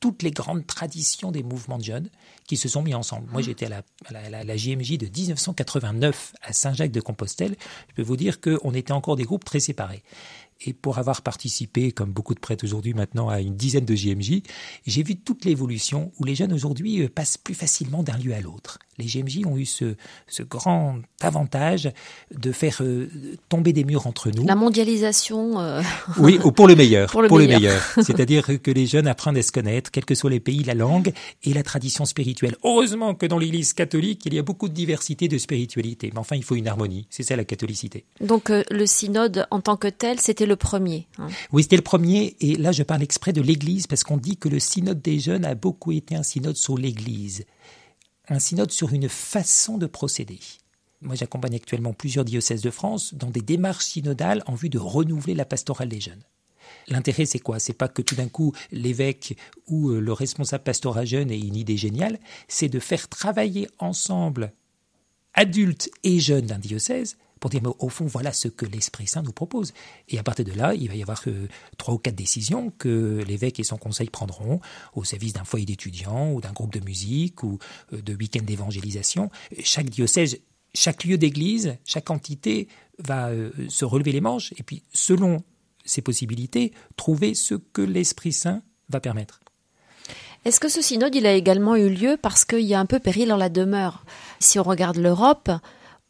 toutes 0.04 0.22
les 0.22 0.32
grandes 0.32 0.66
traditions 0.66 1.32
des 1.32 1.42
mouvements 1.42 1.78
de 1.78 1.84
jeunes 1.84 2.10
qui 2.46 2.58
se 2.58 2.68
sont 2.68 2.82
mis 2.82 2.94
ensemble. 2.94 3.26
Moi, 3.32 3.40
j'étais 3.40 3.64
à 3.64 3.82
la, 4.10 4.44
la, 4.44 4.56
JMJ 4.56 4.98
de 4.98 5.06
1989 5.06 6.34
à 6.42 6.52
Saint-Jacques-de-Compostelle. 6.52 7.56
Je 7.88 7.94
peux 7.94 8.02
vous 8.02 8.18
dire 8.18 8.42
qu'on 8.42 8.74
était 8.74 8.92
encore 8.92 9.16
des 9.16 9.22
groupes 9.22 9.44
très 9.44 9.60
séparés. 9.60 10.02
Et 10.60 10.72
pour 10.72 10.98
avoir 10.98 11.22
participé, 11.22 11.92
comme 11.92 12.12
beaucoup 12.12 12.34
de 12.34 12.40
prêtres 12.40 12.64
aujourd'hui 12.64 12.94
maintenant, 12.94 13.28
à 13.28 13.40
une 13.40 13.56
dizaine 13.56 13.84
de 13.84 13.94
JMJ, 13.94 14.42
j'ai 14.86 15.02
vu 15.02 15.16
toute 15.16 15.44
l'évolution 15.44 16.12
où 16.18 16.24
les 16.24 16.34
jeunes 16.34 16.52
aujourd'hui 16.52 17.02
euh, 17.02 17.08
passent 17.08 17.38
plus 17.38 17.54
facilement 17.54 18.02
d'un 18.02 18.18
lieu 18.18 18.34
à 18.34 18.40
l'autre. 18.40 18.78
Les 18.98 19.08
JMJ 19.08 19.46
ont 19.46 19.56
eu 19.56 19.66
ce, 19.66 19.94
grand 20.42 20.96
avantage 21.20 21.90
de 22.32 22.52
faire 22.52 22.78
euh, 22.80 23.08
tomber 23.48 23.72
des 23.72 23.84
murs 23.84 24.06
entre 24.06 24.30
nous. 24.30 24.46
La 24.46 24.54
mondialisation. 24.54 25.60
Euh, 25.60 25.82
oui, 26.18 26.38
pour 26.54 26.68
le 26.68 26.76
meilleur. 26.76 27.10
pour 27.10 27.22
le 27.22 27.46
meilleur. 27.46 27.80
C'est-à-dire 28.02 28.46
que 28.62 28.70
les 28.70 28.86
jeunes 28.86 29.06
apprennent 29.06 29.36
à 29.36 29.42
se 29.42 29.52
connaître, 29.52 29.90
quels 29.90 30.04
que 30.04 30.14
soient 30.14 30.30
les 30.30 30.40
pays, 30.40 30.62
la 30.64 30.74
langue 30.74 31.12
et 31.42 31.52
la 31.52 31.62
tradition 31.62 32.04
spirituelle. 32.04 32.56
Heureusement 32.62 33.14
que 33.14 33.26
dans 33.26 33.38
l'Église 33.38 33.72
catholique, 33.72 34.22
il 34.26 34.34
y 34.34 34.38
a 34.38 34.42
beaucoup 34.42 34.68
de 34.68 34.74
diversité 34.74 35.28
de 35.28 35.38
spiritualité. 35.38 36.10
Mais 36.12 36.18
enfin, 36.18 36.36
il 36.36 36.44
faut 36.44 36.56
une 36.56 36.68
harmonie. 36.68 37.06
C'est 37.10 37.22
ça 37.22 37.36
la 37.36 37.44
catholicité. 37.44 38.04
Donc 38.20 38.50
le 38.50 38.86
synode 38.86 39.46
en 39.50 39.60
tant 39.60 39.76
que 39.76 39.88
tel, 39.88 40.20
c'était 40.20 40.46
le 40.46 40.56
premier. 40.56 41.06
Hein. 41.18 41.28
Oui, 41.52 41.62
c'était 41.62 41.76
le 41.76 41.82
premier. 41.82 42.36
Et 42.40 42.54
là, 42.56 42.72
je 42.72 42.82
parle 42.82 43.02
exprès 43.02 43.32
de 43.32 43.42
l'Église 43.42 43.86
parce 43.86 44.04
qu'on 44.04 44.16
dit 44.16 44.36
que 44.36 44.48
le 44.48 44.58
synode 44.58 45.00
des 45.00 45.18
jeunes 45.18 45.44
a 45.44 45.54
beaucoup 45.54 45.92
été 45.92 46.14
un 46.14 46.22
synode 46.22 46.56
sur 46.56 46.76
l'Église. 46.76 47.44
Un 48.28 48.38
synode 48.38 48.70
sur 48.70 48.92
une 48.92 49.08
façon 49.08 49.76
de 49.76 49.86
procéder. 49.86 50.40
Moi, 51.02 51.14
j'accompagne 51.14 51.56
actuellement 51.56 51.92
plusieurs 51.92 52.24
diocèses 52.24 52.62
de 52.62 52.70
France 52.70 53.14
dans 53.14 53.28
des 53.28 53.42
démarches 53.42 53.84
synodales 53.84 54.42
en 54.46 54.54
vue 54.54 54.70
de 54.70 54.78
renouveler 54.78 55.34
la 55.34 55.44
pastorale 55.44 55.90
des 55.90 56.00
jeunes. 56.00 56.22
L'intérêt, 56.88 57.26
c'est 57.26 57.38
quoi? 57.38 57.58
C'est 57.58 57.74
pas 57.74 57.88
que 57.88 58.00
tout 58.00 58.14
d'un 58.14 58.28
coup 58.28 58.54
l'évêque 58.72 59.36
ou 59.66 59.90
euh, 59.90 60.00
le 60.00 60.12
responsable 60.12 60.64
pastoral 60.64 61.06
jeune 61.06 61.30
ait 61.30 61.38
une 61.38 61.56
idée 61.56 61.76
géniale, 61.76 62.18
c'est 62.48 62.68
de 62.70 62.78
faire 62.78 63.08
travailler 63.08 63.68
ensemble 63.78 64.52
adultes 65.34 65.90
et 66.02 66.20
jeunes 66.20 66.46
d'un 66.46 66.58
diocèse 66.58 67.18
pour 67.40 67.50
dire, 67.50 67.60
mais 67.62 67.70
au 67.78 67.88
fond, 67.88 68.06
voilà 68.06 68.32
ce 68.32 68.48
que 68.48 68.64
l'Esprit 68.66 69.06
Saint 69.06 69.22
nous 69.22 69.32
propose. 69.32 69.72
Et 70.08 70.18
à 70.18 70.22
partir 70.22 70.44
de 70.44 70.52
là, 70.52 70.74
il 70.74 70.88
va 70.88 70.94
y 70.94 71.02
avoir 71.02 71.20
euh, 71.26 71.48
trois 71.76 71.94
ou 71.94 71.98
quatre 71.98 72.14
décisions 72.14 72.72
que 72.78 73.22
l'évêque 73.26 73.60
et 73.60 73.64
son 73.64 73.76
conseil 73.76 74.08
prendront 74.08 74.60
au 74.94 75.04
service 75.04 75.32
d'un 75.32 75.44
foyer 75.44 75.66
d'étudiants 75.66 76.32
ou 76.32 76.40
d'un 76.40 76.52
groupe 76.52 76.72
de 76.72 76.80
musique 76.80 77.42
ou 77.42 77.58
euh, 77.92 78.00
de 78.00 78.14
week-end 78.14 78.42
d'évangélisation. 78.42 79.30
Chaque 79.62 79.90
diocèse, 79.90 80.38
chaque 80.74 81.04
lieu 81.04 81.18
d'église, 81.18 81.76
chaque 81.84 82.10
entité 82.10 82.68
va 82.98 83.28
euh, 83.28 83.50
se 83.68 83.84
relever 83.84 84.12
les 84.12 84.20
manches 84.20 84.52
et 84.56 84.62
puis, 84.62 84.82
selon 84.92 85.42
ses 85.84 86.02
possibilités, 86.02 86.72
trouver 86.96 87.34
ce 87.34 87.54
que 87.54 87.82
l'Esprit 87.82 88.32
Saint 88.32 88.62
va 88.88 89.00
permettre. 89.00 89.40
Est-ce 90.44 90.60
que 90.60 90.68
ce 90.68 90.82
synode, 90.82 91.14
il 91.14 91.26
a 91.26 91.32
également 91.32 91.74
eu 91.74 91.88
lieu 91.88 92.18
parce 92.20 92.44
qu'il 92.44 92.60
y 92.60 92.74
a 92.74 92.80
un 92.80 92.86
peu 92.86 92.98
péril 92.98 93.32
en 93.32 93.36
la 93.36 93.48
demeure? 93.48 94.04
Si 94.40 94.58
on 94.58 94.62
regarde 94.62 94.98
l'Europe, 94.98 95.50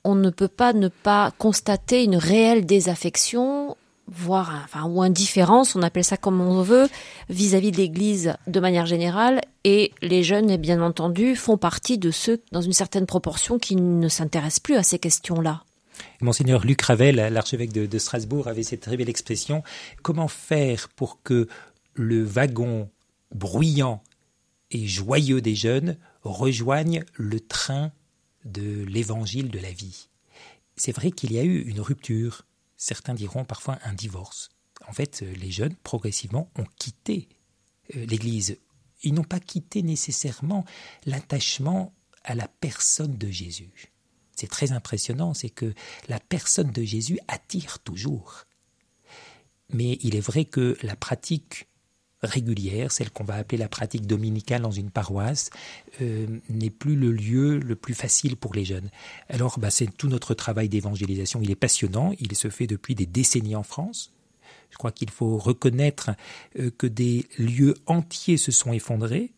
on 0.05 0.15
ne 0.15 0.31
peut 0.31 0.49
pas 0.49 0.73
ne 0.73 0.89
pas 0.89 1.33
constater 1.39 2.05
une 2.05 2.17
réelle 2.17 2.67
désaffection, 2.67 3.77
voire 4.07 4.53
enfin, 4.65 4.85
ou 4.85 5.03
indifférence, 5.03 5.75
on 5.77 5.83
appelle 5.83 6.05
ça 6.05 6.17
comme 6.17 6.41
on 6.41 6.63
veut, 6.63 6.89
vis-à-vis 7.31 7.73
de 7.73 7.79
l'Église 7.79 8.35
de 8.47 8.61
manière 8.61 8.87
générale. 8.87 9.41
Et 9.65 9.93
les 10.03 10.23
jeunes, 10.23 10.57
bien 10.57 10.83
entendu, 10.83 11.37
font 11.37 11.57
partie 11.57 11.99
de 11.99 12.11
ceux, 12.11 12.43
dans 12.53 12.61
une 12.61 12.73
certaine 12.73 13.07
proportion, 13.07 13.59
qui 13.59 13.77
ne 13.77 14.09
s'intéressent 14.09 14.61
plus 14.61 14.77
à 14.77 14.83
ces 14.83 14.99
questions-là. 14.99 15.65
Monseigneur 16.21 16.65
Luc 16.67 16.83
Ravel, 16.83 17.17
l'archevêque 17.17 17.73
de, 17.73 17.87
de, 17.87 17.99
Strasbourg, 17.99 18.49
avait 18.49 18.63
cette 18.63 18.81
très 18.81 18.97
belle 18.97 19.09
expression 19.09 19.63
comment 20.03 20.29
faire 20.29 20.89
pour 20.97 21.23
que 21.23 21.49
le 21.95 22.25
wagon 22.25 22.91
bruyant 23.33 24.03
et 24.71 24.87
joyeux 24.87 25.41
des 25.41 25.55
jeunes 25.55 25.97
rejoigne 26.23 27.05
le 27.15 27.41
train 27.41 27.93
de 28.45 28.85
l'évangile 28.85 29.51
de 29.51 29.59
la 29.59 29.73
vie. 29.73 30.09
C'est 30.77 30.93
vrai 30.93 31.11
qu'il 31.11 31.33
y 31.33 31.39
a 31.39 31.45
eu 31.45 31.63
une 31.63 31.81
rupture, 31.81 32.47
certains 32.77 33.15
diront 33.15 33.45
parfois 33.45 33.79
un 33.85 33.93
divorce. 33.95 34.51
En 34.87 34.93
fait, 34.93 35.21
les 35.21 35.51
jeunes, 35.51 35.77
progressivement, 35.83 36.51
ont 36.59 36.67
quitté 36.79 37.29
euh, 37.97 38.07
l'Église. 38.07 38.59
Ils 39.03 39.15
n'ont 39.15 39.25
pas 39.25 39.41
quitté 39.41 39.83
nécessairement 39.83 40.65
l'attachement 41.07 41.95
à 42.25 42.35
la 42.35 42.49
personne 42.49 43.17
de 43.17 43.31
Jésus. 43.31 43.93
C'est 44.37 44.51
très 44.51 44.73
impressionnant, 44.73 45.35
c'est 45.35 45.51
que 45.51 45.75
la 46.09 46.19
personne 46.19 46.73
de 46.73 46.83
Jésus 46.83 47.19
attire 47.29 47.79
toujours. 47.79 48.45
Mais 49.73 49.99
il 50.01 50.17
est 50.17 50.21
vrai 50.21 50.45
que 50.45 50.77
la 50.83 50.97
pratique 50.97 51.69
régulière, 52.25 52.93
celle 52.93 53.11
qu'on 53.11 53.25
va 53.25 53.35
appeler 53.35 53.59
la 53.59 53.69
pratique 53.69 54.07
dominicale 54.07 54.63
dans 54.63 54.71
une 54.71 54.91
paroisse, 54.91 55.51
euh, 56.01 56.27
n'est 56.49 56.71
plus 56.71 56.97
le 56.97 57.13
lieu 57.13 57.59
le 57.59 57.77
plus 57.77 57.95
facile 57.95 58.37
pour 58.37 58.55
les 58.55 58.65
jeunes. 58.65 58.91
Alors, 59.29 59.59
bah, 59.59 59.71
c'est 59.71 59.95
tout 59.97 60.09
notre 60.09 60.35
travail 60.35 60.69
d'évangélisation. 60.69 61.41
Il 61.43 61.51
est 61.51 61.57
passionnant. 61.57 62.13
Il 62.21 62.35
se 62.35 62.49
fait 62.49 62.67
depuis 62.67 62.95
des 62.95 63.07
décennies 63.07 63.57
en 63.57 63.63
France. 63.63 64.13
Je 64.71 64.77
crois 64.77 64.93
qu'il 64.93 65.11
faut 65.11 65.39
reconnaître 65.39 66.11
euh, 66.59 66.71
que 66.77 66.87
des 66.87 67.27
lieux 67.39 67.75
entiers 67.87 68.37
se 68.37 68.51
sont 68.51 68.73
effondrés, 68.73 69.33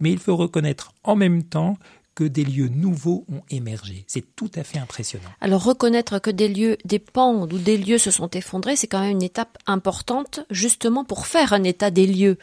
mais 0.00 0.10
il 0.10 0.18
faut 0.18 0.36
reconnaître 0.36 0.94
en 1.04 1.16
même 1.16 1.42
temps 1.42 1.76
que 2.14 2.24
des 2.24 2.44
lieux 2.44 2.68
nouveaux 2.68 3.24
ont 3.32 3.42
émergé. 3.50 4.04
C'est 4.06 4.34
tout 4.36 4.50
à 4.54 4.64
fait 4.64 4.78
impressionnant. 4.78 5.28
Alors 5.40 5.64
reconnaître 5.64 6.18
que 6.18 6.30
des 6.30 6.48
lieux 6.48 6.76
dépendent 6.84 7.52
ou 7.52 7.58
des 7.58 7.78
lieux 7.78 7.98
se 7.98 8.10
sont 8.10 8.28
effondrés, 8.30 8.76
c'est 8.76 8.86
quand 8.86 9.00
même 9.00 9.12
une 9.12 9.22
étape 9.22 9.58
importante 9.66 10.40
justement 10.50 11.04
pour 11.04 11.26
faire 11.26 11.52
un 11.52 11.64
état 11.64 11.90
des 11.90 12.06
lieux 12.06 12.38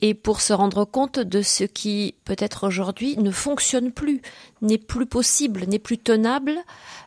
et 0.00 0.14
pour 0.14 0.40
se 0.40 0.52
rendre 0.52 0.84
compte 0.84 1.18
de 1.18 1.42
ce 1.42 1.64
qui 1.64 2.14
peut-être 2.24 2.66
aujourd'hui 2.66 3.16
ne 3.16 3.30
fonctionne 3.30 3.92
plus, 3.92 4.22
n'est 4.62 4.78
plus 4.78 5.06
possible, 5.06 5.64
n'est 5.66 5.78
plus 5.78 5.98
tenable 5.98 6.56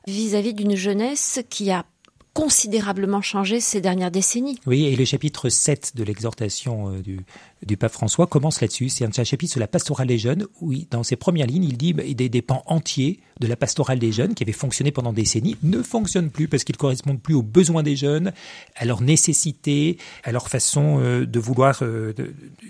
vis-à-vis 0.08 0.54
d'une 0.54 0.76
jeunesse 0.76 1.40
qui 1.50 1.72
a 1.72 1.86
considérablement 2.34 3.22
changé 3.22 3.60
ces 3.60 3.80
dernières 3.80 4.12
décennies. 4.12 4.60
Oui, 4.66 4.86
et 4.86 4.96
le 4.96 5.06
chapitre 5.06 5.50
7 5.50 5.96
de 5.96 6.04
l'exhortation 6.04 6.90
euh, 6.90 7.02
du, 7.02 7.20
du 7.66 7.78
pape 7.78 7.92
François 7.92 8.28
commence 8.28 8.62
là-dessus. 8.62 8.90
C'est 8.90 9.06
un 9.06 9.24
chapitre 9.24 9.52
sur 9.52 9.60
la 9.60 9.68
pastorale 9.68 10.08
des 10.08 10.18
jeunes, 10.18 10.46
où 10.62 10.74
dans 10.92 11.04
ses 11.04 11.16
premières 11.16 11.48
lignes, 11.48 11.64
il 11.64 11.78
dit 11.78 11.94
que 11.94 12.14
des, 12.14 12.30
des 12.30 12.42
pans 12.42 12.64
entiers 12.66 13.20
de 13.40 13.48
la 13.48 13.56
pastorale 13.56 14.00
des 14.00 14.12
jeunes, 14.12 14.36
qui 14.36 14.44
avait 14.44 14.52
fonctionné 14.52 14.92
pendant 14.92 15.14
des 15.14 15.24
décennies, 15.24 15.58
ne 15.64 15.82
fonctionnent 15.82 16.30
plus 16.30 16.48
parce 16.48 16.64
qu'ils 16.64 16.78
correspondent 16.78 17.22
plus 17.22 17.34
aux 17.34 17.42
besoins 17.42 17.84
des 17.84 17.96
jeunes, 17.96 18.32
à 18.76 18.86
leurs 18.86 19.02
nécessités, 19.02 19.98
à 20.24 20.32
leur 20.32 20.50
façon 20.50 21.00
euh, 21.00 21.26
de 21.26 21.40
vouloir 21.40 21.80
euh, 21.82 22.14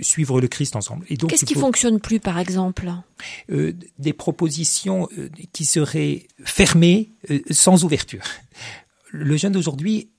suivre 0.02 0.40
le 0.40 0.48
Christ 0.48 0.76
ensemble. 0.76 1.06
Qu'est-ce 1.06 1.46
qui 1.46 1.56
fonctionne 1.56 2.00
plus, 2.00 2.20
par 2.20 2.40
exemple? 2.40 2.92
Euh, 3.52 3.74
Des 4.00 4.14
propositions 4.14 5.08
qui 5.52 5.66
seraient 5.66 6.28
fermées, 6.44 7.10
sans 7.50 7.84
ouverture 7.84 8.24
Le 9.12 9.38
jeune 9.38 9.54
d'aujourd'hui, 9.54 10.10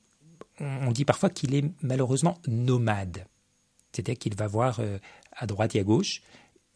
on 0.61 0.93
dit 0.93 1.05
parfois 1.05 1.31
qu'il 1.31 1.55
est 1.55 1.65
malheureusement 1.83 2.39
nomade. 2.47 3.27
C'est-à-dire 3.95 4.19
qu'il 4.19 4.35
va 4.35 4.47
voir 4.47 4.81
euh, 4.81 4.99
à 5.33 5.47
droite 5.47 5.75
et 5.75 5.81
à 5.81 5.85
gauche, 5.85 6.23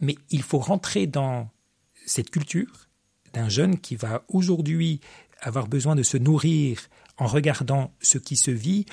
mais 0.01 0.17
il 0.31 0.43
faut 0.43 0.59
rentrer 0.59 1.07
dans 1.07 1.51
cette 2.07 2.31
culture 2.31 2.89
d'un 3.33 3.49
jeune 3.49 3.79
qui 3.79 3.97
va 3.97 4.25
aujourd'hui 4.29 5.01
avoir 5.41 5.67
besoin 5.67 5.95
de 5.95 6.03
se 6.03 6.17
nourrir 6.17 6.81
en 7.17 7.27
regardant 7.27 7.93
ce 8.01 8.19
qui 8.19 8.37
se 8.37 8.51
vit, 8.51 8.87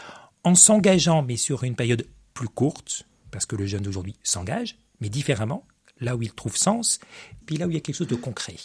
en 0.44 0.56
s'engageant, 0.56 1.24
mais 1.24 1.38
sur 1.38 1.64
une 1.64 1.76
période 1.76 2.08
plus 2.34 2.50
courte, 2.50 3.08
parce 3.32 3.46
que 3.46 3.56
le 3.56 3.66
jeune 3.66 3.84
d'aujourd'hui 3.84 4.16
s'engage, 4.24 4.78
mais 5.00 5.10
différemment, 5.10 5.66
là 6.00 6.16
où 6.16 6.22
il 6.22 6.34
trouve 6.34 6.58
sens, 6.58 7.00
puis 7.46 7.58
là 7.58 7.68
où 7.68 7.72
il 7.72 7.76
y 7.76 7.78
a 7.78 7.80
quelque 7.80 7.96
chose 7.96 8.08
de 8.08 8.16
concret. 8.16 8.58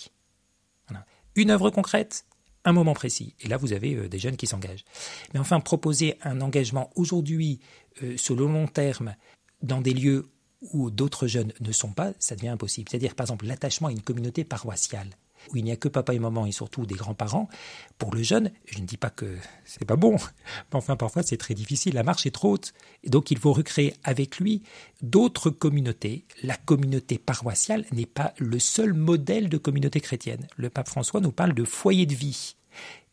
Une 1.36 1.50
œuvre 1.50 1.70
concrète, 1.70 2.24
un 2.64 2.72
moment 2.72 2.92
précis. 2.92 3.34
Et 3.40 3.48
là, 3.48 3.56
vous 3.56 3.72
avez 3.72 3.94
euh, 3.94 4.08
des 4.08 4.18
jeunes 4.18 4.36
qui 4.36 4.46
s'engagent. 4.46 4.84
Mais 5.32 5.40
enfin, 5.40 5.60
proposer 5.60 6.18
un 6.22 6.40
engagement 6.40 6.90
aujourd'hui 6.96 7.60
euh, 8.02 8.16
sur 8.16 8.34
le 8.34 8.46
long 8.46 8.66
terme 8.66 9.14
dans 9.62 9.80
des 9.80 9.94
lieux 9.94 10.26
où 10.72 10.90
d'autres 10.90 11.26
jeunes 11.26 11.52
ne 11.60 11.72
sont 11.72 11.92
pas, 11.92 12.12
ça 12.18 12.36
devient 12.36 12.48
impossible. 12.48 12.88
C'est-à-dire, 12.90 13.14
par 13.14 13.24
exemple, 13.24 13.46
l'attachement 13.46 13.88
à 13.88 13.92
une 13.92 14.02
communauté 14.02 14.44
paroissiale 14.44 15.08
où 15.50 15.56
il 15.56 15.64
n'y 15.64 15.72
a 15.72 15.76
que 15.76 15.88
papa 15.88 16.14
et 16.14 16.18
maman 16.18 16.46
et 16.46 16.52
surtout 16.52 16.86
des 16.86 16.94
grands-parents, 16.94 17.48
pour 17.98 18.14
le 18.14 18.22
jeune, 18.22 18.50
je 18.66 18.78
ne 18.78 18.86
dis 18.86 18.96
pas 18.96 19.10
que 19.10 19.36
c'est 19.64 19.84
pas 19.84 19.96
bon, 19.96 20.12
mais 20.72 20.76
enfin 20.76 20.96
parfois 20.96 21.22
c'est 21.22 21.36
très 21.36 21.54
difficile, 21.54 21.94
la 21.94 22.02
marche 22.02 22.26
est 22.26 22.30
trop 22.30 22.52
haute. 22.52 22.72
Et 23.04 23.10
donc 23.10 23.30
il 23.30 23.38
faut 23.38 23.52
recréer 23.52 23.94
avec 24.04 24.38
lui 24.38 24.62
d'autres 25.02 25.50
communautés. 25.50 26.24
La 26.42 26.56
communauté 26.56 27.18
paroissiale 27.18 27.84
n'est 27.92 28.06
pas 28.06 28.34
le 28.38 28.58
seul 28.58 28.92
modèle 28.92 29.48
de 29.48 29.58
communauté 29.58 30.00
chrétienne. 30.00 30.46
Le 30.56 30.70
pape 30.70 30.88
François 30.88 31.20
nous 31.20 31.32
parle 31.32 31.54
de 31.54 31.64
foyer 31.64 32.06
de 32.06 32.14
vie. 32.14 32.56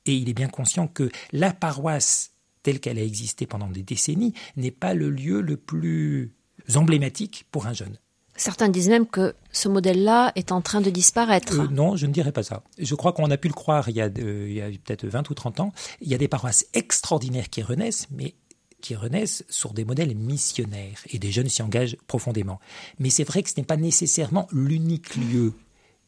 Et 0.06 0.16
il 0.16 0.30
est 0.30 0.34
bien 0.34 0.48
conscient 0.48 0.88
que 0.88 1.10
la 1.32 1.54
paroisse 1.54 2.32
telle 2.64 2.80
qu'elle 2.80 2.98
a 2.98 3.04
existé 3.04 3.45
pendant 3.45 3.70
des 3.70 3.84
décennies 3.84 4.34
n'est 4.58 4.72
pas 4.72 4.93
le 4.93 5.10
lieu 5.10 5.41
le 5.41 5.58
plus 5.58 6.34
emblématique 6.76 7.45
pour 7.51 7.68
un 7.68 7.74
jeune. 7.74 7.97
Certains 8.38 8.70
disent 8.70 8.89
même 8.89 9.07
que 9.07 9.34
ce 9.51 9.68
modèle-là 9.68 10.32
est 10.36 10.51
en 10.51 10.61
train 10.61 10.80
de 10.80 10.91
disparaître. 10.91 11.59
Euh, 11.59 11.68
non, 11.72 11.95
je 11.95 12.05
ne 12.05 12.11
dirais 12.11 12.32
pas 12.32 12.43
ça. 12.43 12.63
Je 12.78 12.93
crois 12.93 13.11
qu'on 13.11 13.32
a 13.32 13.38
pu 13.38 13.47
le 13.47 13.55
croire 13.55 13.89
il 13.89 13.95
y 13.95 14.01
a, 14.01 14.09
peut-être 14.09 15.07
20 15.07 15.30
ou 15.32 15.34
30 15.34 15.59
ans. 15.59 15.74
Il 16.01 16.07
y 16.07 16.13
a 16.13 16.20
des 16.20 16.28
paroisses 16.28 16.68
extraordinaires 16.74 17.49
qui 17.49 17.63
renaissent, 17.63 18.07
mais 18.11 18.36
qui 18.80 18.95
renaissent 18.95 19.43
sur 19.49 19.74
des 19.74 19.86
modèles 19.86 20.15
missionnaires 20.15 20.99
et 21.09 21.18
des 21.18 21.32
jeunes 21.32 21.49
s'y 21.49 21.63
engagent 21.63 21.97
profondément. 22.05 22.59
Mais 22.99 23.09
c'est 23.09 23.24
vrai 23.24 23.41
que 23.41 23.49
ce 23.49 23.55
n'est 23.57 23.65
pas 23.65 23.76
nécessairement 23.76 24.47
l'unique 24.51 25.15
lieu. 25.15 25.53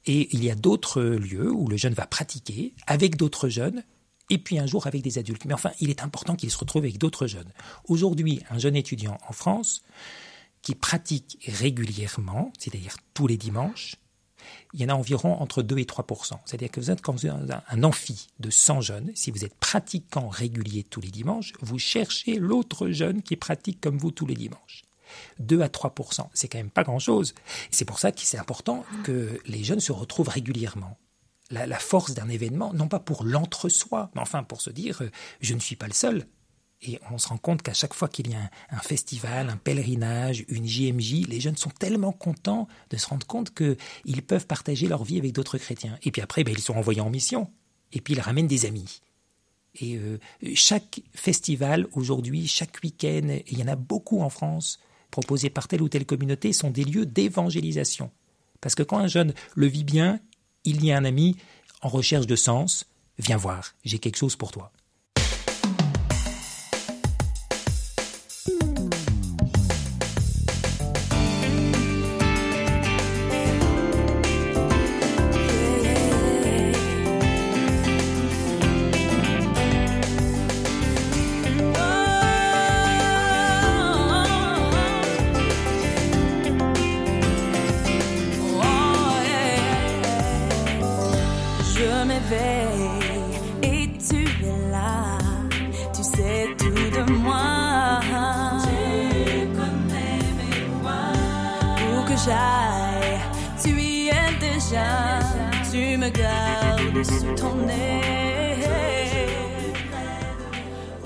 Et 0.05 0.29
il 0.31 0.43
y 0.43 0.51
a 0.51 0.55
d'autres 0.55 1.01
lieux 1.01 1.51
où 1.51 1.67
le 1.67 1.77
jeune 1.77 1.93
va 1.93 2.05
pratiquer 2.05 2.73
avec 2.85 3.17
d'autres 3.17 3.49
jeunes 3.49 3.83
et 4.29 4.37
puis 4.37 4.59
un 4.59 4.67
jour 4.67 4.85
avec 4.85 5.01
des 5.01 5.17
adultes. 5.17 5.45
Mais 5.45 5.53
enfin, 5.55 5.71
il 5.79 5.89
est 5.89 6.03
important 6.03 6.35
qu'il 6.35 6.51
se 6.51 6.57
retrouve 6.57 6.83
avec 6.83 6.99
d'autres 6.99 7.25
jeunes. 7.25 7.51
Aujourd'hui, 7.87 8.43
un 8.51 8.59
jeune 8.59 8.75
étudiant 8.75 9.17
en 9.27 9.33
France, 9.33 9.81
qui 10.61 10.75
pratiquent 10.75 11.37
régulièrement, 11.47 12.51
c'est-à-dire 12.57 12.97
tous 13.13 13.27
les 13.27 13.37
dimanches, 13.37 13.95
il 14.73 14.81
y 14.81 14.85
en 14.85 14.89
a 14.89 14.93
environ 14.93 15.33
entre 15.41 15.61
2 15.61 15.79
et 15.79 15.83
3% 15.83 16.37
C'est-à-dire 16.45 16.71
que 16.71 16.79
vous 16.79 16.91
êtes, 16.91 17.05
vous 17.05 17.25
avez 17.25 17.55
un 17.69 17.83
amphi 17.83 18.27
de 18.39 18.49
100 18.49 18.81
jeunes, 18.81 19.11
si 19.15 19.31
vous 19.31 19.43
êtes 19.43 19.55
pratiquant 19.55 20.29
régulier 20.29 20.83
tous 20.83 21.01
les 21.01 21.09
dimanches, 21.09 21.53
vous 21.61 21.79
cherchez 21.79 22.35
l'autre 22.35 22.89
jeune 22.89 23.21
qui 23.21 23.35
pratique 23.35 23.81
comme 23.81 23.97
vous 23.97 24.11
tous 24.11 24.25
les 24.25 24.35
dimanches. 24.35 24.83
2 25.39 25.61
à 25.61 25.67
3% 25.67 26.27
c'est 26.33 26.47
quand 26.47 26.59
même 26.59 26.69
pas 26.69 26.83
grand-chose. 26.83 27.33
C'est 27.71 27.85
pour 27.85 27.99
ça 27.99 28.11
que 28.11 28.21
c'est 28.21 28.37
important 28.37 28.85
que 29.03 29.39
les 29.45 29.63
jeunes 29.63 29.79
se 29.79 29.91
retrouvent 29.91 30.29
régulièrement. 30.29 30.97
La, 31.49 31.65
la 31.65 31.79
force 31.79 32.13
d'un 32.13 32.29
événement, 32.29 32.73
non 32.73 32.87
pas 32.87 32.99
pour 32.99 33.23
l'entre-soi, 33.23 34.11
mais 34.13 34.21
enfin 34.21 34.43
pour 34.43 34.61
se 34.61 34.69
dire 34.69 35.01
euh, 35.01 35.09
je 35.41 35.55
ne 35.55 35.59
suis 35.59 35.75
pas 35.75 35.87
le 35.87 35.93
seul, 35.93 36.27
et 36.81 36.99
on 37.11 37.17
se 37.17 37.27
rend 37.27 37.37
compte 37.37 37.61
qu'à 37.61 37.73
chaque 37.73 37.93
fois 37.93 38.07
qu'il 38.07 38.29
y 38.29 38.35
a 38.35 38.49
un, 38.69 38.79
festival, 38.79 39.49
un 39.49 39.57
pèlerinage, 39.57 40.45
une 40.47 40.65
JMJ, 40.65 41.27
les 41.27 41.41
jeunes 41.41 41.57
sont 41.57 41.69
tellement 41.69 42.13
contents 42.13 42.67
de 42.89 42.97
se 42.97 43.07
rendre 43.07 43.27
compte 43.27 43.53
qu'ils 43.53 44.21
peuvent 44.21 44.47
partager 44.47 44.87
leur 44.87 45.03
vie 45.03 45.17
avec 45.17 45.33
d'autres 45.33 45.57
chrétiens. 45.57 45.97
Et 46.03 46.11
puis 46.11 46.21
après, 46.21 46.43
ben, 46.43 46.53
ils 46.57 46.61
sont 46.61 46.75
envoyés 46.75 47.01
en 47.01 47.09
mission. 47.09 47.51
Et 47.91 47.99
puis 47.99 48.13
ils 48.13 48.21
ramènent 48.21 48.47
des 48.47 48.65
amis. 48.65 49.01
Et 49.81 49.97
euh, 49.97 50.19
chaque 50.55 51.01
festival 51.13 51.85
aujourd'hui, 51.93 52.47
chaque 52.47 52.79
week-end, 52.81 53.39
il 53.47 53.59
y 53.59 53.63
en 53.63 53.67
a 53.67 53.75
beaucoup 53.75 54.21
en 54.21 54.29
France, 54.29 54.79
proposés 55.11 55.49
par 55.49 55.67
telle 55.67 55.81
ou 55.81 55.89
telle 55.89 56.05
communauté, 56.05 56.53
sont 56.53 56.71
des 56.71 56.85
lieux 56.85 57.05
d'évangélisation. 57.05 58.09
Parce 58.61 58.75
que 58.75 58.83
quand 58.83 58.99
un 58.99 59.07
jeune 59.07 59.33
le 59.55 59.67
vit 59.67 59.83
bien, 59.83 60.19
il 60.63 60.83
y 60.83 60.91
a 60.91 60.97
un 60.97 61.05
ami 61.05 61.35
en 61.81 61.89
recherche 61.89 62.27
de 62.27 62.35
sens, 62.35 62.85
viens 63.17 63.37
voir, 63.37 63.73
j'ai 63.83 63.99
quelque 63.99 64.17
chose 64.17 64.35
pour 64.35 64.51
toi. 64.51 64.71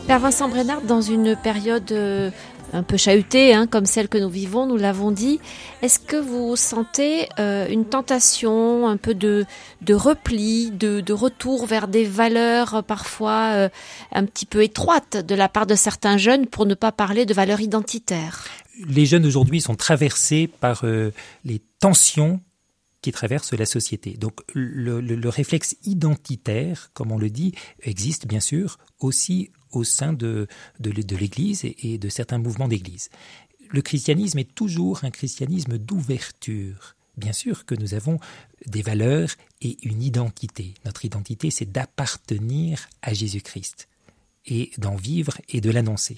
Père 0.08 0.20
Vincent 0.20 0.50
Brenard, 0.50 0.82
dans 0.82 1.02
une 1.02 1.36
période 1.36 1.92
euh, 1.92 2.32
un 2.74 2.82
peu 2.82 2.98
chahutée, 2.98 3.54
hein, 3.54 3.68
comme 3.68 3.86
celle 3.86 4.10
que 4.10 4.18
nous 4.18 4.30
vivons, 4.30 4.66
nous 4.66 4.78
l'avons 4.78 5.12
dit, 5.12 5.40
est-ce 5.84 6.00
que 6.00 6.16
vous 6.16 6.56
sentez 6.56 7.30
euh, 7.38 7.68
une 7.70 7.86
tentation, 7.86 8.88
un 8.88 8.98
peu 8.98 9.14
de, 9.14 9.46
de 9.82 9.94
repli, 9.94 10.72
de, 10.72 11.02
de, 11.02 11.14
retour 11.14 11.68
vers 11.68 11.88
des 11.88 12.06
valeurs 12.06 12.78
euh, 12.78 12.82
parfois 12.82 13.70
un 14.12 14.26
petit 14.26 14.48
peu 14.48 14.64
étroites 14.64 15.18
de 15.18 15.36
la 15.36 15.48
part 15.48 15.68
de 15.68 15.76
certains 15.76 16.18
jeunes, 16.18 16.48
pour 16.48 16.66
ne 16.66 16.74
pas 16.74 16.92
parler 16.92 17.28
de 17.28 17.36
valeurs 17.36 17.62
identitaires? 17.62 18.46
Les 18.88 19.06
jeunes 19.06 19.28
aujourd'hui 19.28 19.62
sont 19.62 19.76
traversés 19.76 20.48
par 20.48 20.84
les 21.46 21.62
tensions 21.80 22.42
qui 23.04 23.12
traverse 23.12 23.54
la 23.54 23.66
société. 23.66 24.14
Donc 24.14 24.40
le, 24.56 25.30
réflexe 25.30 25.76
identitaire, 25.84 26.90
comme 26.94 27.12
on 27.12 27.20
le 27.20 27.30
dit, 27.30 27.54
existe 27.82 28.26
bien 28.26 28.40
sûr 28.40 28.80
aussi 29.00 29.52
au 29.72 29.84
sein 29.84 30.14
de, 30.14 30.48
de, 30.80 31.16
l'Église 31.16 31.66
et, 31.66 31.98
de 31.98 32.10
certains 32.10 32.38
mouvements 32.38 32.68
d'Église. 32.68 33.10
Le 33.70 33.82
christianisme 33.82 34.40
est 34.40 34.56
toujours 34.56 35.04
un 35.04 35.12
christianisme 35.12 35.78
d'ouverture. 35.78 36.96
Bien 37.18 37.34
sûr 37.34 37.66
que 37.66 37.76
nous 37.76 37.94
avons 37.94 38.20
des 38.66 38.82
valeurs 38.82 39.30
et 39.62 39.78
une 39.84 40.02
identité. 40.02 40.74
Notre 40.86 41.06
identité, 41.06 41.52
c'est 41.52 41.72
d'appartenir 41.72 42.88
à 43.02 43.14
Jésus-Christ 43.14 43.90
et 44.46 44.72
d'en 44.78 44.96
vivre 44.96 45.38
et 45.50 45.60
de 45.60 45.72
l'annoncer. 45.72 46.18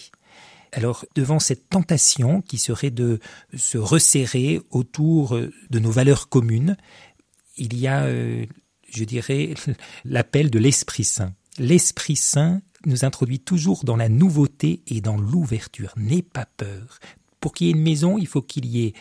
Alors, 0.75 1.05
devant 1.15 1.39
cette 1.39 1.69
tentation 1.69 2.41
qui 2.41 2.57
serait 2.57 2.91
de 2.91 3.21
se 3.55 3.77
resserrer 3.77 4.59
autour 4.71 5.39
de 5.69 5.79
nos 5.79 5.89
valeurs 5.89 6.27
communes, 6.27 6.75
il 7.55 7.79
y 7.79 7.87
a, 7.87 8.03
euh, 8.03 8.45
je 8.89 9.05
dirais, 9.05 9.53
l'appel 10.03 10.51
de 10.51 10.59
l'Esprit 10.59 11.05
Saint. 11.05 11.33
L'Esprit 11.57 12.17
Saint 12.17 12.61
nous 12.85 13.05
introduit 13.05 13.39
toujours 13.39 13.85
dans 13.85 13.95
la 13.95 14.09
nouveauté 14.09 14.83
et 14.87 14.99
dans 14.99 15.15
l'ouverture. 15.15 15.93
N'aie 15.95 16.21
pas 16.21 16.45
peur. 16.45 16.99
Pour 17.39 17.53
qu'il 17.53 17.67
y 17.67 17.69
ait 17.69 17.73
une 17.73 17.81
maison, 17.81 18.17
il 18.17 18.27
faut 18.27 18.41
qu'il 18.41 18.65
y 18.65 18.85
ait 18.85 18.93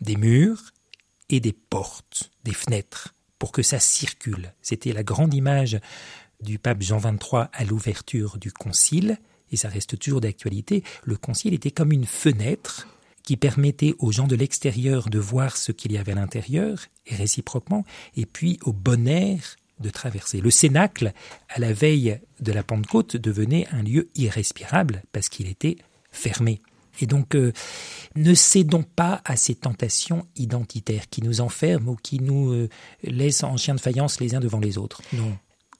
des 0.00 0.16
murs 0.16 0.72
et 1.28 1.38
des 1.38 1.52
portes, 1.52 2.32
des 2.42 2.52
fenêtres, 2.52 3.14
pour 3.38 3.52
que 3.52 3.62
ça 3.62 3.78
circule. 3.78 4.52
C'était 4.60 4.92
la 4.92 5.04
grande 5.04 5.34
image 5.34 5.78
du 6.40 6.58
pape 6.58 6.82
Jean 6.82 6.98
XXIII 6.98 7.44
à 7.52 7.64
l'ouverture 7.64 8.38
du 8.38 8.50
concile 8.50 9.18
et 9.52 9.56
ça 9.56 9.68
reste 9.68 9.98
toujours 9.98 10.20
d'actualité, 10.20 10.82
le 11.04 11.16
concile 11.16 11.54
était 11.54 11.70
comme 11.70 11.92
une 11.92 12.06
fenêtre 12.06 12.88
qui 13.22 13.36
permettait 13.36 13.94
aux 13.98 14.12
gens 14.12 14.28
de 14.28 14.36
l'extérieur 14.36 15.10
de 15.10 15.18
voir 15.18 15.56
ce 15.56 15.72
qu'il 15.72 15.92
y 15.92 15.98
avait 15.98 16.12
à 16.12 16.16
l'intérieur, 16.16 16.86
et 17.06 17.16
réciproquement, 17.16 17.84
et 18.16 18.24
puis 18.24 18.58
au 18.62 18.72
bon 18.72 19.06
air 19.08 19.56
de 19.80 19.90
traverser. 19.90 20.40
Le 20.40 20.50
cénacle, 20.50 21.12
à 21.48 21.60
la 21.60 21.72
veille 21.72 22.20
de 22.40 22.52
la 22.52 22.62
Pentecôte, 22.62 23.16
devenait 23.16 23.66
un 23.72 23.82
lieu 23.82 24.08
irrespirable 24.14 25.02
parce 25.12 25.28
qu'il 25.28 25.48
était 25.48 25.76
fermé. 26.10 26.62
Et 27.00 27.06
donc, 27.06 27.34
euh, 27.34 27.52
ne 28.14 28.32
cédons 28.32 28.82
pas 28.82 29.20
à 29.24 29.36
ces 29.36 29.54
tentations 29.54 30.26
identitaires 30.36 31.10
qui 31.10 31.22
nous 31.22 31.42
enferment 31.42 31.90
ou 31.90 31.96
qui 31.96 32.20
nous 32.20 32.52
euh, 32.52 32.68
laissent 33.02 33.44
en 33.44 33.56
chien 33.56 33.74
de 33.74 33.80
faïence 33.80 34.18
les 34.20 34.34
uns 34.34 34.40
devant 34.40 34.60
les 34.60 34.78
autres. 34.78 35.02
Non. 35.12 35.36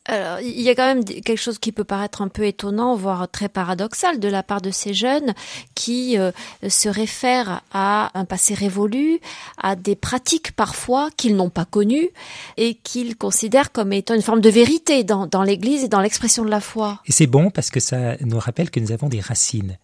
Alors, 0.09 0.41
il 0.41 0.61
y 0.61 0.69
a 0.69 0.75
quand 0.77 0.87
même 0.87 1.05
quelque 1.05 1.37
chose 1.37 1.59
qui 1.59 1.73
peut 1.73 1.85
paraître 1.85 2.23
un 2.23 2.29
peu 2.29 2.45
étonnant, 2.45 2.95
voire 2.95 3.29
très 3.29 3.49
paradoxal 3.49 4.21
de 4.21 4.29
la 4.29 4.45
part 4.45 4.61
de 4.61 4.71
ces 4.71 4.95
jeunes 4.95 5.35
qui 5.75 6.17
euh, 6.17 6.31
se 6.69 6.89
réfèrent 6.89 7.63
à 7.73 8.17
un 8.19 8.25
passé 8.25 8.55
révolu, 8.55 9.19
à 9.59 9.75
des 9.75 9.97
pratiques 9.97 10.53
parfois 10.53 11.11
qu'ils 11.17 11.35
n'ont 11.35 11.51
pas 11.51 11.65
connues 11.65 12.11
et 12.57 12.75
qu'ils 12.75 13.17
considèrent 13.17 13.73
comme 13.73 13.93
étant 13.93 14.15
une 14.15 14.23
forme 14.23 14.41
de 14.41 14.51
vérité 14.51 15.03
dans, 15.03 15.27
dans 15.27 15.43
l'Église 15.43 15.83
et 15.83 15.89
dans 15.89 16.01
l'expression 16.01 16.45
de 16.45 16.51
la 16.51 16.61
foi. 16.61 17.01
Et 17.07 17.13
c'est 17.13 17.27
bon 17.27 17.51
parce 17.51 17.71
que 17.71 17.81
ça 17.81 18.17
nous 18.21 18.39
rappelle 18.39 18.71
que 18.71 18.79
nous 18.79 18.93
avons 18.93 19.09
des 19.09 19.21
racines. 19.21 19.77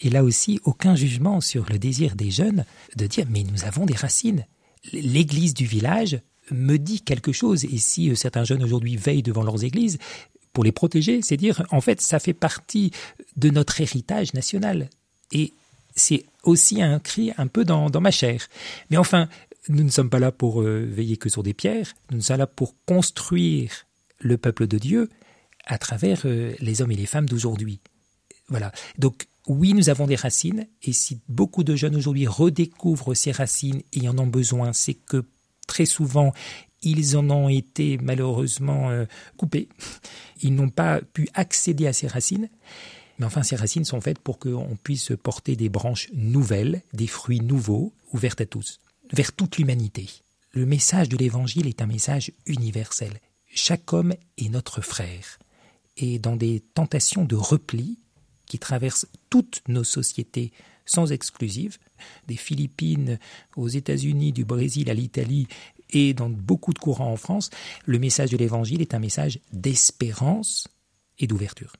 Et 0.00 0.10
là 0.10 0.24
aussi, 0.24 0.60
aucun 0.64 0.96
jugement 0.96 1.40
sur 1.40 1.66
le 1.70 1.78
désir 1.78 2.16
des 2.16 2.30
jeunes 2.30 2.64
de 2.96 3.06
dire 3.06 3.26
mais 3.30 3.44
nous 3.44 3.64
avons 3.64 3.86
des 3.86 3.94
racines. 3.94 4.44
L'Église 4.92 5.54
du 5.54 5.66
village 5.66 6.20
me 6.50 6.76
dit 6.76 7.00
quelque 7.00 7.32
chose. 7.32 7.64
Et 7.64 7.78
si 7.78 8.10
euh, 8.10 8.14
certains 8.14 8.44
jeunes 8.44 8.62
aujourd'hui 8.62 8.96
veillent 8.96 9.22
devant 9.22 9.42
leurs 9.42 9.64
églises, 9.64 9.98
pour 10.52 10.64
les 10.64 10.72
protéger, 10.72 11.22
c'est 11.22 11.36
dire, 11.36 11.64
en 11.70 11.80
fait, 11.80 12.00
ça 12.00 12.18
fait 12.18 12.32
partie 12.32 12.90
de 13.36 13.50
notre 13.50 13.80
héritage 13.80 14.34
national. 14.34 14.90
Et 15.30 15.52
c'est 15.94 16.24
aussi 16.42 16.82
un 16.82 16.98
cri 16.98 17.32
un 17.36 17.46
peu 17.46 17.64
dans, 17.64 17.90
ma 18.00 18.10
chair. 18.10 18.48
Mais 18.90 18.96
enfin, 18.96 19.28
nous 19.68 19.84
ne 19.84 19.90
sommes 19.90 20.10
pas 20.10 20.18
là 20.18 20.32
pour 20.32 20.62
euh, 20.62 20.84
veiller 20.84 21.16
que 21.16 21.28
sur 21.28 21.42
des 21.42 21.54
pierres, 21.54 21.92
nous 22.10 22.20
sommes 22.22 22.38
là 22.38 22.46
pour 22.46 22.74
construire 22.86 23.70
le 24.18 24.36
peuple 24.36 24.66
de 24.66 24.78
Dieu 24.78 25.08
à 25.66 25.78
travers 25.78 26.22
euh, 26.24 26.54
les 26.60 26.82
hommes 26.82 26.92
et 26.92 26.96
les 26.96 27.06
femmes 27.06 27.28
d'aujourd'hui. 27.28 27.80
Voilà. 28.48 28.72
Donc, 28.96 29.26
oui, 29.46 29.74
nous 29.74 29.88
avons 29.88 30.06
des 30.06 30.16
racines, 30.16 30.66
et 30.82 30.92
si 30.92 31.20
beaucoup 31.28 31.64
de 31.64 31.76
jeunes 31.76 31.96
aujourd'hui 31.96 32.26
redécouvrent 32.26 33.14
ces 33.14 33.32
racines 33.32 33.82
et 33.92 34.08
en 34.08 34.18
ont 34.18 34.26
besoin, 34.26 34.72
c'est 34.72 34.94
que 34.94 35.24
très 35.68 35.86
souvent, 35.86 36.32
ils 36.82 37.16
en 37.16 37.30
ont 37.30 37.48
été 37.48 37.98
malheureusement 37.98 38.90
euh, 38.90 39.04
coupés. 39.36 39.68
Ils 40.42 40.54
n'ont 40.54 40.70
pas 40.70 41.00
pu 41.00 41.28
accéder 41.34 41.86
à 41.86 41.92
ces 41.92 42.08
racines. 42.08 42.48
Mais 43.18 43.26
enfin, 43.26 43.42
ces 43.42 43.56
racines 43.56 43.84
sont 43.84 44.00
faites 44.00 44.18
pour 44.18 44.38
qu'on 44.38 44.76
puisse 44.82 45.12
porter 45.22 45.54
des 45.54 45.68
branches 45.68 46.08
nouvelles, 46.12 46.82
des 46.92 47.06
fruits 47.06 47.40
nouveaux, 47.40 47.92
ouvertes 48.12 48.40
à 48.40 48.46
tous, 48.46 48.80
vers 49.12 49.32
toute 49.32 49.58
l'humanité. 49.58 50.08
Le 50.52 50.66
message 50.66 51.08
de 51.08 51.16
l'Évangile 51.16 51.66
est 51.66 51.82
un 51.82 51.86
message 51.86 52.32
universel. 52.46 53.20
Chaque 53.46 53.92
homme 53.92 54.14
est 54.36 54.48
notre 54.48 54.80
frère. 54.80 55.38
Et 55.96 56.18
dans 56.20 56.36
des 56.36 56.60
tentations 56.74 57.24
de 57.24 57.34
repli 57.34 57.98
qui 58.46 58.58
traversent 58.58 59.08
toutes 59.30 59.62
nos 59.66 59.84
sociétés 59.84 60.52
sans 60.86 61.10
exclusive, 61.10 61.78
des 62.26 62.36
Philippines 62.36 63.18
aux 63.56 63.68
États-Unis, 63.68 64.32
du 64.32 64.44
Brésil 64.44 64.90
à 64.90 64.94
l'Italie 64.94 65.46
et 65.90 66.14
dans 66.14 66.28
beaucoup 66.28 66.72
de 66.72 66.78
courants 66.78 67.12
en 67.12 67.16
France, 67.16 67.50
le 67.86 67.98
message 67.98 68.30
de 68.30 68.36
l'Évangile 68.36 68.82
est 68.82 68.94
un 68.94 68.98
message 68.98 69.40
d'espérance 69.52 70.68
et 71.18 71.26
d'ouverture. 71.26 71.72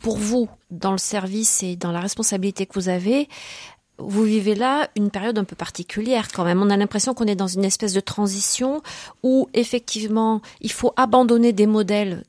Pour 0.00 0.18
vous, 0.18 0.48
dans 0.70 0.92
le 0.92 0.98
service 0.98 1.62
et 1.62 1.76
dans 1.76 1.92
la 1.92 2.00
responsabilité 2.00 2.66
que 2.66 2.74
vous 2.74 2.88
avez, 2.88 3.28
vous 3.98 4.24
vivez 4.24 4.54
là 4.54 4.88
une 4.96 5.10
période 5.10 5.38
un 5.38 5.44
peu 5.44 5.56
particulière 5.56 6.28
quand 6.32 6.44
même. 6.44 6.62
On 6.62 6.70
a 6.70 6.76
l'impression 6.76 7.14
qu'on 7.14 7.26
est 7.26 7.36
dans 7.36 7.46
une 7.46 7.64
espèce 7.64 7.92
de 7.92 8.00
transition 8.00 8.82
où 9.22 9.48
effectivement 9.52 10.40
il 10.60 10.72
faut 10.72 10.92
abandonner 10.96 11.52
des 11.52 11.66
modèles 11.66 12.24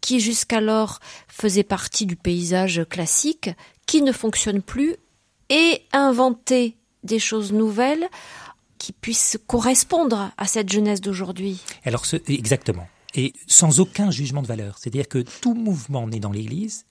qui 0.00 0.20
jusqu'alors 0.20 1.00
faisaient 1.28 1.64
partie 1.64 2.06
du 2.06 2.16
paysage 2.16 2.86
classique, 2.88 3.50
qui 3.86 4.02
ne 4.02 4.12
fonctionnent 4.12 4.62
plus 4.62 4.96
et 5.50 5.82
inventer 5.92 6.76
des 7.04 7.18
choses 7.18 7.52
nouvelles 7.52 8.08
qui 8.78 8.92
puissent 8.92 9.38
correspondre 9.46 10.32
à 10.38 10.46
cette 10.46 10.70
jeunesse 10.70 11.00
d'aujourd'hui. 11.00 11.60
Alors, 11.84 12.04
exactement. 12.28 12.88
Et 13.14 13.34
sans 13.46 13.80
aucun 13.80 14.10
jugement 14.10 14.40
de 14.40 14.46
valeur. 14.46 14.78
C'est-à-dire 14.78 15.08
que 15.08 15.18
tout 15.42 15.54
mouvement 15.54 16.06
né 16.06 16.20
dans 16.20 16.32
l'Église 16.32 16.86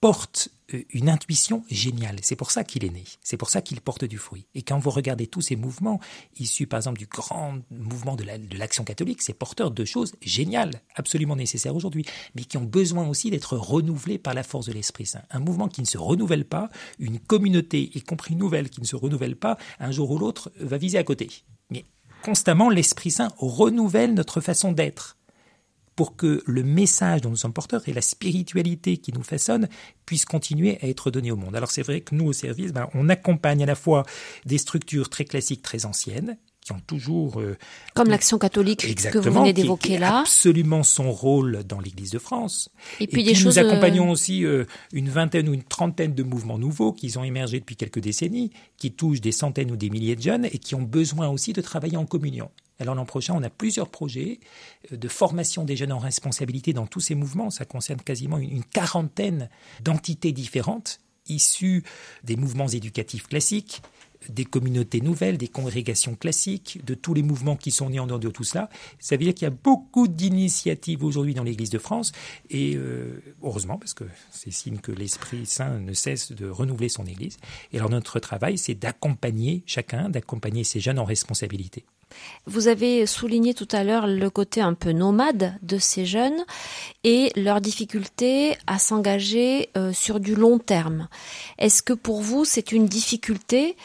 porte 0.00 0.50
euh, 0.74 0.82
une 0.90 1.08
intuition 1.08 1.64
géniale. 1.70 2.16
C'est 2.22 2.36
pour 2.36 2.50
ça 2.50 2.64
qu'il 2.64 2.84
est 2.84 2.90
né. 2.90 3.04
C'est 3.22 3.36
pour 3.36 3.50
ça 3.50 3.62
qu'il 3.62 3.80
porte 3.80 4.04
du 4.04 4.18
fruit. 4.18 4.46
Et 4.54 4.62
quand 4.62 4.78
vous 4.78 4.90
regardez 4.90 5.26
tous 5.26 5.40
ces 5.40 5.56
mouvements, 5.56 6.00
issus 6.38 6.66
par 6.66 6.78
exemple 6.78 6.98
du 6.98 7.06
grand 7.06 7.58
mouvement 7.70 8.16
de 8.16 8.24
l'action 8.56 8.84
catholique, 8.84 9.22
c'est 9.22 9.34
porteur 9.34 9.70
de 9.70 9.84
choses 9.84 10.14
géniales, 10.20 10.82
absolument 10.94 11.36
nécessaires 11.36 11.76
aujourd'hui, 11.76 12.04
mais 12.34 12.44
qui 12.44 12.56
ont 12.56 12.64
besoin 12.64 13.08
aussi 13.08 13.30
d'être 13.30 13.56
renouvelés 13.56 14.18
par 14.18 14.34
la 14.34 14.42
force 14.42 14.66
de 14.66 14.72
l'Esprit 14.72 15.06
Saint. 15.06 15.22
Un 15.30 15.40
mouvement 15.40 15.68
qui 15.68 15.80
ne 15.80 15.86
se 15.86 15.98
renouvelle 15.98 16.44
pas, 16.44 16.68
une 16.98 17.18
communauté, 17.18 17.90
y 17.94 18.02
compris 18.02 18.36
nouvelle, 18.36 18.70
qui 18.70 18.80
ne 18.80 18.86
se 18.86 18.96
renouvelle 18.96 19.36
pas, 19.36 19.56
un 19.78 19.90
jour 19.90 20.10
ou 20.10 20.18
l'autre, 20.18 20.52
va 20.58 20.78
viser 20.78 20.98
à 20.98 21.04
côté. 21.04 21.30
Mais 21.70 21.84
constamment, 22.22 22.70
l'Esprit 22.70 23.10
Saint 23.10 23.32
renouvelle 23.38 24.14
notre 24.14 24.40
façon 24.40 24.72
d'être 24.72 25.16
pour 25.96 26.16
que 26.16 26.42
le 26.46 26.62
message 26.62 27.20
dont 27.20 27.30
nous 27.30 27.36
sommes 27.36 27.52
porteurs 27.52 27.88
et 27.88 27.92
la 27.92 28.00
spiritualité 28.00 28.96
qui 28.96 29.12
nous 29.12 29.22
façonne 29.22 29.68
puisse 30.06 30.24
continuer 30.24 30.78
à 30.82 30.88
être 30.88 31.10
donné 31.10 31.30
au 31.30 31.36
monde. 31.36 31.54
Alors 31.56 31.70
c'est 31.70 31.82
vrai 31.82 32.00
que 32.00 32.14
nous, 32.14 32.26
au 32.26 32.32
service, 32.32 32.72
ben, 32.72 32.88
on 32.94 33.08
accompagne 33.08 33.62
à 33.62 33.66
la 33.66 33.74
fois 33.74 34.04
des 34.46 34.58
structures 34.58 35.10
très 35.10 35.24
classiques, 35.24 35.62
très 35.62 35.86
anciennes, 35.86 36.36
qui 36.64 36.72
ont 36.72 36.80
toujours... 36.86 37.40
Euh, 37.40 37.56
Comme 37.94 38.08
l'action 38.08 38.38
catholique 38.38 38.94
que 39.10 39.18
vous 39.18 39.32
venez 39.32 39.52
d'évoquer 39.52 39.98
là. 39.98 40.20
absolument 40.20 40.82
son 40.82 41.10
rôle 41.10 41.64
dans 41.64 41.80
l'Église 41.80 42.10
de 42.10 42.18
France. 42.18 42.70
Et 43.00 43.06
puis, 43.06 43.24
des 43.24 43.34
choses... 43.34 43.58
Nous 43.58 43.66
accompagnons 43.66 44.08
euh, 44.08 44.12
aussi 44.12 44.44
euh, 44.44 44.64
une 44.92 45.08
vingtaine 45.08 45.48
ou 45.48 45.54
une 45.54 45.64
trentaine 45.64 46.14
de 46.14 46.22
mouvements 46.22 46.58
nouveaux 46.58 46.92
qui 46.92 47.16
ont 47.18 47.24
émergé 47.24 47.58
depuis 47.58 47.76
quelques 47.76 47.98
décennies, 47.98 48.52
qui 48.76 48.92
touchent 48.92 49.20
des 49.20 49.32
centaines 49.32 49.72
ou 49.72 49.76
des 49.76 49.90
milliers 49.90 50.16
de 50.16 50.22
jeunes 50.22 50.44
et 50.44 50.58
qui 50.58 50.74
ont 50.74 50.82
besoin 50.82 51.28
aussi 51.28 51.52
de 51.52 51.60
travailler 51.60 51.96
en 51.96 52.06
communion. 52.06 52.48
Alors 52.78 52.94
l'an 52.94 53.04
prochain, 53.04 53.34
on 53.34 53.42
a 53.42 53.50
plusieurs 53.50 53.88
projets 53.88 54.40
de 54.90 55.08
formation 55.08 55.64
des 55.64 55.76
jeunes 55.76 55.92
en 55.92 55.98
responsabilité 55.98 56.72
dans 56.72 56.86
tous 56.86 57.00
ces 57.00 57.14
mouvements. 57.14 57.50
Ça 57.50 57.64
concerne 57.64 58.00
quasiment 58.00 58.38
une 58.38 58.64
quarantaine 58.64 59.48
d'entités 59.82 60.32
différentes 60.32 60.98
issues 61.28 61.84
des 62.24 62.36
mouvements 62.36 62.68
éducatifs 62.68 63.28
classiques, 63.28 63.82
des 64.28 64.44
communautés 64.44 65.00
nouvelles, 65.00 65.38
des 65.38 65.48
congrégations 65.48 66.14
classiques, 66.14 66.84
de 66.84 66.94
tous 66.94 67.14
les 67.14 67.22
mouvements 67.22 67.56
qui 67.56 67.70
sont 67.70 67.90
nés 67.90 67.98
en 67.98 68.06
dehors 68.06 68.18
de 68.18 68.28
tout 68.28 68.44
cela. 68.44 68.68
Ça 68.98 69.16
veut 69.16 69.24
dire 69.24 69.34
qu'il 69.34 69.44
y 69.44 69.50
a 69.50 69.50
beaucoup 69.50 70.08
d'initiatives 70.08 71.04
aujourd'hui 71.04 71.34
dans 71.34 71.42
l'Église 71.42 71.70
de 71.70 71.78
France, 71.78 72.12
et 72.50 72.76
euh, 72.76 73.22
heureusement, 73.42 73.78
parce 73.78 73.94
que 73.94 74.04
c'est 74.30 74.52
signe 74.52 74.78
que 74.78 74.92
l'Esprit 74.92 75.46
Saint 75.46 75.78
ne 75.78 75.92
cesse 75.92 76.32
de 76.32 76.48
renouveler 76.48 76.88
son 76.88 77.04
Église. 77.06 77.38
Et 77.72 77.78
alors 77.78 77.90
notre 77.90 78.20
travail, 78.20 78.58
c'est 78.58 78.74
d'accompagner 78.74 79.62
chacun, 79.66 80.08
d'accompagner 80.08 80.64
ces 80.64 80.80
jeunes 80.80 80.98
en 80.98 81.04
responsabilité. 81.04 81.84
Vous 82.46 82.68
avez 82.68 83.06
souligné 83.06 83.54
tout 83.54 83.68
à 83.72 83.84
l'heure 83.84 84.06
le 84.06 84.30
côté 84.30 84.60
un 84.60 84.74
peu 84.74 84.92
nomade 84.92 85.54
de 85.62 85.78
ces 85.78 86.06
jeunes 86.06 86.44
et 87.04 87.32
leur 87.36 87.60
difficulté 87.60 88.56
à 88.66 88.78
s'engager 88.78 89.70
euh, 89.76 89.92
sur 89.92 90.20
du 90.20 90.34
long 90.34 90.58
terme. 90.58 91.08
Est-ce 91.58 91.82
que 91.82 91.92
pour 91.92 92.20
vous 92.20 92.44
c'est 92.44 92.72
une 92.72 92.86
difficulté 92.86 93.76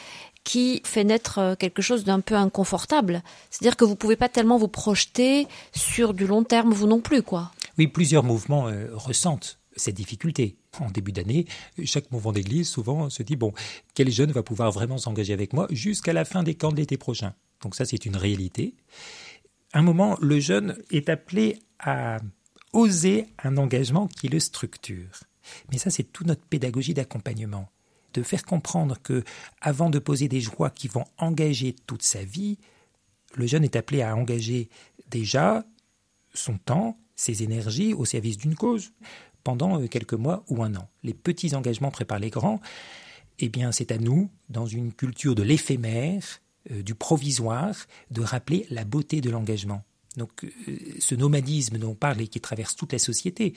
qui 0.44 0.80
fait 0.84 1.04
naître 1.04 1.38
euh, 1.38 1.54
quelque 1.54 1.82
chose 1.82 2.04
d'un 2.04 2.20
peu 2.20 2.34
inconfortable? 2.34 3.22
C'est-à-dire 3.50 3.76
que 3.76 3.84
vous 3.84 3.96
pouvez 3.96 4.16
pas 4.16 4.28
tellement 4.28 4.56
vous 4.56 4.68
projeter 4.68 5.46
sur 5.72 6.14
du 6.14 6.26
long 6.26 6.42
terme, 6.42 6.72
vous 6.72 6.86
non 6.86 7.00
plus, 7.00 7.22
quoi. 7.22 7.52
Oui, 7.76 7.86
plusieurs 7.86 8.24
mouvements 8.24 8.68
euh, 8.68 8.88
ressentent 8.94 9.58
cette 9.76 9.94
difficulté. 9.94 10.56
En 10.80 10.90
début 10.90 11.12
d'année, 11.12 11.46
chaque 11.84 12.10
mouvement 12.10 12.32
d'église 12.32 12.68
souvent 12.68 13.10
se 13.10 13.22
dit 13.22 13.36
bon, 13.36 13.52
quel 13.94 14.10
jeune 14.10 14.32
va 14.32 14.42
pouvoir 14.42 14.70
vraiment 14.70 14.98
s'engager 14.98 15.32
avec 15.32 15.52
moi 15.52 15.66
jusqu'à 15.70 16.12
la 16.12 16.24
fin 16.24 16.42
des 16.42 16.54
camps 16.54 16.72
de 16.72 16.76
l'été 16.76 16.96
prochain? 16.96 17.34
Donc 17.62 17.74
ça, 17.74 17.84
c'est 17.84 18.06
une 18.06 18.16
réalité. 18.16 18.74
un 19.72 19.82
moment, 19.82 20.16
le 20.20 20.40
jeune 20.40 20.76
est 20.90 21.08
appelé 21.08 21.58
à 21.78 22.18
oser 22.72 23.26
un 23.42 23.56
engagement 23.56 24.06
qui 24.06 24.28
le 24.28 24.40
structure. 24.40 25.24
Mais 25.70 25.78
ça, 25.78 25.90
c'est 25.90 26.04
toute 26.04 26.26
notre 26.26 26.44
pédagogie 26.44 26.94
d'accompagnement 26.94 27.68
de 28.14 28.22
faire 28.22 28.44
comprendre 28.44 28.96
que, 29.02 29.22
avant 29.60 29.90
de 29.90 29.98
poser 29.98 30.28
des 30.28 30.40
joies 30.40 30.70
qui 30.70 30.88
vont 30.88 31.04
engager 31.18 31.74
toute 31.86 32.02
sa 32.02 32.22
vie, 32.22 32.58
le 33.34 33.46
jeune 33.46 33.64
est 33.64 33.76
appelé 33.76 34.02
à 34.02 34.16
engager 34.16 34.68
déjà 35.10 35.64
son 36.34 36.58
temps, 36.58 36.98
ses 37.16 37.42
énergies 37.42 37.94
au 37.94 38.04
service 38.04 38.36
d'une 38.36 38.54
cause 38.54 38.92
pendant 39.44 39.80
euh, 39.80 39.86
quelques 39.86 40.14
mois 40.14 40.44
ou 40.48 40.62
un 40.62 40.74
an. 40.76 40.88
Les 41.02 41.14
petits 41.14 41.54
engagements 41.54 41.90
préparent 41.90 42.18
les 42.18 42.30
grands. 42.30 42.60
Eh 43.38 43.48
bien, 43.48 43.72
c'est 43.72 43.92
à 43.92 43.98
nous, 43.98 44.30
dans 44.48 44.66
une 44.66 44.92
culture 44.92 45.34
de 45.34 45.42
l'éphémère, 45.42 46.40
du 46.70 46.94
provisoire, 46.94 47.74
de 48.10 48.22
rappeler 48.22 48.66
la 48.70 48.84
beauté 48.84 49.20
de 49.20 49.30
l'engagement. 49.30 49.82
Donc, 50.16 50.44
euh, 50.44 50.76
ce 50.98 51.14
nomadisme 51.14 51.78
dont 51.78 51.90
on 51.90 51.94
parle 51.94 52.20
et 52.20 52.28
qui 52.28 52.40
traverse 52.40 52.76
toute 52.76 52.92
la 52.92 52.98
société, 52.98 53.54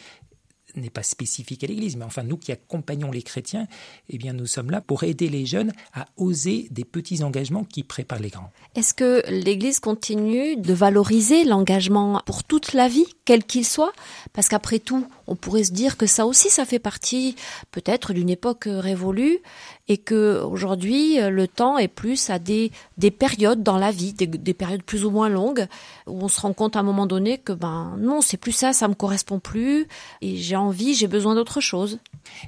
n'est 0.75 0.89
pas 0.89 1.03
spécifique 1.03 1.63
à 1.63 1.67
l'Église, 1.67 1.95
mais 1.97 2.05
enfin 2.05 2.23
nous 2.23 2.37
qui 2.37 2.51
accompagnons 2.51 3.11
les 3.11 3.23
chrétiens, 3.23 3.67
eh 4.09 4.17
bien 4.17 4.33
nous 4.33 4.45
sommes 4.45 4.71
là 4.71 4.81
pour 4.81 5.03
aider 5.03 5.29
les 5.29 5.45
jeunes 5.45 5.73
à 5.93 6.07
oser 6.17 6.67
des 6.71 6.85
petits 6.85 7.23
engagements 7.23 7.63
qui 7.63 7.83
préparent 7.83 8.19
les 8.19 8.29
grands. 8.29 8.51
Est-ce 8.75 8.93
que 8.93 9.23
l'Église 9.29 9.79
continue 9.79 10.55
de 10.55 10.73
valoriser 10.73 11.43
l'engagement 11.43 12.21
pour 12.25 12.43
toute 12.43 12.73
la 12.73 12.87
vie, 12.87 13.05
quel 13.25 13.43
qu'il 13.43 13.65
soit? 13.65 13.93
Parce 14.33 14.47
qu'après 14.47 14.79
tout, 14.79 15.05
on 15.31 15.35
pourrait 15.35 15.63
se 15.63 15.71
dire 15.71 15.95
que 15.95 16.05
ça 16.05 16.25
aussi, 16.25 16.49
ça 16.49 16.65
fait 16.65 16.79
partie 16.79 17.35
peut-être 17.71 18.11
d'une 18.11 18.29
époque 18.29 18.65
révolue 18.67 19.39
et 19.87 19.97
que 19.97 20.41
aujourd'hui, 20.43 21.19
le 21.21 21.47
temps 21.47 21.77
est 21.77 21.87
plus 21.87 22.29
à 22.29 22.37
des, 22.37 22.71
des 22.97 23.11
périodes 23.11 23.63
dans 23.63 23.77
la 23.77 23.91
vie, 23.91 24.13
des, 24.13 24.27
des, 24.27 24.53
périodes 24.53 24.83
plus 24.83 25.05
ou 25.05 25.09
moins 25.09 25.29
longues, 25.29 25.67
où 26.05 26.21
on 26.21 26.27
se 26.27 26.41
rend 26.41 26.53
compte 26.53 26.75
à 26.75 26.79
un 26.79 26.83
moment 26.83 27.07
donné 27.07 27.37
que 27.37 27.53
ben 27.53 27.95
non, 27.97 28.21
c'est 28.21 28.37
plus 28.37 28.51
ça, 28.51 28.73
ça 28.73 28.87
me 28.87 28.93
correspond 28.93 29.39
plus, 29.39 29.87
et 30.21 30.35
j'ai 30.35 30.55
envie, 30.57 30.93
j'ai 30.93 31.07
besoin 31.07 31.33
d'autre 31.33 31.61
chose. 31.61 31.99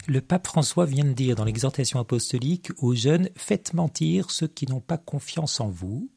Le 0.08 0.22
pape 0.22 0.48
François 0.48 0.86
vient 0.86 1.06
de 1.06 1.14
dire 1.14 1.36
dans 1.36 1.46
l'exhortation 1.46 2.00
apostolique 2.00 2.72
aux 2.78 2.96
jeunes, 2.96 3.30
faites 3.36 3.74
mentir 3.74 4.30
ceux 4.30 4.48
qui 4.48 4.68
n'ont 4.68 4.82
pas 4.82 4.98
confiance 4.98 5.60
en 5.62 5.70
vous. 5.70 6.10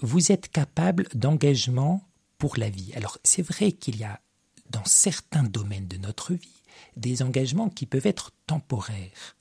Vous 0.00 0.32
êtes 0.32 0.48
capable 0.48 1.06
d'engagement 1.14 2.02
pour 2.38 2.56
la 2.56 2.68
vie. 2.68 2.92
Alors 2.94 3.18
c'est 3.24 3.42
vrai 3.42 3.72
qu'il 3.72 3.98
y 3.98 4.04
a 4.04 4.20
dans 4.70 4.84
certains 4.84 5.44
domaines 5.44 5.88
de 5.88 5.96
notre 5.96 6.34
vie 6.34 6.62
des 6.96 7.22
engagements 7.22 7.68
qui 7.68 7.86
peuvent 7.86 8.06
être 8.06 8.32
temporaires. 8.46 9.36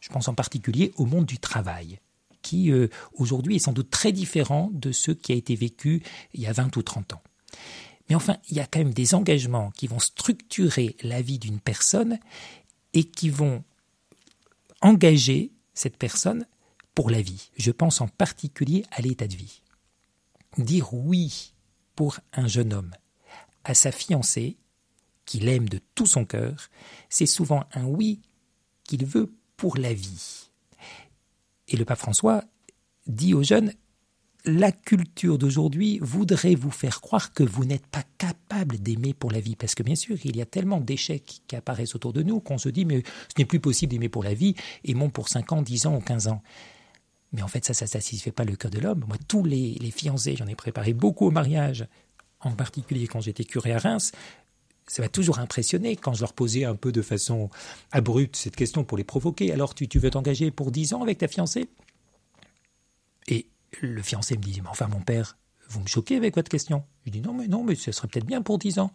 Je 0.00 0.08
pense 0.10 0.28
en 0.28 0.34
particulier 0.34 0.92
au 0.96 1.06
monde 1.06 1.26
du 1.26 1.38
travail, 1.38 2.00
qui 2.42 2.70
euh, 2.70 2.88
aujourd'hui 3.14 3.56
est 3.56 3.60
sans 3.60 3.72
doute 3.72 3.90
très 3.90 4.12
différent 4.12 4.70
de 4.72 4.92
ce 4.92 5.10
qui 5.10 5.32
a 5.32 5.34
été 5.34 5.54
vécu 5.54 6.02
il 6.34 6.40
y 6.40 6.46
a 6.46 6.52
20 6.52 6.76
ou 6.76 6.82
30 6.82 7.14
ans. 7.14 7.22
Mais 8.08 8.14
enfin, 8.14 8.36
il 8.48 8.56
y 8.56 8.60
a 8.60 8.66
quand 8.66 8.78
même 8.78 8.94
des 8.94 9.14
engagements 9.14 9.70
qui 9.72 9.86
vont 9.86 9.98
structurer 9.98 10.96
la 11.02 11.20
vie 11.20 11.38
d'une 11.38 11.60
personne 11.60 12.18
et 12.94 13.04
qui 13.04 13.28
vont 13.28 13.64
engager 14.80 15.52
cette 15.74 15.96
personne 15.96 16.46
pour 16.94 17.10
la 17.10 17.20
vie. 17.20 17.50
Je 17.56 17.70
pense 17.70 18.00
en 18.00 18.08
particulier 18.08 18.84
à 18.92 19.02
l'état 19.02 19.26
de 19.26 19.36
vie. 19.36 19.62
Dire 20.56 20.94
oui 20.94 21.52
pour 21.94 22.18
un 22.32 22.48
jeune 22.48 22.72
homme 22.72 22.92
à 23.68 23.74
sa 23.74 23.92
fiancée, 23.92 24.56
qu'il 25.26 25.48
aime 25.48 25.68
de 25.68 25.80
tout 25.94 26.06
son 26.06 26.24
cœur, 26.24 26.70
c'est 27.10 27.26
souvent 27.26 27.64
un 27.74 27.84
oui 27.84 28.20
qu'il 28.84 29.04
veut 29.04 29.30
pour 29.56 29.76
la 29.76 29.92
vie. 29.92 30.48
Et 31.68 31.76
le 31.76 31.84
pape 31.84 31.98
François 31.98 32.44
dit 33.06 33.34
aux 33.34 33.42
jeunes, 33.42 33.74
la 34.46 34.72
culture 34.72 35.36
d'aujourd'hui 35.36 35.98
voudrait 36.00 36.54
vous 36.54 36.70
faire 36.70 37.02
croire 37.02 37.34
que 37.34 37.42
vous 37.42 37.66
n'êtes 37.66 37.86
pas 37.86 38.04
capable 38.16 38.78
d'aimer 38.78 39.12
pour 39.12 39.30
la 39.30 39.40
vie. 39.40 39.56
Parce 39.56 39.74
que 39.74 39.82
bien 39.82 39.96
sûr, 39.96 40.16
il 40.24 40.36
y 40.36 40.40
a 40.40 40.46
tellement 40.46 40.80
d'échecs 40.80 41.42
qui 41.46 41.56
apparaissent 41.56 41.94
autour 41.94 42.14
de 42.14 42.22
nous 42.22 42.40
qu'on 42.40 42.56
se 42.56 42.70
dit, 42.70 42.86
mais 42.86 43.02
ce 43.02 43.34
n'est 43.36 43.44
plus 43.44 43.60
possible 43.60 43.90
d'aimer 43.90 44.08
pour 44.08 44.24
la 44.24 44.32
vie, 44.32 44.54
aimons 44.84 45.10
pour 45.10 45.28
5 45.28 45.52
ans, 45.52 45.60
10 45.60 45.86
ans 45.86 45.96
ou 45.96 46.00
15 46.00 46.28
ans. 46.28 46.42
Mais 47.32 47.42
en 47.42 47.48
fait, 47.48 47.66
ça, 47.66 47.84
ne 47.84 47.88
satisfait 47.88 48.32
pas 48.32 48.44
le 48.44 48.56
cœur 48.56 48.70
de 48.70 48.78
l'homme. 48.78 49.04
Moi, 49.06 49.18
tous 49.28 49.44
les, 49.44 49.74
les 49.74 49.90
fiancés, 49.90 50.36
j'en 50.36 50.46
ai 50.46 50.54
préparé 50.54 50.94
beaucoup 50.94 51.26
au 51.26 51.30
mariage, 51.30 51.86
en 52.40 52.52
particulier 52.52 53.06
quand 53.06 53.20
j'étais 53.20 53.44
curé 53.44 53.72
à 53.72 53.78
Reims, 53.78 54.12
ça 54.88 55.02
m'a 55.02 55.08
toujours 55.08 55.38
impressionné 55.38 55.96
quand 55.96 56.14
je 56.14 56.20
leur 56.20 56.32
posais 56.32 56.64
un 56.64 56.74
peu 56.74 56.92
de 56.92 57.02
façon 57.02 57.50
abrupte 57.92 58.36
cette 58.36 58.56
question 58.56 58.84
pour 58.84 58.96
les 58.96 59.04
provoquer. 59.04 59.52
Alors, 59.52 59.74
tu, 59.74 59.86
veux 59.98 60.10
t'engager 60.10 60.50
pour 60.50 60.70
10 60.70 60.94
ans 60.94 61.02
avec 61.02 61.18
ta 61.18 61.28
fiancée? 61.28 61.68
Et 63.28 63.46
le 63.82 64.02
fiancé 64.02 64.36
me 64.36 64.42
dit, 64.42 64.60
mais 64.62 64.68
enfin, 64.68 64.88
mon 64.88 65.00
père, 65.00 65.36
vous 65.68 65.80
me 65.80 65.86
choquez 65.86 66.16
avec 66.16 66.36
votre 66.36 66.50
question? 66.50 66.84
Je 67.04 67.10
dis, 67.10 67.20
non, 67.20 67.34
mais 67.34 67.48
non, 67.48 67.62
mais 67.62 67.74
ce 67.74 67.92
serait 67.92 68.08
peut-être 68.08 68.26
bien 68.26 68.40
pour 68.40 68.58
10 68.58 68.78
ans. 68.78 68.90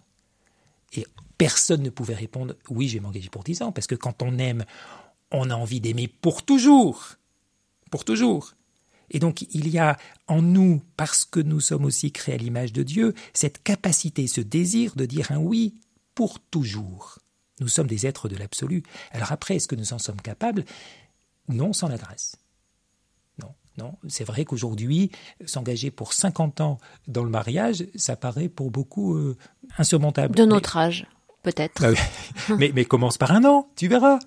Et 0.93 1.05
personne 1.37 1.83
ne 1.83 1.89
pouvait 1.89 2.15
répondre, 2.15 2.55
oui, 2.69 2.87
je 2.87 2.95
vais 2.95 2.99
m'engager 2.99 3.29
pour 3.29 3.43
10 3.43 3.61
ans, 3.61 3.71
parce 3.71 3.87
que 3.87 3.95
quand 3.95 4.23
on 4.23 4.39
aime, 4.39 4.65
on 5.31 5.49
a 5.51 5.55
envie 5.55 5.79
d'aimer 5.79 6.07
pour 6.07 6.43
toujours. 6.43 7.15
Pour 7.91 8.03
toujours. 8.03 8.55
Et 9.13 9.19
donc 9.19 9.45
il 9.51 9.69
y 9.69 9.79
a 9.79 9.97
en 10.27 10.41
nous, 10.41 10.81
parce 10.97 11.23
que 11.23 11.39
nous 11.39 11.59
sommes 11.59 11.85
aussi 11.85 12.11
créés 12.11 12.35
à 12.35 12.37
l'image 12.37 12.73
de 12.73 12.83
Dieu, 12.83 13.13
cette 13.33 13.63
capacité, 13.63 14.27
ce 14.27 14.41
désir 14.41 14.95
de 14.95 15.05
dire 15.05 15.31
un 15.31 15.37
oui 15.37 15.75
pour 16.15 16.39
toujours. 16.39 17.19
Nous 17.59 17.67
sommes 17.67 17.87
des 17.87 18.07
êtres 18.07 18.27
de 18.27 18.35
l'absolu. 18.35 18.83
Alors 19.11 19.31
après, 19.31 19.55
est-ce 19.55 19.67
que 19.67 19.75
nous 19.75 19.93
en 19.93 19.99
sommes 19.99 20.21
capables? 20.21 20.65
Non, 21.47 21.71
sans 21.73 21.87
la 21.87 21.97
grâce. 21.97 22.35
Non, 23.41 23.53
non. 23.77 23.93
C'est 24.07 24.23
vrai 24.23 24.43
qu'aujourd'hui, 24.45 25.11
s'engager 25.45 25.91
pour 25.91 26.13
50 26.13 26.61
ans 26.61 26.79
dans 27.07 27.23
le 27.23 27.29
mariage, 27.29 27.85
ça 27.95 28.15
paraît 28.15 28.49
pour 28.49 28.71
beaucoup 28.71 29.15
euh, 29.15 29.37
insurmontable. 29.77 30.35
De 30.35 30.45
notre 30.45 30.77
âge, 30.77 31.05
peut-être. 31.43 31.85
Ah 31.85 32.53
mais, 32.57 32.71
mais 32.73 32.85
commence 32.85 33.17
par 33.17 33.31
un 33.31 33.45
an, 33.45 33.69
tu 33.75 33.87
verras 33.87 34.19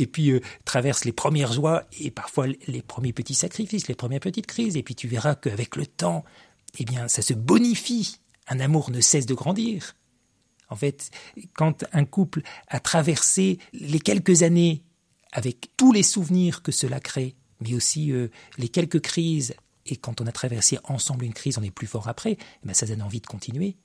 et 0.00 0.06
puis 0.06 0.30
euh, 0.30 0.40
traverse 0.64 1.04
les 1.04 1.12
premières 1.12 1.52
joies 1.52 1.84
et 1.98 2.10
parfois 2.10 2.46
les 2.66 2.82
premiers 2.82 3.12
petits 3.12 3.34
sacrifices, 3.34 3.88
les 3.88 3.94
premières 3.94 4.20
petites 4.20 4.46
crises, 4.46 4.76
et 4.76 4.82
puis 4.82 4.94
tu 4.94 5.08
verras 5.08 5.34
qu'avec 5.34 5.76
le 5.76 5.86
temps, 5.86 6.24
eh 6.78 6.84
bien, 6.84 7.08
ça 7.08 7.22
se 7.22 7.34
bonifie. 7.34 8.18
Un 8.48 8.60
amour 8.60 8.90
ne 8.90 9.00
cesse 9.00 9.26
de 9.26 9.34
grandir. 9.34 9.94
En 10.68 10.76
fait, 10.76 11.10
quand 11.54 11.84
un 11.92 12.04
couple 12.04 12.42
a 12.68 12.80
traversé 12.80 13.58
les 13.72 14.00
quelques 14.00 14.42
années 14.42 14.82
avec 15.32 15.70
tous 15.76 15.92
les 15.92 16.02
souvenirs 16.02 16.62
que 16.62 16.72
cela 16.72 17.00
crée, 17.00 17.36
mais 17.60 17.74
aussi 17.74 18.12
euh, 18.12 18.28
les 18.56 18.68
quelques 18.68 19.00
crises, 19.00 19.54
et 19.86 19.96
quand 19.96 20.20
on 20.20 20.26
a 20.26 20.32
traversé 20.32 20.78
ensemble 20.84 21.24
une 21.24 21.34
crise, 21.34 21.58
on 21.58 21.62
est 21.62 21.70
plus 21.70 21.86
fort 21.86 22.08
après, 22.08 22.32
eh 22.32 22.66
ben 22.66 22.74
ça 22.74 22.86
donne 22.86 23.02
envie 23.02 23.20
de 23.20 23.26
continuer. 23.26 23.76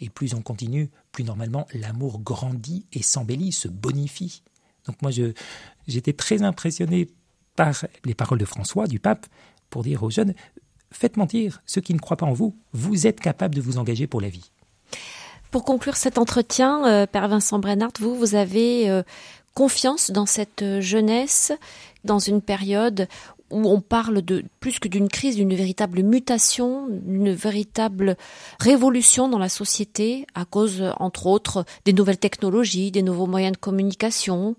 Et 0.00 0.10
plus 0.10 0.34
on 0.34 0.42
continue, 0.42 0.90
plus 1.10 1.24
normalement 1.24 1.66
l'amour 1.72 2.20
grandit 2.20 2.86
et 2.92 3.02
s'embellit, 3.02 3.52
se 3.52 3.68
bonifie. 3.68 4.42
Donc 4.88 5.00
moi, 5.02 5.12
j'étais 5.86 6.12
très 6.12 6.42
impressionné 6.42 7.08
par 7.54 7.84
les 8.04 8.14
paroles 8.14 8.38
de 8.38 8.44
François, 8.44 8.86
du 8.86 8.98
pape, 8.98 9.26
pour 9.70 9.82
dire 9.82 10.02
aux 10.02 10.10
jeunes, 10.10 10.34
faites 10.90 11.16
mentir 11.16 11.62
ceux 11.66 11.80
qui 11.80 11.94
ne 11.94 11.98
croient 11.98 12.16
pas 12.16 12.26
en 12.26 12.32
vous, 12.32 12.56
vous 12.72 13.06
êtes 13.06 13.20
capable 13.20 13.54
de 13.54 13.60
vous 13.60 13.78
engager 13.78 14.06
pour 14.06 14.20
la 14.20 14.28
vie. 14.28 14.50
Pour 15.50 15.64
conclure 15.64 15.96
cet 15.96 16.18
entretien, 16.18 16.86
euh, 16.86 17.06
Père 17.06 17.28
Vincent 17.28 17.58
Brennart, 17.58 17.92
vous, 18.00 18.14
vous 18.16 18.34
avez 18.34 18.88
euh, 18.88 19.02
confiance 19.54 20.10
dans 20.10 20.26
cette 20.26 20.80
jeunesse, 20.80 21.52
dans 22.04 22.18
une 22.18 22.40
période 22.40 23.08
où 23.50 23.68
on 23.68 23.80
parle 23.80 24.22
de 24.22 24.44
plus 24.60 24.78
que 24.78 24.88
d'une 24.88 25.08
crise, 25.08 25.36
d'une 25.36 25.54
véritable 25.54 26.02
mutation, 26.02 26.88
d'une 26.88 27.32
véritable 27.32 28.16
révolution 28.60 29.28
dans 29.28 29.38
la 29.38 29.48
société 29.48 30.26
à 30.34 30.44
cause, 30.44 30.82
entre 30.98 31.26
autres, 31.26 31.64
des 31.84 31.92
nouvelles 31.92 32.18
technologies, 32.18 32.90
des 32.90 33.02
nouveaux 33.02 33.26
moyens 33.26 33.52
de 33.52 33.58
communication. 33.58 34.56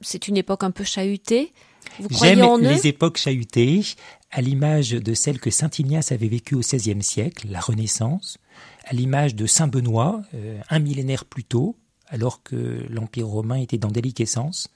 C'est 0.00 0.28
une 0.28 0.36
époque 0.36 0.64
un 0.64 0.70
peu 0.70 0.84
chahutée. 0.84 1.52
Vous 1.98 2.08
croyez 2.08 2.40
en 2.42 2.58
eux 2.58 2.62
les 2.62 2.86
époques 2.86 3.16
chahutées, 3.16 3.82
à 4.30 4.40
l'image 4.40 4.90
de 4.90 5.14
celle 5.14 5.40
que 5.40 5.50
saint 5.50 5.70
Ignace 5.78 6.12
avait 6.12 6.28
vécue 6.28 6.54
au 6.54 6.60
XVIe 6.60 7.02
siècle, 7.02 7.48
la 7.50 7.60
Renaissance, 7.60 8.38
à 8.86 8.94
l'image 8.94 9.34
de 9.34 9.46
saint 9.46 9.66
Benoît, 9.66 10.22
euh, 10.34 10.60
un 10.68 10.78
millénaire 10.78 11.24
plus 11.24 11.44
tôt, 11.44 11.76
alors 12.08 12.42
que 12.42 12.86
l'Empire 12.88 13.26
romain 13.26 13.56
était 13.56 13.78
dans 13.78 13.90
déliquescence 13.90 14.68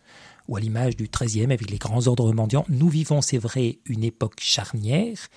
ou 0.48 0.56
à 0.56 0.60
l'image 0.60 0.96
du 0.96 1.08
XIIIe 1.08 1.52
avec 1.52 1.70
les 1.70 1.78
grands 1.78 2.06
ordres 2.06 2.32
mendiants. 2.32 2.64
Nous 2.68 2.88
vivons, 2.88 3.20
c'est 3.20 3.38
vrai, 3.38 3.78
une 3.86 4.04
époque 4.04 4.40
charnière 4.40 5.28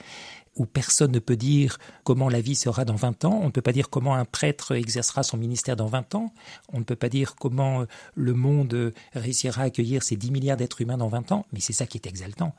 où 0.57 0.65
personne 0.65 1.11
ne 1.11 1.19
peut 1.19 1.35
dire 1.35 1.77
comment 2.03 2.29
la 2.29 2.41
vie 2.41 2.55
sera 2.55 2.83
dans 2.83 2.95
20 2.95 3.25
ans, 3.25 3.39
on 3.41 3.45
ne 3.45 3.51
peut 3.51 3.61
pas 3.61 3.71
dire 3.71 3.89
comment 3.89 4.15
un 4.15 4.25
prêtre 4.25 4.75
exercera 4.75 5.23
son 5.23 5.37
ministère 5.37 5.75
dans 5.75 5.85
20 5.85 6.15
ans, 6.15 6.33
on 6.73 6.79
ne 6.79 6.83
peut 6.83 6.95
pas 6.95 7.09
dire 7.09 7.35
comment 7.35 7.85
le 8.15 8.33
monde 8.33 8.93
réussira 9.13 9.61
à 9.61 9.65
accueillir 9.65 10.03
ces 10.03 10.15
10 10.15 10.31
milliards 10.31 10.57
d'êtres 10.57 10.81
humains 10.81 10.97
dans 10.97 11.09
20 11.09 11.31
ans, 11.31 11.45
mais 11.53 11.59
c'est 11.59 11.73
ça 11.73 11.85
qui 11.85 11.97
est 11.97 12.07
exaltant. 12.07 12.55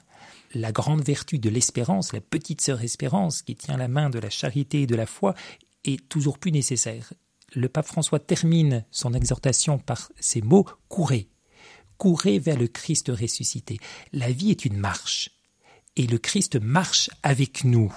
La 0.54 0.72
grande 0.72 1.02
vertu 1.02 1.38
de 1.38 1.50
l'espérance, 1.50 2.12
la 2.12 2.20
petite 2.20 2.60
sœur 2.60 2.82
espérance 2.82 3.42
qui 3.42 3.56
tient 3.56 3.76
la 3.76 3.88
main 3.88 4.10
de 4.10 4.18
la 4.18 4.30
charité 4.30 4.82
et 4.82 4.86
de 4.86 4.94
la 4.94 5.06
foi, 5.06 5.34
est 5.84 6.08
toujours 6.08 6.38
plus 6.38 6.52
nécessaire. 6.52 7.12
Le 7.54 7.68
pape 7.68 7.86
François 7.86 8.18
termine 8.18 8.84
son 8.90 9.14
exhortation 9.14 9.78
par 9.78 10.10
ces 10.20 10.42
mots 10.42 10.66
Courez, 10.88 11.28
courez 11.98 12.38
vers 12.38 12.56
le 12.56 12.68
Christ 12.68 13.08
ressuscité. 13.08 13.78
La 14.12 14.30
vie 14.30 14.50
est 14.50 14.64
une 14.64 14.76
marche. 14.76 15.30
Et 15.96 16.06
le 16.06 16.18
Christ 16.18 16.56
marche 16.60 17.10
avec 17.22 17.64
nous. 17.64 17.92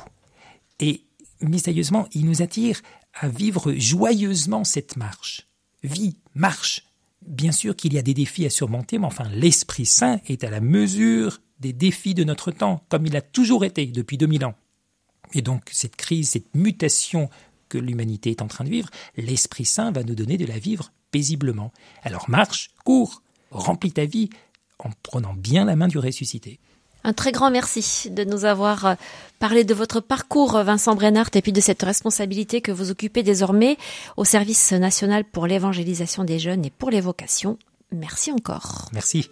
Et 0.80 1.06
mystérieusement, 1.42 2.08
il 2.14 2.26
nous 2.26 2.42
attire 2.42 2.82
à 3.14 3.28
vivre 3.28 3.74
joyeusement 3.74 4.64
cette 4.64 4.98
marche. 4.98 5.48
Vie, 5.84 6.18
marche. 6.34 6.86
Bien 7.22 7.52
sûr 7.52 7.76
qu'il 7.76 7.94
y 7.94 8.00
a 8.00 8.02
des 8.02 8.16
défis 8.16 8.46
à 8.46 8.50
surmonter, 8.50 8.98
mais 8.98 9.06
enfin, 9.06 9.30
l'Esprit 9.30 9.86
Saint 9.86 10.20
est 10.26 10.44
à 10.44 10.50
la 10.50 10.60
mesure 10.60 11.40
des 11.60 11.74
défis 11.74 12.16
de 12.16 12.24
notre 12.24 12.52
temps, 12.52 12.84
comme 12.90 13.06
il 13.06 13.16
a 13.16 13.22
toujours 13.22 13.64
été 13.64 13.86
depuis 13.86 14.18
2000 14.18 14.46
ans. 14.46 14.56
Et 15.34 15.44
donc, 15.44 15.70
cette 15.72 15.96
crise, 15.96 16.30
cette 16.30 16.56
mutation 16.56 17.30
que 17.70 17.78
l'humanité 17.78 18.32
est 18.32 18.42
en 18.42 18.48
train 18.48 18.64
de 18.64 18.70
vivre, 18.70 18.90
l'Esprit 19.16 19.66
Saint 19.66 19.92
va 19.92 20.04
nous 20.04 20.16
donner 20.16 20.38
de 20.38 20.46
la 20.46 20.58
vivre 20.58 20.92
paisiblement. 21.12 21.72
Alors 22.02 22.30
marche, 22.30 22.72
cours, 22.84 23.22
remplis 23.52 23.92
ta 23.92 24.06
vie 24.06 24.30
en 24.80 24.90
prenant 25.04 25.34
bien 25.34 25.66
la 25.66 25.76
main 25.76 25.88
du 25.88 25.98
ressuscité. 26.00 26.60
Un 27.04 27.14
très 27.14 27.32
grand 27.32 27.50
merci 27.50 28.10
de 28.12 28.24
nous 28.24 28.46
avoir 28.46 28.86
euh, 28.86 28.96
parlé 29.40 29.64
de 29.64 29.74
votre 29.74 30.00
parcours, 30.02 30.52
Vincent 30.64 30.96
Brennart, 30.96 31.30
et 31.34 31.42
puis 31.42 31.52
de 31.52 31.62
cette 31.62 31.82
responsabilité 31.82 32.62
que 32.62 32.72
vous 32.72 32.92
occupez 32.92 33.24
désormais 33.24 33.78
au 34.18 34.26
service 34.26 34.72
national 34.72 35.26
pour 35.26 35.48
l'évangélisation 35.48 36.24
des 36.24 36.38
jeunes 36.38 36.66
et 36.66 36.70
pour 36.70 36.92
les 36.92 37.02
vocations. 37.02 37.58
Merci 37.92 38.32
encore. 38.32 38.90
Merci. 38.94 39.30